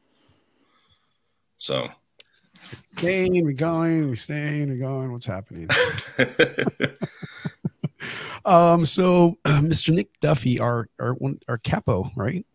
So 1.57 1.89
Staying, 2.97 3.43
we're 3.43 3.53
going, 3.53 4.09
we're 4.09 4.15
staying, 4.15 4.69
we're 4.69 4.77
going. 4.77 5.11
What's 5.11 5.25
happening? 5.25 5.67
Um, 8.45 8.85
so 8.85 9.35
uh, 9.45 9.61
Mr. 9.61 9.93
Nick 9.93 10.09
Duffy, 10.19 10.59
our 10.59 10.87
our 10.99 11.13
one 11.13 11.39
our 11.47 11.57
capo, 11.57 12.11
right? 12.15 12.45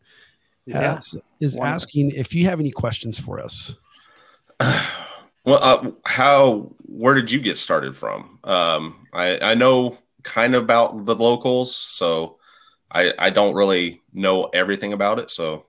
Yeah. 0.66 0.95
has- 0.95 1.14
is 1.41 1.57
Wonderful. 1.57 1.74
asking 1.74 2.11
if 2.11 2.34
you 2.34 2.47
have 2.47 2.61
any 2.61 2.70
questions 2.70 3.18
for 3.18 3.41
us. 3.41 3.74
Well, 5.47 5.61
uh, 5.62 5.93
how? 6.05 6.72
Where 6.87 7.14
did 7.14 7.30
you 7.30 7.39
get 7.39 7.57
started 7.57 7.97
from? 7.97 8.41
Um, 8.43 9.07
I 9.12 9.39
I 9.39 9.55
know 9.55 9.97
kind 10.24 10.57
of 10.57 10.64
about 10.64 11.05
the 11.05 11.14
locals, 11.14 11.76
so 11.76 12.39
I 12.91 13.12
I 13.16 13.30
don't 13.30 13.55
really 13.55 14.03
know 14.12 14.47
everything 14.47 14.93
about 14.93 15.20
it. 15.20 15.30
So 15.30 15.66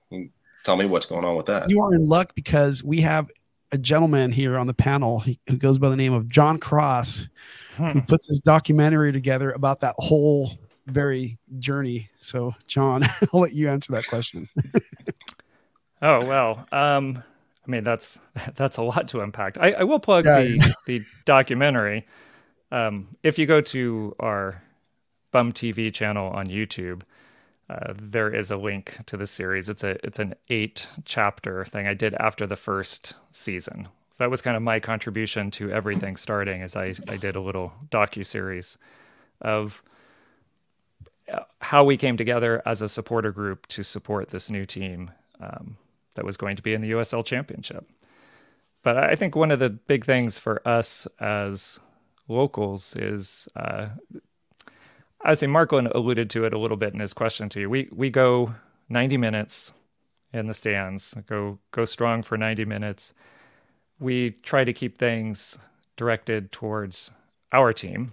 tell 0.64 0.76
me 0.76 0.86
what's 0.86 1.06
going 1.06 1.24
on 1.24 1.36
with 1.36 1.46
that. 1.46 1.70
You 1.70 1.80
are 1.80 1.94
in 1.94 2.04
luck 2.04 2.34
because 2.34 2.82
we 2.82 3.00
have 3.02 3.30
a 3.72 3.78
gentleman 3.78 4.32
here 4.32 4.56
on 4.58 4.66
the 4.66 4.74
panel 4.74 5.20
he- 5.20 5.38
who 5.48 5.56
goes 5.56 5.78
by 5.78 5.88
the 5.88 5.96
name 5.96 6.12
of 6.12 6.28
John 6.28 6.58
Cross, 6.58 7.28
Hmm. 7.76 7.90
who 7.90 8.00
put 8.02 8.20
this 8.26 8.40
documentary 8.40 9.12
together 9.12 9.50
about 9.52 9.80
that 9.80 9.94
whole 9.98 10.52
very 10.86 11.38
journey. 11.58 12.08
So, 12.14 12.54
John, 12.66 13.02
I'll 13.32 13.40
let 13.40 13.52
you 13.52 13.68
answer 13.68 13.92
that 13.92 14.06
question. 14.08 14.48
Oh 16.00 16.24
well, 16.26 16.64
um, 16.70 17.22
I 17.66 17.70
mean 17.70 17.82
that's 17.84 18.20
that's 18.54 18.76
a 18.76 18.82
lot 18.82 19.08
to 19.08 19.20
unpack. 19.20 19.58
I, 19.58 19.72
I 19.72 19.82
will 19.84 19.98
plug 19.98 20.24
Yeah, 20.24 20.42
the 20.42 20.74
the 20.86 21.00
documentary. 21.24 22.06
Um, 22.70 23.16
if 23.22 23.38
you 23.38 23.46
go 23.46 23.60
to 23.62 24.14
our 24.20 24.62
Bum 25.32 25.52
TV 25.52 25.92
channel 25.92 26.30
on 26.30 26.46
YouTube, 26.46 27.02
uh, 27.70 27.92
there 28.00 28.34
is 28.34 28.50
a 28.50 28.56
link 28.56 28.98
to 29.06 29.16
the 29.16 29.26
series. 29.26 29.68
It's 29.68 29.84
a 29.84 30.04
it's 30.04 30.18
an 30.18 30.34
eight 30.48 30.88
chapter 31.04 31.64
thing 31.66 31.86
I 31.86 31.94
did 31.94 32.14
after 32.14 32.46
the 32.46 32.56
first 32.56 33.14
season. 33.30 33.88
So 34.12 34.24
that 34.24 34.30
was 34.30 34.40
kind 34.42 34.56
of 34.56 34.62
my 34.62 34.80
contribution 34.80 35.50
to 35.52 35.70
everything 35.70 36.16
starting. 36.16 36.62
As 36.62 36.76
I 36.76 36.94
I 37.08 37.16
did 37.16 37.36
a 37.36 37.40
little 37.40 37.72
docu 37.90 38.24
series 38.24 38.78
of 39.42 39.82
uh, 41.32 41.40
how 41.60 41.84
we 41.84 41.96
came 41.96 42.16
together 42.16 42.62
as 42.64 42.80
a 42.80 42.88
supporter 42.88 43.32
group 43.32 43.66
to 43.66 43.82
support 43.82 44.30
this 44.30 44.50
new 44.50 44.64
team 44.64 45.10
um, 45.40 45.76
that 46.14 46.24
was 46.24 46.36
going 46.36 46.56
to 46.56 46.62
be 46.62 46.72
in 46.72 46.80
the 46.80 46.92
USL 46.92 47.24
Championship. 47.24 47.86
But 48.82 48.96
I 48.96 49.14
think 49.14 49.36
one 49.36 49.50
of 49.50 49.58
the 49.58 49.70
big 49.70 50.04
things 50.04 50.38
for 50.38 50.66
us 50.66 51.06
as 51.20 51.80
locals 52.28 52.96
is, 52.96 53.48
uh, 53.56 53.88
I 55.22 55.34
say 55.34 55.46
Marklyn 55.46 55.90
alluded 55.94 56.30
to 56.30 56.44
it 56.44 56.54
a 56.54 56.58
little 56.58 56.76
bit 56.76 56.94
in 56.94 57.00
his 57.00 57.12
question 57.12 57.48
to 57.50 57.60
you. 57.60 57.70
We 57.70 57.88
we 57.92 58.10
go 58.10 58.54
90 58.88 59.16
minutes 59.16 59.72
in 60.32 60.46
the 60.46 60.54
stands, 60.54 61.14
go 61.26 61.58
go 61.72 61.84
strong 61.84 62.22
for 62.22 62.36
90 62.36 62.64
minutes. 62.64 63.14
We 63.98 64.30
try 64.30 64.64
to 64.64 64.72
keep 64.72 64.98
things 64.98 65.58
directed 65.96 66.52
towards 66.52 67.10
our 67.52 67.72
team. 67.72 68.12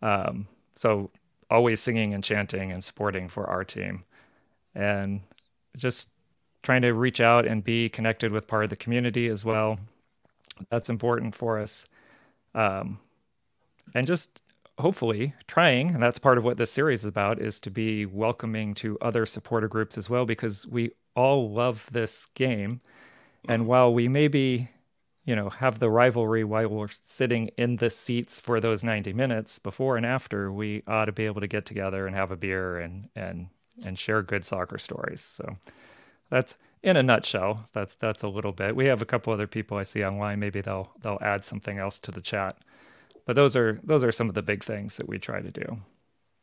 Um, 0.00 0.46
so 0.74 1.10
always 1.50 1.80
singing 1.80 2.14
and 2.14 2.22
chanting 2.22 2.70
and 2.72 2.82
supporting 2.82 3.28
for 3.28 3.48
our 3.48 3.64
team, 3.64 4.04
and 4.74 5.20
just 5.76 6.10
trying 6.62 6.82
to 6.82 6.92
reach 6.92 7.20
out 7.20 7.46
and 7.46 7.64
be 7.64 7.88
connected 7.88 8.30
with 8.30 8.46
part 8.46 8.64
of 8.64 8.70
the 8.70 8.76
community 8.76 9.26
as 9.28 9.44
well. 9.44 9.78
That's 10.70 10.88
important 10.88 11.34
for 11.34 11.58
us. 11.58 11.86
Um, 12.54 13.00
and 13.94 14.06
just 14.06 14.41
hopefully 14.82 15.34
trying, 15.46 15.90
and 15.90 16.02
that's 16.02 16.18
part 16.18 16.38
of 16.38 16.44
what 16.44 16.56
this 16.56 16.70
series 16.70 17.00
is 17.00 17.06
about, 17.06 17.40
is 17.40 17.58
to 17.60 17.70
be 17.70 18.04
welcoming 18.04 18.74
to 18.74 18.98
other 19.00 19.24
supporter 19.24 19.68
groups 19.68 19.96
as 19.96 20.10
well, 20.10 20.26
because 20.26 20.66
we 20.66 20.90
all 21.16 21.50
love 21.50 21.88
this 21.92 22.26
game. 22.34 22.80
And 23.48 23.66
while 23.66 23.92
we 23.94 24.08
maybe, 24.08 24.70
you 25.24 25.34
know, 25.34 25.48
have 25.48 25.78
the 25.78 25.90
rivalry 25.90 26.44
while 26.44 26.68
we're 26.68 26.88
sitting 27.04 27.48
in 27.56 27.76
the 27.76 27.90
seats 27.90 28.40
for 28.40 28.60
those 28.60 28.84
90 28.84 29.12
minutes 29.12 29.58
before 29.58 29.96
and 29.96 30.04
after, 30.04 30.52
we 30.52 30.82
ought 30.86 31.06
to 31.06 31.12
be 31.12 31.26
able 31.26 31.40
to 31.40 31.48
get 31.48 31.64
together 31.64 32.06
and 32.06 32.14
have 32.14 32.30
a 32.30 32.36
beer 32.36 32.78
and 32.78 33.08
and 33.16 33.48
and 33.86 33.98
share 33.98 34.22
good 34.22 34.44
soccer 34.44 34.78
stories. 34.78 35.20
So 35.22 35.56
that's 36.28 36.58
in 36.82 36.96
a 36.96 37.02
nutshell. 37.02 37.68
That's 37.72 37.94
that's 37.94 38.22
a 38.22 38.28
little 38.28 38.52
bit. 38.52 38.76
We 38.76 38.86
have 38.86 39.02
a 39.02 39.06
couple 39.06 39.32
other 39.32 39.46
people 39.46 39.76
I 39.76 39.84
see 39.84 40.04
online. 40.04 40.40
Maybe 40.40 40.60
they'll 40.60 40.92
they'll 41.00 41.18
add 41.20 41.44
something 41.44 41.78
else 41.78 41.98
to 42.00 42.10
the 42.10 42.20
chat. 42.20 42.58
But 43.26 43.36
those 43.36 43.56
are 43.56 43.78
those 43.82 44.04
are 44.04 44.12
some 44.12 44.28
of 44.28 44.34
the 44.34 44.42
big 44.42 44.64
things 44.64 44.96
that 44.96 45.08
we 45.08 45.18
try 45.18 45.40
to 45.40 45.50
do. 45.50 45.78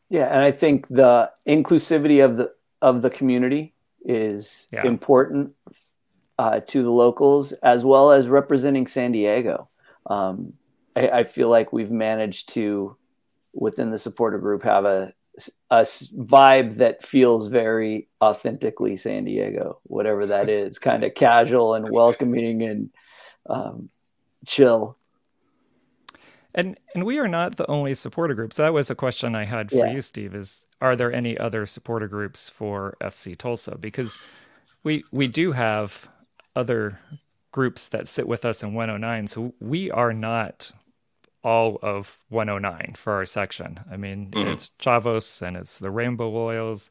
Yeah, 0.10 0.26
and 0.34 0.42
I 0.44 0.52
think 0.52 0.88
the 0.90 1.30
inclusivity 1.48 2.24
of 2.24 2.38
the 2.38 2.52
of 2.82 3.02
the 3.02 3.10
community 3.10 3.74
is 4.06 4.68
Yeah. 4.72 4.88
important 4.88 5.54
uh, 6.38 6.62
to 6.68 6.84
the 6.84 6.92
locals 6.92 7.52
as 7.52 7.84
well 7.84 8.12
as 8.12 8.28
representing 8.28 8.88
San 8.88 9.12
Diego. 9.12 9.68
Um, 10.06 10.54
I, 10.96 11.10
I 11.10 11.24
feel 11.24 11.50
like 11.50 11.74
we've 11.74 11.92
managed 11.92 12.54
to, 12.54 12.96
within 13.54 13.92
the 13.92 14.00
supporter 14.00 14.38
group, 14.38 14.64
have 14.64 14.86
a, 14.86 15.14
a 15.70 15.82
vibe 15.82 16.78
that 16.78 17.06
feels 17.06 17.48
very 17.48 18.08
authentically 18.22 18.96
San 18.96 19.26
Diego, 19.26 19.80
whatever 19.84 20.26
that 20.26 20.48
is, 20.48 20.80
kind 20.80 21.04
of 21.04 21.14
casual 21.14 21.74
and 21.74 21.92
welcoming 21.92 22.64
and 22.64 22.90
um, 23.50 23.90
chill. 24.48 24.98
And 26.56 26.80
and 26.96 27.06
we 27.06 27.20
are 27.20 27.28
not 27.28 27.58
the 27.58 27.70
only 27.70 27.94
supporter 27.94 28.34
groups. 28.34 28.58
That 28.58 28.74
was 28.74 28.90
a 28.90 28.96
question 28.96 29.36
I 29.36 29.46
had 29.46 29.70
for 29.70 29.86
Yeah. 29.86 29.92
you, 29.94 30.02
Steve. 30.02 30.34
Is 30.34 30.66
are 30.82 30.96
there 30.96 31.12
any 31.14 31.38
other 31.38 31.66
supporter 31.66 32.08
groups 32.08 32.50
for 32.50 32.96
FC 33.02 33.36
Tulsa? 33.38 33.78
Because 33.78 34.18
we 34.84 35.04
we 35.12 35.28
do 35.28 35.52
have 35.52 36.10
other 36.56 37.00
groups 37.52 37.88
that 37.90 38.08
sit 38.08 38.28
with 38.28 38.46
us 38.46 38.64
in 38.64 38.74
109. 38.74 39.28
So 39.28 39.54
we 39.60 39.92
are 39.92 40.14
not 40.14 40.72
all 41.44 41.80
of 41.82 42.18
109 42.30 42.94
for 42.98 43.14
our 43.14 43.26
section. 43.26 43.80
I 43.90 43.96
mean, 43.98 44.32
Mhm. 44.32 44.54
it's 44.54 44.72
Chavos 44.80 45.42
and 45.42 45.56
it's 45.56 45.78
the 45.78 45.90
Rainbow 45.92 46.30
Loyals 46.30 46.90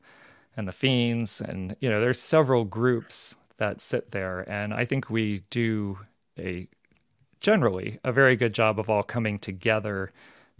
and 0.57 0.67
the 0.67 0.73
Fiends, 0.73 1.41
and 1.41 1.77
you 1.81 1.89
know, 1.89 2.01
there's 2.01 2.21
several 2.21 2.65
groups 2.65 3.37
that 3.59 3.81
sit 3.81 4.11
there, 4.13 4.49
and 4.49 4.73
I 4.73 4.85
think 4.85 5.11
we 5.11 5.41
do 5.51 5.99
a 6.39 6.69
generally 7.41 7.99
a 8.05 8.13
very 8.13 8.37
good 8.37 8.53
job 8.53 8.79
of 8.79 8.89
all 8.91 9.03
coming 9.03 9.39
together 9.39 10.13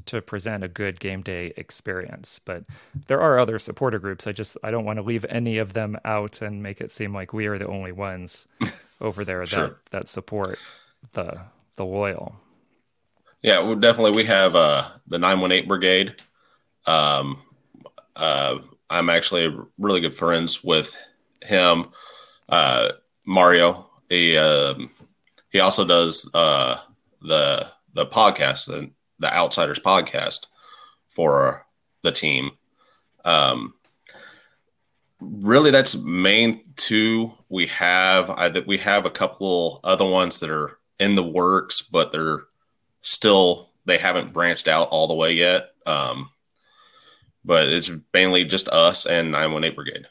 to 0.07 0.23
present 0.23 0.63
a 0.63 0.69
good 0.69 1.01
game 1.01 1.23
day 1.23 1.53
experience. 1.57 2.41
But 2.45 2.65
there 3.07 3.21
are 3.21 3.39
other 3.39 3.59
supporter 3.59 3.99
groups. 3.99 4.27
I 4.27 4.33
just 4.33 4.57
I 4.63 4.71
don't 4.71 4.85
want 4.85 4.99
to 4.99 5.03
leave 5.03 5.27
any 5.29 5.59
of 5.59 5.73
them 5.73 5.99
out 6.05 6.41
and 6.41 6.63
make 6.63 6.81
it 6.81 6.93
seem 6.93 7.13
like 7.13 7.33
we 7.33 7.47
are 7.47 7.59
the 7.59 7.67
only 7.67 7.93
ones 7.93 8.47
over 9.01 9.25
there 9.25 9.41
that 9.41 9.49
Sure. 9.49 9.81
that 9.91 10.09
support 10.09 10.59
the 11.13 11.41
the 11.77 11.85
loyal. 11.85 12.37
Yeah, 13.43 13.61
well, 13.61 13.77
definitely. 13.77 14.13
We 14.17 14.25
have 14.25 14.57
uh, 14.57 14.89
the 15.07 15.19
918 15.19 15.69
Brigade. 15.69 16.15
Um, 16.87 17.43
uh, 18.17 18.59
I'm 18.91 19.11
actually 19.11 19.55
really 19.79 20.01
good 20.01 20.15
friends 20.15 20.65
with 20.65 20.97
him, 21.43 21.89
uh, 22.49 22.91
Mario. 23.25 23.87
He 24.09 24.37
um, 24.37 24.91
he 25.51 25.61
also 25.61 25.85
does 25.85 26.29
uh, 26.35 26.79
the 27.23 27.69
the 27.95 28.07
podcast, 28.07 28.69
and 28.69 28.93
the 29.19 29.33
Outsiders 29.33 29.81
podcast 29.81 30.47
for 31.09 31.67
the 32.03 32.13
team. 32.13 32.53
Um, 33.25 33.75
really, 35.21 35.71
that's 35.71 35.97
main 35.97 36.63
two. 36.77 37.33
We 37.49 37.67
have 37.67 38.31
I, 38.31 38.49
that 38.51 38.67
we 38.67 38.79
have 38.79 39.07
a 39.07 39.11
couple 39.11 39.81
other 39.85 40.05
ones 40.05 40.41
that 40.41 40.51
are 40.51 40.79
in 40.99 41.15
the 41.15 41.23
works, 41.23 41.83
but 41.83 42.13
they're 42.13 42.45
still 43.01 43.71
they 43.85 43.99
haven't 43.99 44.33
branched 44.33 44.69
out 44.69 44.89
all 44.89 45.09
the 45.09 45.15
way 45.15 45.33
yet. 45.33 45.71
Um, 45.87 46.31
but 47.45 47.69
it's 47.69 47.91
mainly 48.13 48.45
just 48.45 48.69
us 48.69 49.07
and 49.07 49.31
918 49.31 49.75
Brigade. 49.75 50.07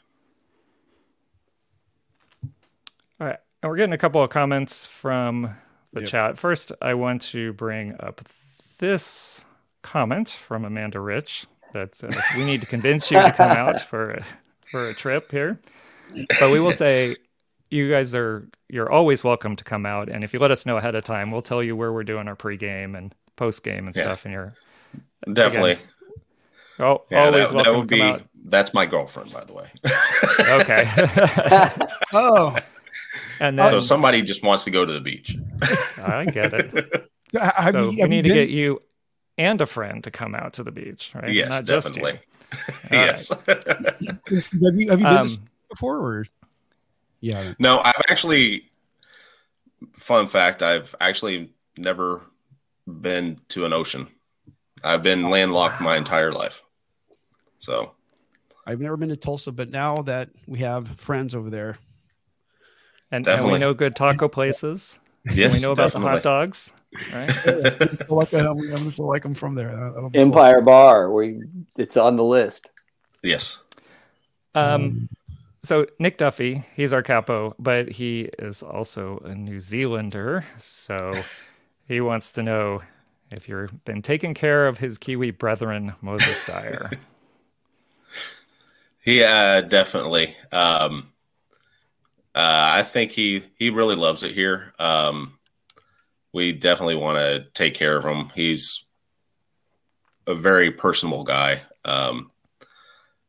And 3.62 3.70
we're 3.70 3.76
getting 3.76 3.92
a 3.92 3.98
couple 3.98 4.22
of 4.22 4.30
comments 4.30 4.86
from 4.86 5.56
the 5.92 6.00
Yep. 6.00 6.10
chat. 6.10 6.38
First, 6.38 6.72
I 6.80 6.94
want 6.94 7.22
to 7.22 7.52
bring 7.54 7.94
up 8.00 8.20
this 8.78 9.44
comment 9.82 10.28
from 10.30 10.64
Amanda 10.64 11.00
Rich 11.00 11.46
that 11.72 11.94
says 11.94 12.14
we 12.38 12.44
need 12.44 12.60
to 12.60 12.66
convince 12.66 13.10
you 13.10 13.18
to 13.22 13.32
come 13.32 13.50
out 13.52 13.80
for 13.80 14.10
a, 14.12 14.24
for 14.70 14.88
a 14.88 14.94
trip 14.94 15.32
here. 15.32 15.58
But 16.38 16.50
we 16.50 16.60
will 16.60 16.72
say 16.72 17.16
you 17.70 17.90
guys 17.90 18.14
are 18.14 18.48
you're 18.68 18.90
always 18.90 19.24
welcome 19.24 19.56
to 19.56 19.64
come 19.64 19.86
out, 19.86 20.08
and 20.08 20.22
if 20.24 20.32
you 20.32 20.38
let 20.38 20.50
us 20.50 20.64
know 20.66 20.76
ahead 20.76 20.94
of 20.94 21.02
time, 21.04 21.30
we'll 21.30 21.42
tell 21.42 21.62
you 21.62 21.74
where 21.74 21.92
we're 21.92 22.04
doing 22.04 22.28
our 22.28 22.36
pregame 22.36 22.96
and 22.96 23.14
postgame 23.36 23.86
and 23.86 23.96
Yeah. 23.96 24.02
stuff. 24.04 24.24
And 24.24 24.32
you're 24.32 24.54
Definitely. 25.32 25.78
oh, 26.78 27.02
Yeah, 27.10 27.26
always 27.26 27.48
that, 27.48 27.54
welcome 27.54 27.72
that 27.72 27.78
would 27.78 27.88
to 27.88 27.94
be. 27.96 28.02
out. 28.02 28.22
That's 28.44 28.72
my 28.74 28.86
girlfriend, 28.86 29.32
by 29.32 29.44
the 29.44 29.52
way. 29.54 29.70
Okay, 30.40 30.84
Oh, 32.12 32.56
and 33.40 33.58
so 33.58 33.80
somebody 33.80 34.22
just 34.22 34.42
wants 34.42 34.64
to 34.64 34.70
go 34.70 34.84
to 34.84 34.92
the 34.92 35.00
beach. 35.00 35.36
I 36.02 36.24
get 36.26 36.52
it. 36.54 37.08
have 37.34 37.74
So 37.74 37.90
you, 37.90 38.02
we 38.02 38.08
need 38.08 38.24
you 38.26 38.32
to 38.32 38.34
get 38.34 38.48
you 38.48 38.82
and 39.36 39.60
a 39.60 39.66
friend 39.66 40.02
to 40.04 40.10
come 40.10 40.34
out 40.34 40.54
to 40.54 40.64
the 40.64 40.72
beach, 40.72 41.12
right? 41.14 41.32
yes, 41.32 41.48
Not 41.48 41.64
just 41.64 41.94
you. 41.96 42.02
definitely. 42.02 42.20
All 42.98 43.04
yes. 43.06 43.28
Have 43.28 44.76
you, 44.76 44.90
have 44.90 45.00
you 45.00 45.06
been 45.06 45.06
Um, 45.06 45.22
to 45.24 45.28
Spain 45.28 45.48
before? 45.70 45.98
Or 45.98 46.24
yeah, 47.20 47.52
no, 47.58 47.80
I've 47.80 48.02
actually. 48.10 48.64
Fun 49.94 50.26
fact: 50.26 50.60
I've 50.62 50.92
actually 51.00 51.52
never 51.76 52.22
been 52.86 53.38
to 53.48 53.64
an 53.64 53.72
ocean. 53.72 54.08
I've 54.82 55.02
been 55.04 55.30
landlocked 55.30 55.80
my 55.80 55.96
entire 55.96 56.32
life. 56.32 56.62
So 57.58 57.92
I've 58.66 58.80
never 58.80 58.96
been 58.96 59.10
to 59.10 59.16
Tulsa, 59.16 59.52
but 59.52 59.70
now 59.70 60.02
that 60.02 60.30
we 60.46 60.58
have 60.60 60.88
friends 61.00 61.34
over 61.34 61.48
there, 61.50 61.76
and, 63.10 63.26
and 63.26 63.50
we 63.50 63.58
know 63.58 63.74
good 63.74 63.96
taco 63.96 64.28
places. 64.38 64.98
yes, 65.32 65.54
we 65.54 65.60
know 65.60 65.72
about 65.72 65.92
the 65.92 66.00
hot 66.00 66.22
dogs, 66.22 66.72
right? 67.12 67.30
I 67.46 68.04
like 68.08 68.32
I, 68.34 68.48
I'm 68.48 68.58
gonna 68.58 68.90
feel 68.90 69.06
like 69.06 69.24
I'm 69.24 69.34
from 69.34 69.54
there. 69.54 69.74
That'll 69.74 70.10
cool. 70.10 70.20
Empire 70.20 70.60
Bar, 70.60 71.10
where 71.10 71.24
you, 71.24 71.48
it's 71.76 71.96
on 71.96 72.16
the 72.16 72.24
list. 72.24 72.70
Yes. 73.22 73.58
Um, 74.54 75.08
so 75.62 75.86
Nick 75.98 76.18
Duffy, 76.18 76.64
he's 76.74 76.92
our 76.92 77.02
capo, 77.02 77.54
but 77.58 77.90
he 77.90 78.30
is 78.38 78.62
also 78.62 79.18
a 79.24 79.34
New 79.34 79.60
Zealander. 79.60 80.44
So 80.56 81.12
he 81.86 82.00
wants 82.00 82.32
to 82.32 82.42
know 82.42 82.82
if 83.30 83.48
you've 83.48 83.84
been 83.84 84.02
taking 84.02 84.34
care 84.34 84.66
of 84.66 84.78
his 84.78 84.98
Kiwi 84.98 85.32
brethren, 85.32 85.94
Moses 86.00 86.46
Dyer. 86.46 86.90
Yeah, 89.04 89.62
definitely. 89.62 90.36
Um, 90.52 90.52
uh, 90.52 91.07
I 92.40 92.84
think 92.84 93.10
he 93.10 93.42
he 93.58 93.70
really 93.70 93.96
loves 93.96 94.22
it 94.22 94.32
here. 94.32 94.72
Um, 94.78 95.38
we 96.32 96.52
definitely 96.52 96.94
want 96.94 97.18
to 97.18 97.46
take 97.52 97.74
care 97.74 97.96
of 97.96 98.04
him. 98.04 98.30
He's 98.34 98.84
a 100.26 100.34
very 100.34 100.70
personable 100.70 101.24
guy. 101.24 101.62
Um, 101.84 102.30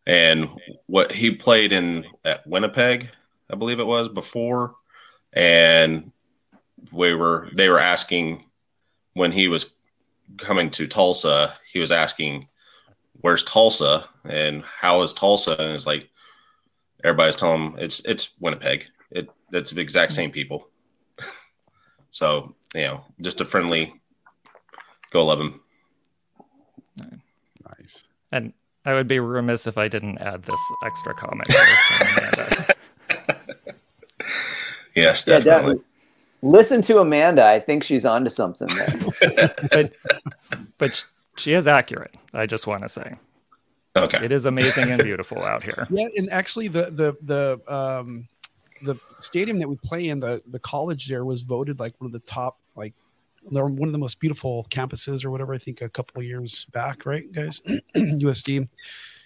and 0.06 0.50
what 0.86 1.12
he 1.12 1.32
played 1.32 1.72
in 1.72 2.06
at 2.24 2.46
Winnipeg, 2.46 3.10
I 3.50 3.56
believe 3.56 3.80
it 3.80 3.88
was 3.88 4.10
before, 4.10 4.76
and 5.34 6.12
we 6.92 7.16
were 7.16 7.50
they 7.54 7.70
were 7.70 7.80
asking 7.80 8.46
when 9.14 9.32
he 9.32 9.48
was 9.48 9.74
coming 10.38 10.70
to 10.72 10.88
Tulsa, 10.88 11.56
he 11.72 11.80
was 11.80 11.92
asking 11.92 12.48
where's 13.22 13.44
Tulsa 13.44 14.08
and 14.24 14.64
how 14.64 15.02
is 15.02 15.14
Tulsa? 15.14 15.56
And 15.60 15.74
it's 15.74 15.88
like 15.88 16.10
everybody's 17.04 17.36
telling 17.36 17.72
him 17.72 17.80
it's 17.80 18.06
it's 18.06 18.36
Winnipeg. 18.40 18.86
It 19.52 19.58
it's 19.58 19.72
the 19.72 19.82
exact 19.82 20.14
same 20.14 20.32
people. 20.32 20.70
so 22.12 22.56
you 22.76 22.82
know, 22.82 23.04
just 23.22 23.42
a 23.42 23.46
friendly 23.46 23.94
go 25.12 25.26
love 25.26 25.40
him. 25.40 25.62
nice. 27.78 28.06
And 28.32 28.54
I 28.86 28.94
would 28.94 29.08
be 29.08 29.20
remiss 29.20 29.68
if 29.68 29.78
I 29.78 29.88
didn't 29.88 30.20
add 30.20 30.44
this 30.44 30.60
extra 30.86 31.14
comment. 31.14 31.52
here 31.52 31.66
from 31.66 32.24
Amanda. 32.24 32.76
Yes, 34.96 35.26
Yeah, 35.28 35.40
definitely. 35.40 35.44
definitely. 35.44 35.84
Listen 36.42 36.82
to 36.84 37.00
Amanda. 37.00 37.46
I 37.46 37.60
think 37.60 37.84
she's 37.84 38.06
onto 38.06 38.30
something 38.30 38.68
there. 38.68 39.50
but 39.72 39.94
but 40.78 41.06
she 41.36 41.54
is 41.54 41.68
accurate. 41.68 42.16
I 42.34 42.46
just 42.46 42.66
want 42.66 42.84
to 42.84 42.90
say 42.90 43.16
okay. 43.98 44.24
it 44.24 44.32
is 44.32 44.46
amazing 44.46 44.90
and 44.90 45.04
beautiful 45.04 45.44
out 45.44 45.64
here. 45.64 45.86
Yeah, 45.90 46.08
and 46.16 46.30
actually, 46.30 46.70
the 46.70 46.92
the 46.92 47.18
the 47.22 47.74
um 47.74 48.28
the 48.82 48.96
stadium 49.20 49.60
that 49.60 49.68
we 49.70 49.76
play 49.78 50.10
in, 50.10 50.20
the 50.20 50.42
the 50.48 50.60
college 50.60 51.08
there 51.08 51.26
was 51.26 51.42
voted 51.42 51.80
like 51.80 51.94
one 52.00 52.06
of 52.08 52.12
the 52.12 52.20
top 52.20 52.58
like 52.76 52.94
one 53.44 53.88
of 53.88 53.92
the 53.94 53.98
most 53.98 54.20
beautiful 54.20 54.66
campuses 54.70 55.24
or 55.26 55.32
whatever. 55.32 55.54
I 55.54 55.58
think 55.58 55.82
a 55.82 55.90
couple 55.90 56.20
of 56.20 56.26
years 56.28 56.66
back, 56.66 57.06
right, 57.06 57.32
guys? 57.32 57.60
USD. 57.96 58.50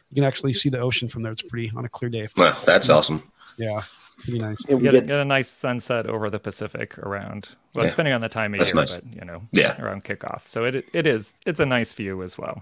You 0.10 0.16
can 0.16 0.24
actually 0.24 0.54
see 0.54 0.70
the 0.70 0.80
ocean 0.80 1.08
from 1.08 1.24
there. 1.24 1.32
It's 1.32 1.41
pretty 1.41 1.72
on 1.76 1.86
a 1.86 1.89
clear 1.89 2.10
day. 2.10 2.28
Well, 2.38 2.56
that's 2.66 2.89
awesome. 2.89 3.24
Yeah, 3.58 3.82
pretty 4.20 4.38
nice. 4.39 4.64
Yeah, 4.70 4.76
we 4.76 4.84
Get 4.84 4.93
a, 4.95 4.99
get- 4.99 5.08
get 5.08 5.20
a 5.20 5.26
nice 5.26 5.49
sunset 5.49 6.06
over 6.06 6.30
the 6.30 6.39
Pacific 6.39 6.97
around 6.99 7.49
well, 7.74 7.86
Yeah. 7.86 7.89
depending 7.89 8.14
on 8.14 8.22
the 8.22 8.30
time 8.30 8.54
of 8.54 8.60
That's 8.60 8.72
year, 8.74 8.82
nice. 8.82 8.95
but 8.95 9.14
you 9.16 9.26
know, 9.26 9.41
Yeah. 9.51 9.82
around 9.82 10.04
kickoff. 10.04 10.47
So 10.47 10.64
it 10.66 10.86
it 10.93 11.08
is 11.08 11.34
it's 11.47 11.60
a 11.60 11.66
nice 11.66 11.93
view 11.93 12.22
as 12.22 12.38
well. 12.38 12.62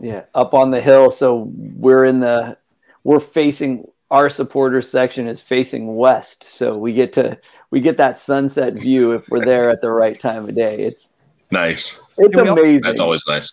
Yeah, 0.00 0.24
up 0.34 0.52
on 0.54 0.70
the 0.70 0.80
hill. 0.80 1.10
So 1.10 1.50
we're 1.54 2.04
in 2.04 2.20
the 2.20 2.56
we're 3.04 3.20
facing 3.20 3.88
our 4.10 4.28
supporter 4.30 4.80
section 4.82 5.26
is 5.26 5.40
facing 5.40 5.96
west. 5.96 6.44
So 6.50 6.76
we 6.78 6.92
get 6.92 7.12
to 7.14 7.38
we 7.70 7.80
get 7.80 7.96
that 7.98 8.18
sunset 8.20 8.74
view 8.74 9.12
if 9.12 9.28
we're 9.28 9.44
there 9.44 9.70
at 9.70 9.80
the 9.82 9.90
right 9.90 10.18
time 10.18 10.48
of 10.48 10.54
day. 10.54 10.80
It's 10.80 11.08
Nice. 11.50 12.00
it's 12.18 12.34
And 12.34 12.42
we 12.44 12.48
al- 12.48 12.58
amazing. 12.58 12.80
That's 12.82 13.00
always 13.00 13.22
nice. 13.26 13.52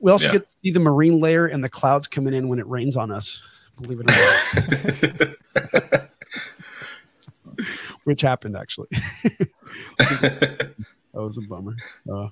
We 0.00 0.10
also 0.12 0.26
Yeah. 0.26 0.32
get 0.32 0.44
to 0.46 0.50
see 0.50 0.70
the 0.70 0.80
marine 0.80 1.20
layer 1.20 1.46
and 1.46 1.62
the 1.64 1.68
clouds 1.68 2.06
coming 2.08 2.34
in 2.34 2.48
when 2.48 2.58
it 2.58 2.66
rains 2.66 2.96
on 2.96 3.10
us. 3.10 3.42
Believe 3.82 4.00
it 4.00 4.10
or 4.10 5.84
not, 6.00 6.08
which 8.04 8.20
happened 8.20 8.56
actually. 8.56 8.88
that 9.98 10.74
was 11.14 11.38
a 11.38 11.42
bummer. 11.42 11.74
Uh, 12.12 12.28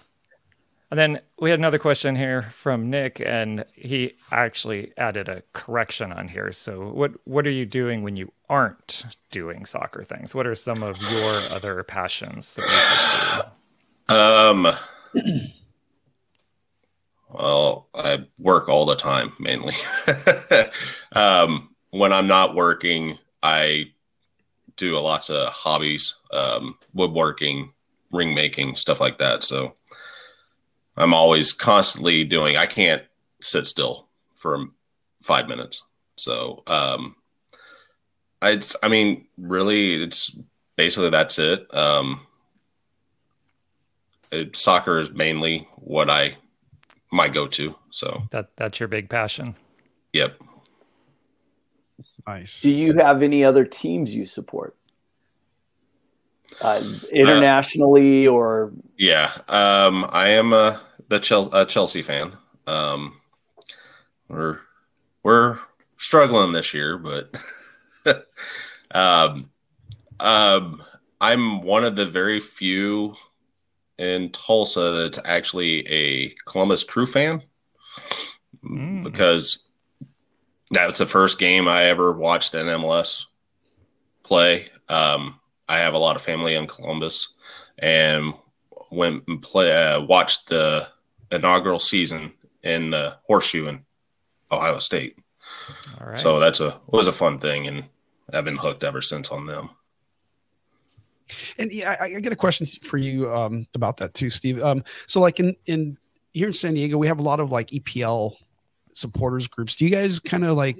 And 0.95 0.99
then 1.01 1.23
we 1.41 1.51
had 1.51 1.59
another 1.59 1.81
question 1.81 2.15
here 2.15 2.43
from 2.53 2.89
Nick, 2.89 3.21
and 3.21 3.65
he 3.75 4.15
actually 4.31 4.93
added 4.97 5.29
a 5.29 5.43
correction 5.53 6.13
on 6.13 6.29
here. 6.29 6.53
So, 6.53 6.89
what 6.91 7.11
what 7.25 7.49
are 7.49 7.51
you 7.51 7.67
doing 7.67 8.05
when 8.05 8.15
you 8.17 8.31
aren't 8.49 9.05
doing 9.33 9.67
soccer 9.67 10.05
things? 10.05 10.37
What 10.37 10.47
are 10.47 10.55
some 10.55 10.85
of 10.85 10.97
your 11.11 11.35
other 11.51 11.83
passions 11.83 12.55
that? 12.55 13.51
Um. 14.09 14.69
Well, 17.31 17.89
I 17.97 18.27
work 18.39 18.69
all 18.69 18.87
the 18.87 18.95
time 18.95 19.33
mainly. 19.41 19.75
um, 21.15 21.75
when 21.91 22.13
I'm 22.13 22.29
not 22.29 22.55
working, 22.55 23.19
I 23.43 23.87
do 24.77 24.97
lots 25.01 25.31
of 25.31 25.49
hobbies, 25.49 26.15
um, 26.33 26.79
woodworking, 26.93 27.73
ring 28.13 28.37
making, 28.37 28.77
stuff 28.77 29.01
like 29.01 29.19
that. 29.19 29.43
So 29.43 29.75
I'm 30.97 31.15
always 31.15 31.53
constantly 31.53 32.25
doing. 32.25 32.57
I 32.57 32.67
can't 32.67 33.03
sit 33.41 33.67
still 33.67 34.09
for 34.37 34.65
five 35.23 35.49
minutes. 35.49 35.83
So 36.17 36.63
um, 36.67 37.17
I, 38.41 38.61
I 38.83 38.89
mean, 38.89 39.27
really, 39.37 40.03
it's 40.03 40.37
basically 40.77 41.11
that's 41.11 41.39
it. 41.39 41.73
Um, 41.75 42.21
it, 44.31 44.57
soccer 44.57 44.99
is 44.99 45.11
mainly 45.11 45.69
what 45.77 46.11
I 46.11 46.37
my 47.11 47.29
go-to. 47.29 47.77
So, 47.91 48.25
That 48.31 48.57
that's 48.57 48.81
your 48.81 48.89
big 48.89 49.09
passion. 49.09 49.55
yep. 50.13 50.37
nice. 52.27 52.61
Do 52.61 52.73
you 52.73 52.95
have 52.95 53.23
any 53.23 53.45
other 53.45 53.65
teams 53.65 54.13
you 54.13 54.27
support? 54.27 54.77
Uh, 56.61 56.83
internationally 57.13 58.27
or 58.27 58.73
Yeah. 58.97 59.31
Um, 59.49 60.07
I 60.11 60.29
am 60.31 60.53
a 60.53 60.81
the 61.09 61.19
Chel- 61.19 61.53
a 61.55 61.65
Chelsea 61.67 62.03
fan. 62.03 62.33
Um, 62.67 63.21
we're 64.29 64.61
we're 65.23 65.59
struggling 65.99 66.53
this 66.53 66.73
year, 66.75 66.97
but 66.99 67.35
um, 68.95 69.51
um, 70.21 70.83
I'm 71.21 71.63
one 71.63 71.85
of 71.85 71.97
the 71.97 72.07
very 72.07 72.41
few 72.41 73.15
in 73.99 74.31
Tulsa 74.31 74.91
that's 74.93 75.19
actually 75.25 75.87
a 75.89 76.35
Columbus 76.47 76.83
Crew 76.85 77.07
fan 77.07 77.43
Mm. 78.65 79.05
because 79.05 79.67
that 80.71 80.89
was 80.89 80.97
the 80.99 81.05
first 81.07 81.39
game 81.39 81.69
I 81.69 81.85
ever 81.85 82.13
watched 82.13 82.55
an 82.55 82.67
MLS 82.67 83.27
play. 84.23 84.69
Um, 84.89 85.39
I 85.69 85.79
have 85.79 85.95
a 85.95 85.99
lot 85.99 86.17
of 86.17 86.23
family 86.23 86.55
in 86.55 86.67
Columbus, 86.67 87.29
and 87.79 88.35
went 88.91 89.25
and 89.29 89.41
play 89.41 89.73
uh, 89.73 90.03
watched 90.03 90.49
the 90.49 90.89
inaugural 91.31 91.79
season 91.79 92.33
in 92.63 92.91
the 92.91 93.17
Horseshoe 93.27 93.67
in 93.69 93.85
Ohio 94.51 94.79
State. 94.79 95.19
All 96.01 96.09
right. 96.09 96.19
So 96.19 96.41
that's 96.41 96.61
a 96.61 96.81
was 96.87 97.07
a 97.07 97.13
fun 97.13 97.39
thing, 97.39 97.67
and 97.67 97.85
I've 98.33 98.45
been 98.45 98.57
hooked 98.57 98.85
ever 98.85 99.01
since 99.01 99.31
on 99.31 99.47
them. 99.47 99.71
And 101.59 101.73
yeah, 101.73 101.97
I, 102.01 102.05
I 102.05 102.21
get 102.21 102.33
a 102.33 102.37
question 102.37 102.67
for 102.83 102.99
you 102.99 103.33
um, 103.35 103.67
about 103.75 103.97
that 103.99 104.15
too, 104.15 104.31
Steve. 104.31 104.63
Um, 104.63 104.85
so 105.07 105.21
like 105.21 105.41
in 105.41 105.57
in 105.67 105.99
here 106.33 106.49
in 106.49 106.53
San 106.53 106.75
Diego, 106.75 106.99
we 106.99 107.07
have 107.07 107.19
a 107.19 107.23
lot 107.23 107.41
of 107.41 107.53
like 107.53 107.69
EPL 107.69 108.35
supporters 108.93 109.47
groups. 109.47 109.77
Do 109.77 109.85
you 109.85 109.91
guys 109.91 110.21
kind 110.21 110.45
of 110.45 110.57
like 110.57 110.77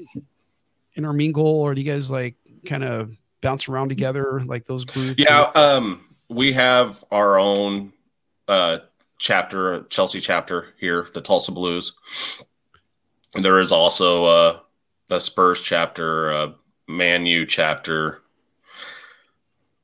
intermingle, 0.97 1.47
or 1.47 1.75
do 1.75 1.81
you 1.81 1.91
guys 1.91 2.11
like 2.11 2.37
kind 2.67 2.85
of 2.85 3.17
bounce 3.45 3.69
around 3.69 3.91
together 3.91 4.41
like 4.41 4.65
those 4.65 4.85
groups? 4.85 5.15
Yeah, 5.19 5.51
um, 5.55 6.05
we 6.29 6.53
have 6.55 7.05
our 7.13 7.39
own 7.39 7.93
uh, 8.49 8.79
chapter, 9.19 9.85
Chelsea 9.85 10.19
chapter 10.19 10.69
here, 10.81 11.09
the 11.15 11.21
Tulsa 11.21 11.53
Blues. 11.53 11.93
And 13.35 13.45
there 13.45 13.61
is 13.61 13.71
also 13.71 14.25
uh, 14.25 14.59
the 15.09 15.21
Spurs 15.21 15.61
chapter, 15.61 16.33
uh, 16.33 16.53
Man 16.89 17.27
U 17.27 17.45
chapter. 17.47 18.23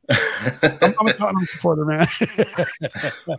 I'm, 0.10 0.94
I'm, 0.98 1.06
a 1.06 1.12
Tottenham 1.12 1.44
supporter, 1.44 1.84
man. 1.84 2.08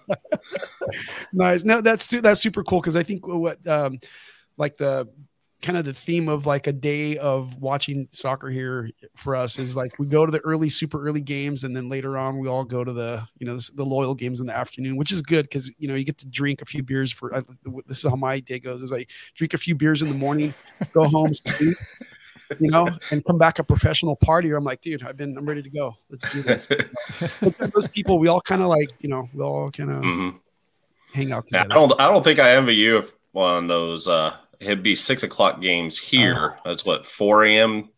nice. 1.34 1.66
No, 1.66 1.82
that's 1.82 2.10
that's 2.22 2.40
super 2.40 2.64
cool 2.64 2.80
because 2.80 2.96
I 2.96 3.04
think 3.04 3.28
what 3.28 3.66
um, 3.68 4.00
like 4.56 4.78
the 4.78 5.10
kind 5.62 5.78
of 5.78 5.86
the 5.86 5.94
theme 5.94 6.28
of 6.28 6.46
like 6.46 6.68
a 6.68 6.74
day 6.74 7.18
of 7.18 7.56
watching 7.62 8.08
soccer 8.12 8.50
here 8.50 8.90
for 9.16 9.36
us 9.36 9.60
is 9.60 9.78
like 9.78 9.98
we 10.00 10.08
go 10.08 10.26
to 10.26 10.32
the 10.32 10.40
early 10.40 10.70
super 10.70 11.06
early 11.06 11.22
games 11.22 11.64
and 11.64 11.76
then 11.76 11.88
later 11.88 12.18
on 12.18 12.40
we 12.40 12.48
all 12.48 12.64
go 12.64 12.84
to 12.84 12.92
the 12.92 13.26
you 13.38 13.46
know 13.46 13.58
the 13.76 13.86
loyal 13.86 14.16
games 14.16 14.40
in 14.40 14.48
the 14.48 14.56
afternoon 14.56 14.98
which 14.98 15.12
is 15.12 15.22
good 15.22 15.44
because 15.44 15.72
you 15.78 15.88
know 15.88 15.96
you 15.96 16.04
get 16.04 16.18
to 16.18 16.28
drink 16.28 16.62
a 16.62 16.66
few 16.66 16.82
beers 16.82 17.12
for 17.12 17.32
this 17.88 18.04
is 18.04 18.10
how 18.10 18.16
my 18.16 18.40
day 18.40 18.60
goes 18.60 18.82
is 18.82 18.92
i 18.92 19.06
drink 19.36 19.54
a 19.54 19.58
few 19.58 19.76
beers 19.76 20.02
in 20.02 20.10
the 20.10 20.16
morning 20.16 20.54
go 20.94 21.08
home 21.08 21.34
sleep 21.34 21.78
you 22.60 22.70
know 22.70 22.90
and 23.12 23.24
come 23.26 23.38
back 23.38 23.60
a 23.60 23.64
professional 23.64 24.18
partier. 24.18 24.58
I'm 24.58 24.64
like 24.64 24.82
dude 24.82 25.04
i've 25.04 25.18
been 25.18 25.38
i'm 25.38 25.46
ready 25.46 25.62
to 25.62 25.70
go. 25.70 25.96
Let's 26.10 26.32
do 26.34 26.42
this. 26.42 26.68
But 27.42 27.58
those 27.74 27.88
people 27.88 28.20
we 28.20 28.28
all 28.28 28.42
kind 28.42 28.62
of 28.62 28.68
like 28.68 28.90
you 29.00 29.10
know 29.10 29.30
we 29.34 29.42
all 29.44 29.72
kind 29.72 29.92
of 29.92 30.04
mm-hmm. 30.04 30.38
hang 31.14 31.32
out 31.32 31.48
together 31.48 31.72
i 31.72 31.80
don't 31.80 32.02
i 32.02 32.10
don't 32.10 32.24
think 32.24 32.40
i 32.40 32.52
envy 32.52 32.76
you 32.76 33.06
on 33.34 33.68
those 33.68 34.08
uh 34.08 34.36
it'd 34.62 34.84
be 34.84 34.96
six 34.96 35.24
o'clock 35.24 35.60
games 35.62 35.98
here. 35.98 36.56
Uh, 36.58 36.70
That's 36.70 36.86
what 36.86 37.06
four 37.06 37.44
a.m. 37.44 37.90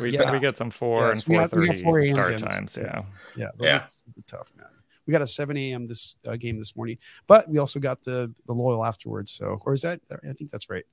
We, 0.00 0.10
yeah. 0.10 0.30
we 0.30 0.38
get 0.38 0.56
some 0.56 0.70
four 0.70 1.08
yes, 1.08 1.24
and 1.26 1.34
four 1.34 1.48
thirty 1.48 2.10
start 2.10 2.30
games. 2.30 2.42
times. 2.42 2.78
Yeah, 2.80 3.02
yeah, 3.36 3.48
yeah. 3.58 3.84
super 3.86 4.20
tough, 4.26 4.52
man. 4.56 4.68
We 5.06 5.12
got 5.12 5.22
a 5.22 5.26
seven 5.26 5.56
a.m. 5.56 5.86
this 5.86 6.16
uh, 6.26 6.36
game 6.36 6.58
this 6.58 6.76
morning, 6.76 6.98
but 7.26 7.48
we 7.48 7.58
also 7.58 7.80
got 7.80 8.02
the 8.04 8.32
the 8.46 8.52
loyal 8.52 8.84
afterwards. 8.84 9.32
So, 9.32 9.60
or 9.64 9.72
is 9.72 9.82
that? 9.82 10.00
I 10.12 10.32
think 10.34 10.50
that's 10.50 10.70
right. 10.70 10.84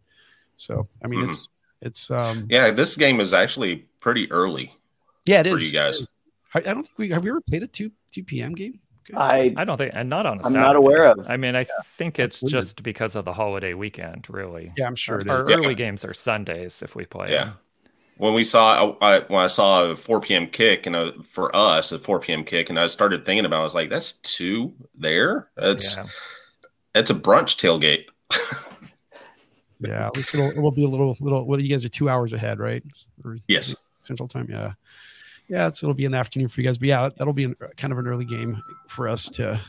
So, 0.56 0.88
I 1.04 1.08
mean, 1.08 1.20
mm-hmm. 1.20 1.30
it's 1.30 1.50
it's 1.82 2.10
um 2.10 2.48
yeah. 2.50 2.72
This 2.72 2.96
game 2.96 3.20
is 3.20 3.34
actually 3.34 3.88
pretty 4.02 4.32
early. 4.32 4.74
Yeah, 5.26 5.42
it 5.42 5.48
is. 5.48 5.72
you 5.72 5.78
guys. 5.78 6.12
I, 6.54 6.60
I 6.60 6.62
don't 6.62 6.84
think 6.84 6.98
we 6.98 7.10
have 7.10 7.24
we 7.24 7.30
ever 7.30 7.42
played 7.42 7.64
a 7.64 7.68
two 7.68 7.92
two 8.12 8.24
p.m. 8.24 8.56
game. 8.56 8.80
I 9.14 9.54
I 9.56 9.64
don't 9.66 9.78
think, 9.78 9.92
and 9.94 10.10
not 10.10 10.26
on. 10.26 10.34
i 10.34 10.36
I'm 10.38 10.44
Saturday. 10.44 10.60
not 10.60 10.76
aware 10.76 11.06
of. 11.06 11.30
I 11.30 11.38
mean, 11.38 11.56
I 11.56 11.62
yeah, 11.62 11.66
think 11.98 12.20
it's 12.20 12.42
just 12.42 12.84
because 12.84 13.16
of 13.16 13.26
the 13.26 13.34
holiday 13.34 13.74
weekend, 13.74 14.28
really. 14.30 14.72
Yeah, 14.78 14.88
I'm 14.88 14.96
sure. 14.96 15.22
Our, 15.30 15.42
early 15.42 15.70
yeah. 15.70 15.74
games 15.74 16.04
are 16.04 16.14
Sundays 16.14 16.82
if 16.82 16.96
we 16.96 17.06
play. 17.06 17.32
Yeah. 17.32 17.52
When 18.18 18.34
we 18.34 18.46
saw, 18.46 18.96
I, 19.02 19.20
when 19.20 19.44
I 19.44 19.48
saw 19.48 19.84
a 19.84 19.96
4 19.96 20.22
p.m. 20.22 20.48
kick, 20.48 20.86
and 20.86 20.96
a, 20.96 21.12
for 21.24 21.54
us 21.54 21.92
a 21.92 22.00
4 22.00 22.22
p.m. 22.22 22.46
kick, 22.46 22.70
and 22.70 22.80
I 22.80 22.88
started 22.88 23.26
thinking 23.26 23.46
about, 23.46 23.58
it, 23.58 23.60
I 23.60 23.64
was 23.64 23.76
like, 23.76 23.90
"That's 23.90 24.14
two 24.14 24.74
there. 24.96 25.50
That's 25.58 25.98
yeah. 25.98 26.06
it's 26.96 27.10
a 27.10 27.16
brunch 27.16 27.58
tailgate." 27.58 28.06
yeah, 29.82 30.08
at 30.08 30.16
least 30.16 30.34
it'll, 30.34 30.50
it 30.50 30.60
will 30.60 30.72
be 30.72 30.86
a 30.86 30.88
little 30.88 31.18
little. 31.20 31.46
What 31.46 31.60
you 31.60 31.68
guys 31.68 31.84
are 31.84 31.90
two 31.90 32.10
hours 32.10 32.32
ahead, 32.32 32.60
right? 32.60 32.84
Or, 33.24 33.38
yes, 33.48 33.76
Central 34.02 34.28
Time. 34.28 34.48
Yeah 34.50 34.74
yeah, 35.48 35.68
it's, 35.68 35.84
it'll 35.84 35.96
be 35.96 36.06
in 36.06 36.12
the 36.12 36.18
afternoon 36.18 36.48
for 36.48 36.62
you 36.62 36.68
guys. 36.68 36.78
But 36.78 36.88
yeah, 36.88 37.10
that'll 37.18 37.34
be 37.34 37.46
an, 37.46 37.56
kind 37.78 37.94
of 37.94 38.00
an 38.00 38.08
early 38.08 38.26
game 38.26 38.62
for 38.88 39.08
us 39.08 39.30
to 39.30 39.60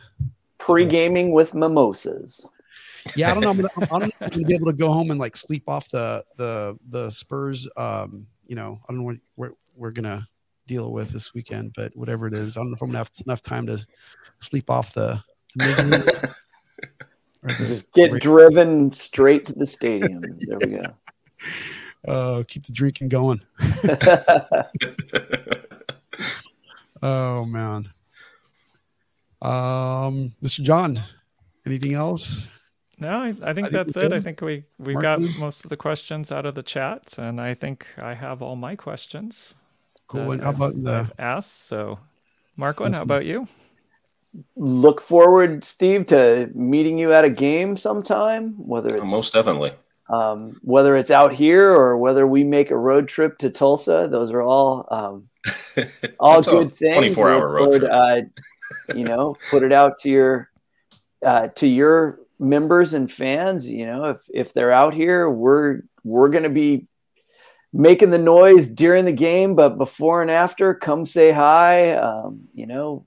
pre 0.59 0.87
gaming 0.87 1.33
with 1.33 1.55
mimosas. 1.55 2.47
Yeah, 3.15 3.31
I 3.31 3.35
don't 3.35 3.43
know. 3.43 3.51
I'm 3.51 3.57
gonna, 3.79 3.89
I 3.91 3.99
don't 3.99 4.01
know 4.01 4.07
if 4.07 4.23
I'm 4.23 4.29
gonna 4.31 4.47
be 4.47 4.55
able 4.55 4.67
to 4.67 4.73
go 4.73 4.93
home 4.93 5.11
and 5.11 5.21
like 5.21 5.37
sleep 5.37 5.69
off 5.69 5.89
the 5.91 6.25
the 6.37 6.79
the 6.89 7.11
Spurs. 7.11 7.69
Um, 7.77 8.27
you 8.47 8.57
know, 8.57 8.81
I 8.85 8.93
don't 8.93 8.99
know 8.99 9.05
what 9.05 9.17
we're, 9.37 9.51
we're 9.77 9.91
gonna 9.91 10.27
deal 10.67 10.93
with 10.93 11.11
this 11.11 11.35
weekend, 11.35 11.73
but 11.77 11.97
whatever 11.97 12.27
it 12.27 12.35
is, 12.35 12.57
I 12.57 12.61
don't 12.61 12.71
know 12.71 12.75
if 12.75 12.83
I'm 12.83 12.89
gonna 12.89 12.99
have 12.99 13.11
enough 13.25 13.43
time 13.43 13.67
to 13.67 13.79
sleep 14.39 14.71
off 14.71 14.95
the. 14.95 15.23
the 15.55 16.35
Just 17.59 17.93
get 17.93 18.11
driven 18.21 18.93
straight 18.93 19.47
to 19.47 19.53
the 19.53 19.67
stadium. 19.67 20.21
There 20.21 20.59
we 20.59 20.67
go. 20.67 20.83
Uh, 22.07 22.45
keep 22.47 22.65
the 22.65 22.73
drinking 22.73 23.09
going. 23.09 23.41
Oh 27.07 27.45
man. 27.45 27.91
Um, 29.43 30.33
Mr. 30.43 30.63
John, 30.63 31.01
anything 31.67 31.95
else? 31.95 32.49
No, 32.99 33.11
I, 33.11 33.29
I 33.29 33.33
think 33.33 33.45
I 33.45 33.55
think 33.55 33.71
that's 33.71 33.97
it. 33.97 34.13
I 34.13 34.21
think 34.21 34.41
we 34.41 34.65
we 34.79 34.95
got 34.95 35.21
most 35.39 35.65
of 35.65 35.69
the 35.69 35.77
questions 35.77 36.33
out 36.33 36.47
of 36.47 36.55
the 36.55 36.63
chat, 36.63 37.19
and 37.19 37.41
I 37.41 37.55
think 37.55 37.87
I 37.99 38.15
have 38.15 38.43
all 38.43 38.57
my 38.57 38.75
questions. 38.75 39.55
Cool. 40.09 40.33
And 40.33 40.43
how 40.43 40.51
about 40.51 40.83
the 40.83 40.95
I've 40.95 41.13
asked? 41.19 41.67
So, 41.67 41.99
Marco, 42.57 42.91
how 42.91 43.03
about 43.03 43.27
you? 43.27 43.47
Look 44.55 45.01
forward, 45.01 45.65
Steve, 45.65 46.07
to 46.07 46.51
meeting 46.55 46.99
you 46.99 47.13
at 47.13 47.25
a 47.25 47.31
game 47.31 47.77
sometime. 47.77 48.55
Whether 48.57 48.95
it's 48.95 49.03
oh, 49.03 49.07
most 49.07 49.33
definitely 49.33 49.73
um, 50.09 50.59
whether 50.63 50.97
it's 50.97 51.11
out 51.11 51.33
here 51.33 51.71
or 51.71 51.97
whether 51.99 52.27
we 52.27 52.45
make 52.45 52.71
a 52.71 52.77
road 52.77 53.09
trip 53.09 53.39
to 53.39 53.51
Tulsa, 53.51 54.09
those 54.11 54.31
are 54.31 54.43
all 54.43 54.87
um, 54.91 55.29
all 56.21 56.43
good 56.43 56.73
things. 56.73 56.95
Twenty 56.95 57.15
four 57.15 57.31
hour 57.31 57.49
road 57.49 57.79
trip. 57.79 57.91
Uh, 57.93 58.21
you 58.95 59.05
know, 59.05 59.37
put 59.51 59.63
it 59.63 59.73
out 59.73 59.99
to 60.01 60.11
your 60.11 60.51
uh, 61.25 61.49
to 61.49 61.67
your 61.67 62.19
members 62.39 62.95
and 62.95 63.11
fans. 63.11 63.69
You 63.69 63.87
know, 63.87 64.05
if 64.07 64.29
if 64.33 64.53
they're 64.53 64.73
out 64.73 64.95
here, 64.95 65.29
we're 65.29 65.83
we're 66.05 66.29
going 66.29 66.45
to 66.45 66.51
be 66.51 66.87
making 67.73 68.11
the 68.11 68.19
noise 68.19 68.69
during 68.69 69.05
the 69.05 69.13
game, 69.13 69.55
but 69.55 69.79
before 69.79 70.23
and 70.23 70.31
after, 70.31 70.75
come 70.75 71.07
say 71.07 71.31
hi. 71.33 71.93
Um, 71.93 72.49
you 72.55 72.67
know, 72.67 73.07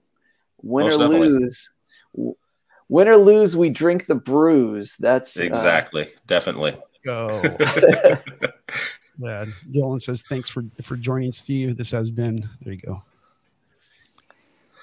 win 0.62 0.86
Most 0.86 0.96
or 0.96 1.08
definitely. 1.08 1.30
lose 1.30 1.74
win 2.90 3.08
or 3.08 3.18
lose, 3.18 3.56
we 3.56 3.70
drink 3.70 4.08
the 4.08 4.16
brews. 4.16 4.96
That's 5.00 5.38
uh, 5.38 5.44
exactly, 5.44 6.06
uh, 6.06 6.20
definitely. 6.28 6.76
go. 7.06 7.42
yeah, 9.20 9.46
Dylan 9.70 10.02
says 10.02 10.24
thanks 10.28 10.50
for 10.50 10.64
for 10.82 10.96
joining, 10.96 11.32
Steve. 11.32 11.78
This 11.78 11.92
has 11.92 12.10
been 12.10 12.48
there. 12.62 12.74
You 12.74 12.80
go. 12.80 13.04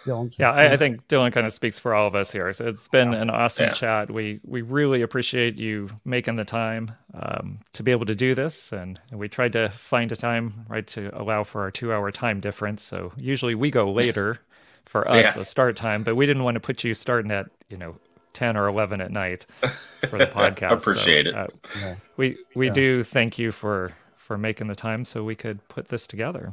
Dylan. 0.07 0.39
Yeah, 0.39 0.53
I, 0.53 0.75
I, 0.75 0.77
think 0.77 1.07
Dylan 1.09 1.33
kind 1.33 1.47
of 1.47 1.53
speaks 1.53 1.79
for 1.79 1.93
all 1.95 2.07
of 2.07 2.15
us 2.15 2.31
here. 2.31 2.53
So 2.53 2.67
it's 2.67 2.87
been 2.89 3.13
an 3.13 3.29
awesome 3.29 3.67
yeah. 3.67 3.73
chat. 3.73 4.11
We 4.11 4.41
we 4.45 4.63
really 4.63 5.03
appreciate 5.03 5.57
you 5.57 5.91
making 6.05 6.37
the 6.37 6.45
time 6.45 6.93
um, 7.13 7.59
to 7.73 7.83
be 7.83 7.91
able 7.91 8.07
to 8.07 8.15
do 8.15 8.35
this, 8.35 8.73
and, 8.73 9.01
and, 9.11 9.19
we 9.19 9.29
tried 9.29 9.53
to 9.55 9.69
find 9.71 10.13
a 10.13 10.17
time 10.17 10.65
right 10.69 10.87
to 10.89 11.11
allow 11.21 11.43
for 11.43 11.63
our 11.63 11.71
two 11.71 11.93
hour 11.93 12.11
time 12.13 12.41
difference. 12.41 12.83
So 12.83 13.13
usually 13.17 13.55
we 13.55 13.71
go 13.71 13.91
later 13.93 14.39
for 14.85 15.09
us 15.11 15.35
yeah. 15.35 15.43
a 15.43 15.45
start 15.45 15.77
time, 15.77 16.05
but 16.05 16.15
we 16.15 16.27
didn't 16.27 16.45
want 16.45 16.55
to 16.55 16.61
put 16.61 16.85
you 16.85 16.95
starting 16.95 17.33
at 17.33 17.51
you 17.69 17.77
know 17.77 17.97
10 18.33 18.57
or 18.57 18.69
11 18.69 19.01
at 19.01 19.11
night 19.11 19.45
for 20.09 20.19
the 20.19 20.27
podcast. 20.27 20.73
appreciate 20.73 21.27
so, 21.27 21.31
it. 21.31 21.37
Uh, 21.37 21.47
yeah. 21.81 21.95
We 22.17 22.39
we 22.55 22.67
yeah. 22.69 22.73
do 22.73 23.05
thank 23.05 23.39
you 23.39 23.51
for 23.51 23.93
for 24.27 24.37
making 24.37 24.67
the 24.67 24.75
time 24.75 25.05
so 25.05 25.23
we 25.23 25.37
could 25.37 25.67
put 25.69 25.89
this 25.89 26.09
together. 26.09 26.53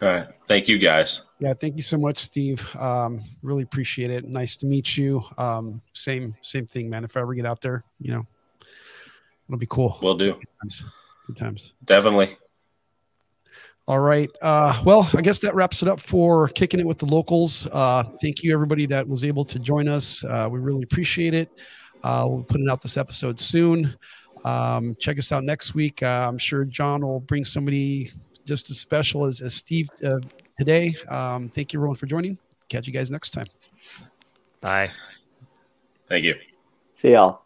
All 0.00 0.08
right. 0.08 0.26
Thank 0.48 0.66
you 0.66 0.78
guys. 0.78 1.22
Yeah, 1.40 1.52
thank 1.52 1.76
you 1.76 1.82
so 1.82 1.98
much, 1.98 2.16
Steve. 2.16 2.74
Um, 2.76 3.20
really 3.42 3.62
appreciate 3.62 4.10
it. 4.10 4.24
Nice 4.26 4.56
to 4.56 4.66
meet 4.66 4.96
you. 4.96 5.22
Um, 5.36 5.82
same 5.92 6.34
same 6.40 6.66
thing, 6.66 6.88
man. 6.88 7.04
If 7.04 7.16
I 7.16 7.20
ever 7.20 7.34
get 7.34 7.44
out 7.44 7.60
there, 7.60 7.84
you 8.00 8.12
know, 8.12 8.26
it'll 9.46 9.58
be 9.58 9.66
cool. 9.66 9.98
We'll 10.00 10.16
do. 10.16 10.32
Good 10.32 10.48
times. 10.62 10.84
Good 11.26 11.36
times. 11.36 11.74
Definitely. 11.84 12.36
All 13.86 14.00
right. 14.00 14.30
Uh, 14.40 14.82
well, 14.84 15.08
I 15.14 15.20
guess 15.20 15.38
that 15.40 15.54
wraps 15.54 15.82
it 15.82 15.88
up 15.88 16.00
for 16.00 16.48
kicking 16.48 16.80
it 16.80 16.86
with 16.86 16.98
the 16.98 17.06
locals. 17.06 17.68
Uh, 17.70 18.04
thank 18.22 18.42
you, 18.42 18.52
everybody 18.52 18.86
that 18.86 19.06
was 19.06 19.22
able 19.22 19.44
to 19.44 19.58
join 19.58 19.86
us. 19.86 20.24
Uh, 20.24 20.48
we 20.50 20.58
really 20.58 20.82
appreciate 20.82 21.34
it. 21.34 21.50
Uh, 22.02 22.26
we'll 22.28 22.42
put 22.42 22.60
it 22.60 22.68
out 22.70 22.80
this 22.80 22.96
episode 22.96 23.38
soon. 23.38 23.94
Um, 24.46 24.96
check 25.00 25.18
us 25.18 25.32
out 25.32 25.42
next 25.42 25.74
week. 25.74 26.02
Uh, 26.02 26.28
I'm 26.28 26.38
sure 26.38 26.64
John 26.64 27.04
will 27.04 27.20
bring 27.20 27.44
somebody 27.44 28.10
just 28.44 28.70
as 28.70 28.78
special 28.78 29.24
as, 29.24 29.40
as 29.40 29.54
Steve 29.54 29.88
uh, 30.04 30.20
today. 30.56 30.94
Um, 31.08 31.48
thank 31.48 31.72
you, 31.72 31.80
everyone, 31.80 31.96
for 31.96 32.06
joining. 32.06 32.38
Catch 32.68 32.86
you 32.86 32.92
guys 32.92 33.10
next 33.10 33.30
time. 33.30 33.46
Bye. 34.60 34.90
Thank 36.08 36.24
you. 36.24 36.36
See 36.94 37.12
y'all. 37.12 37.45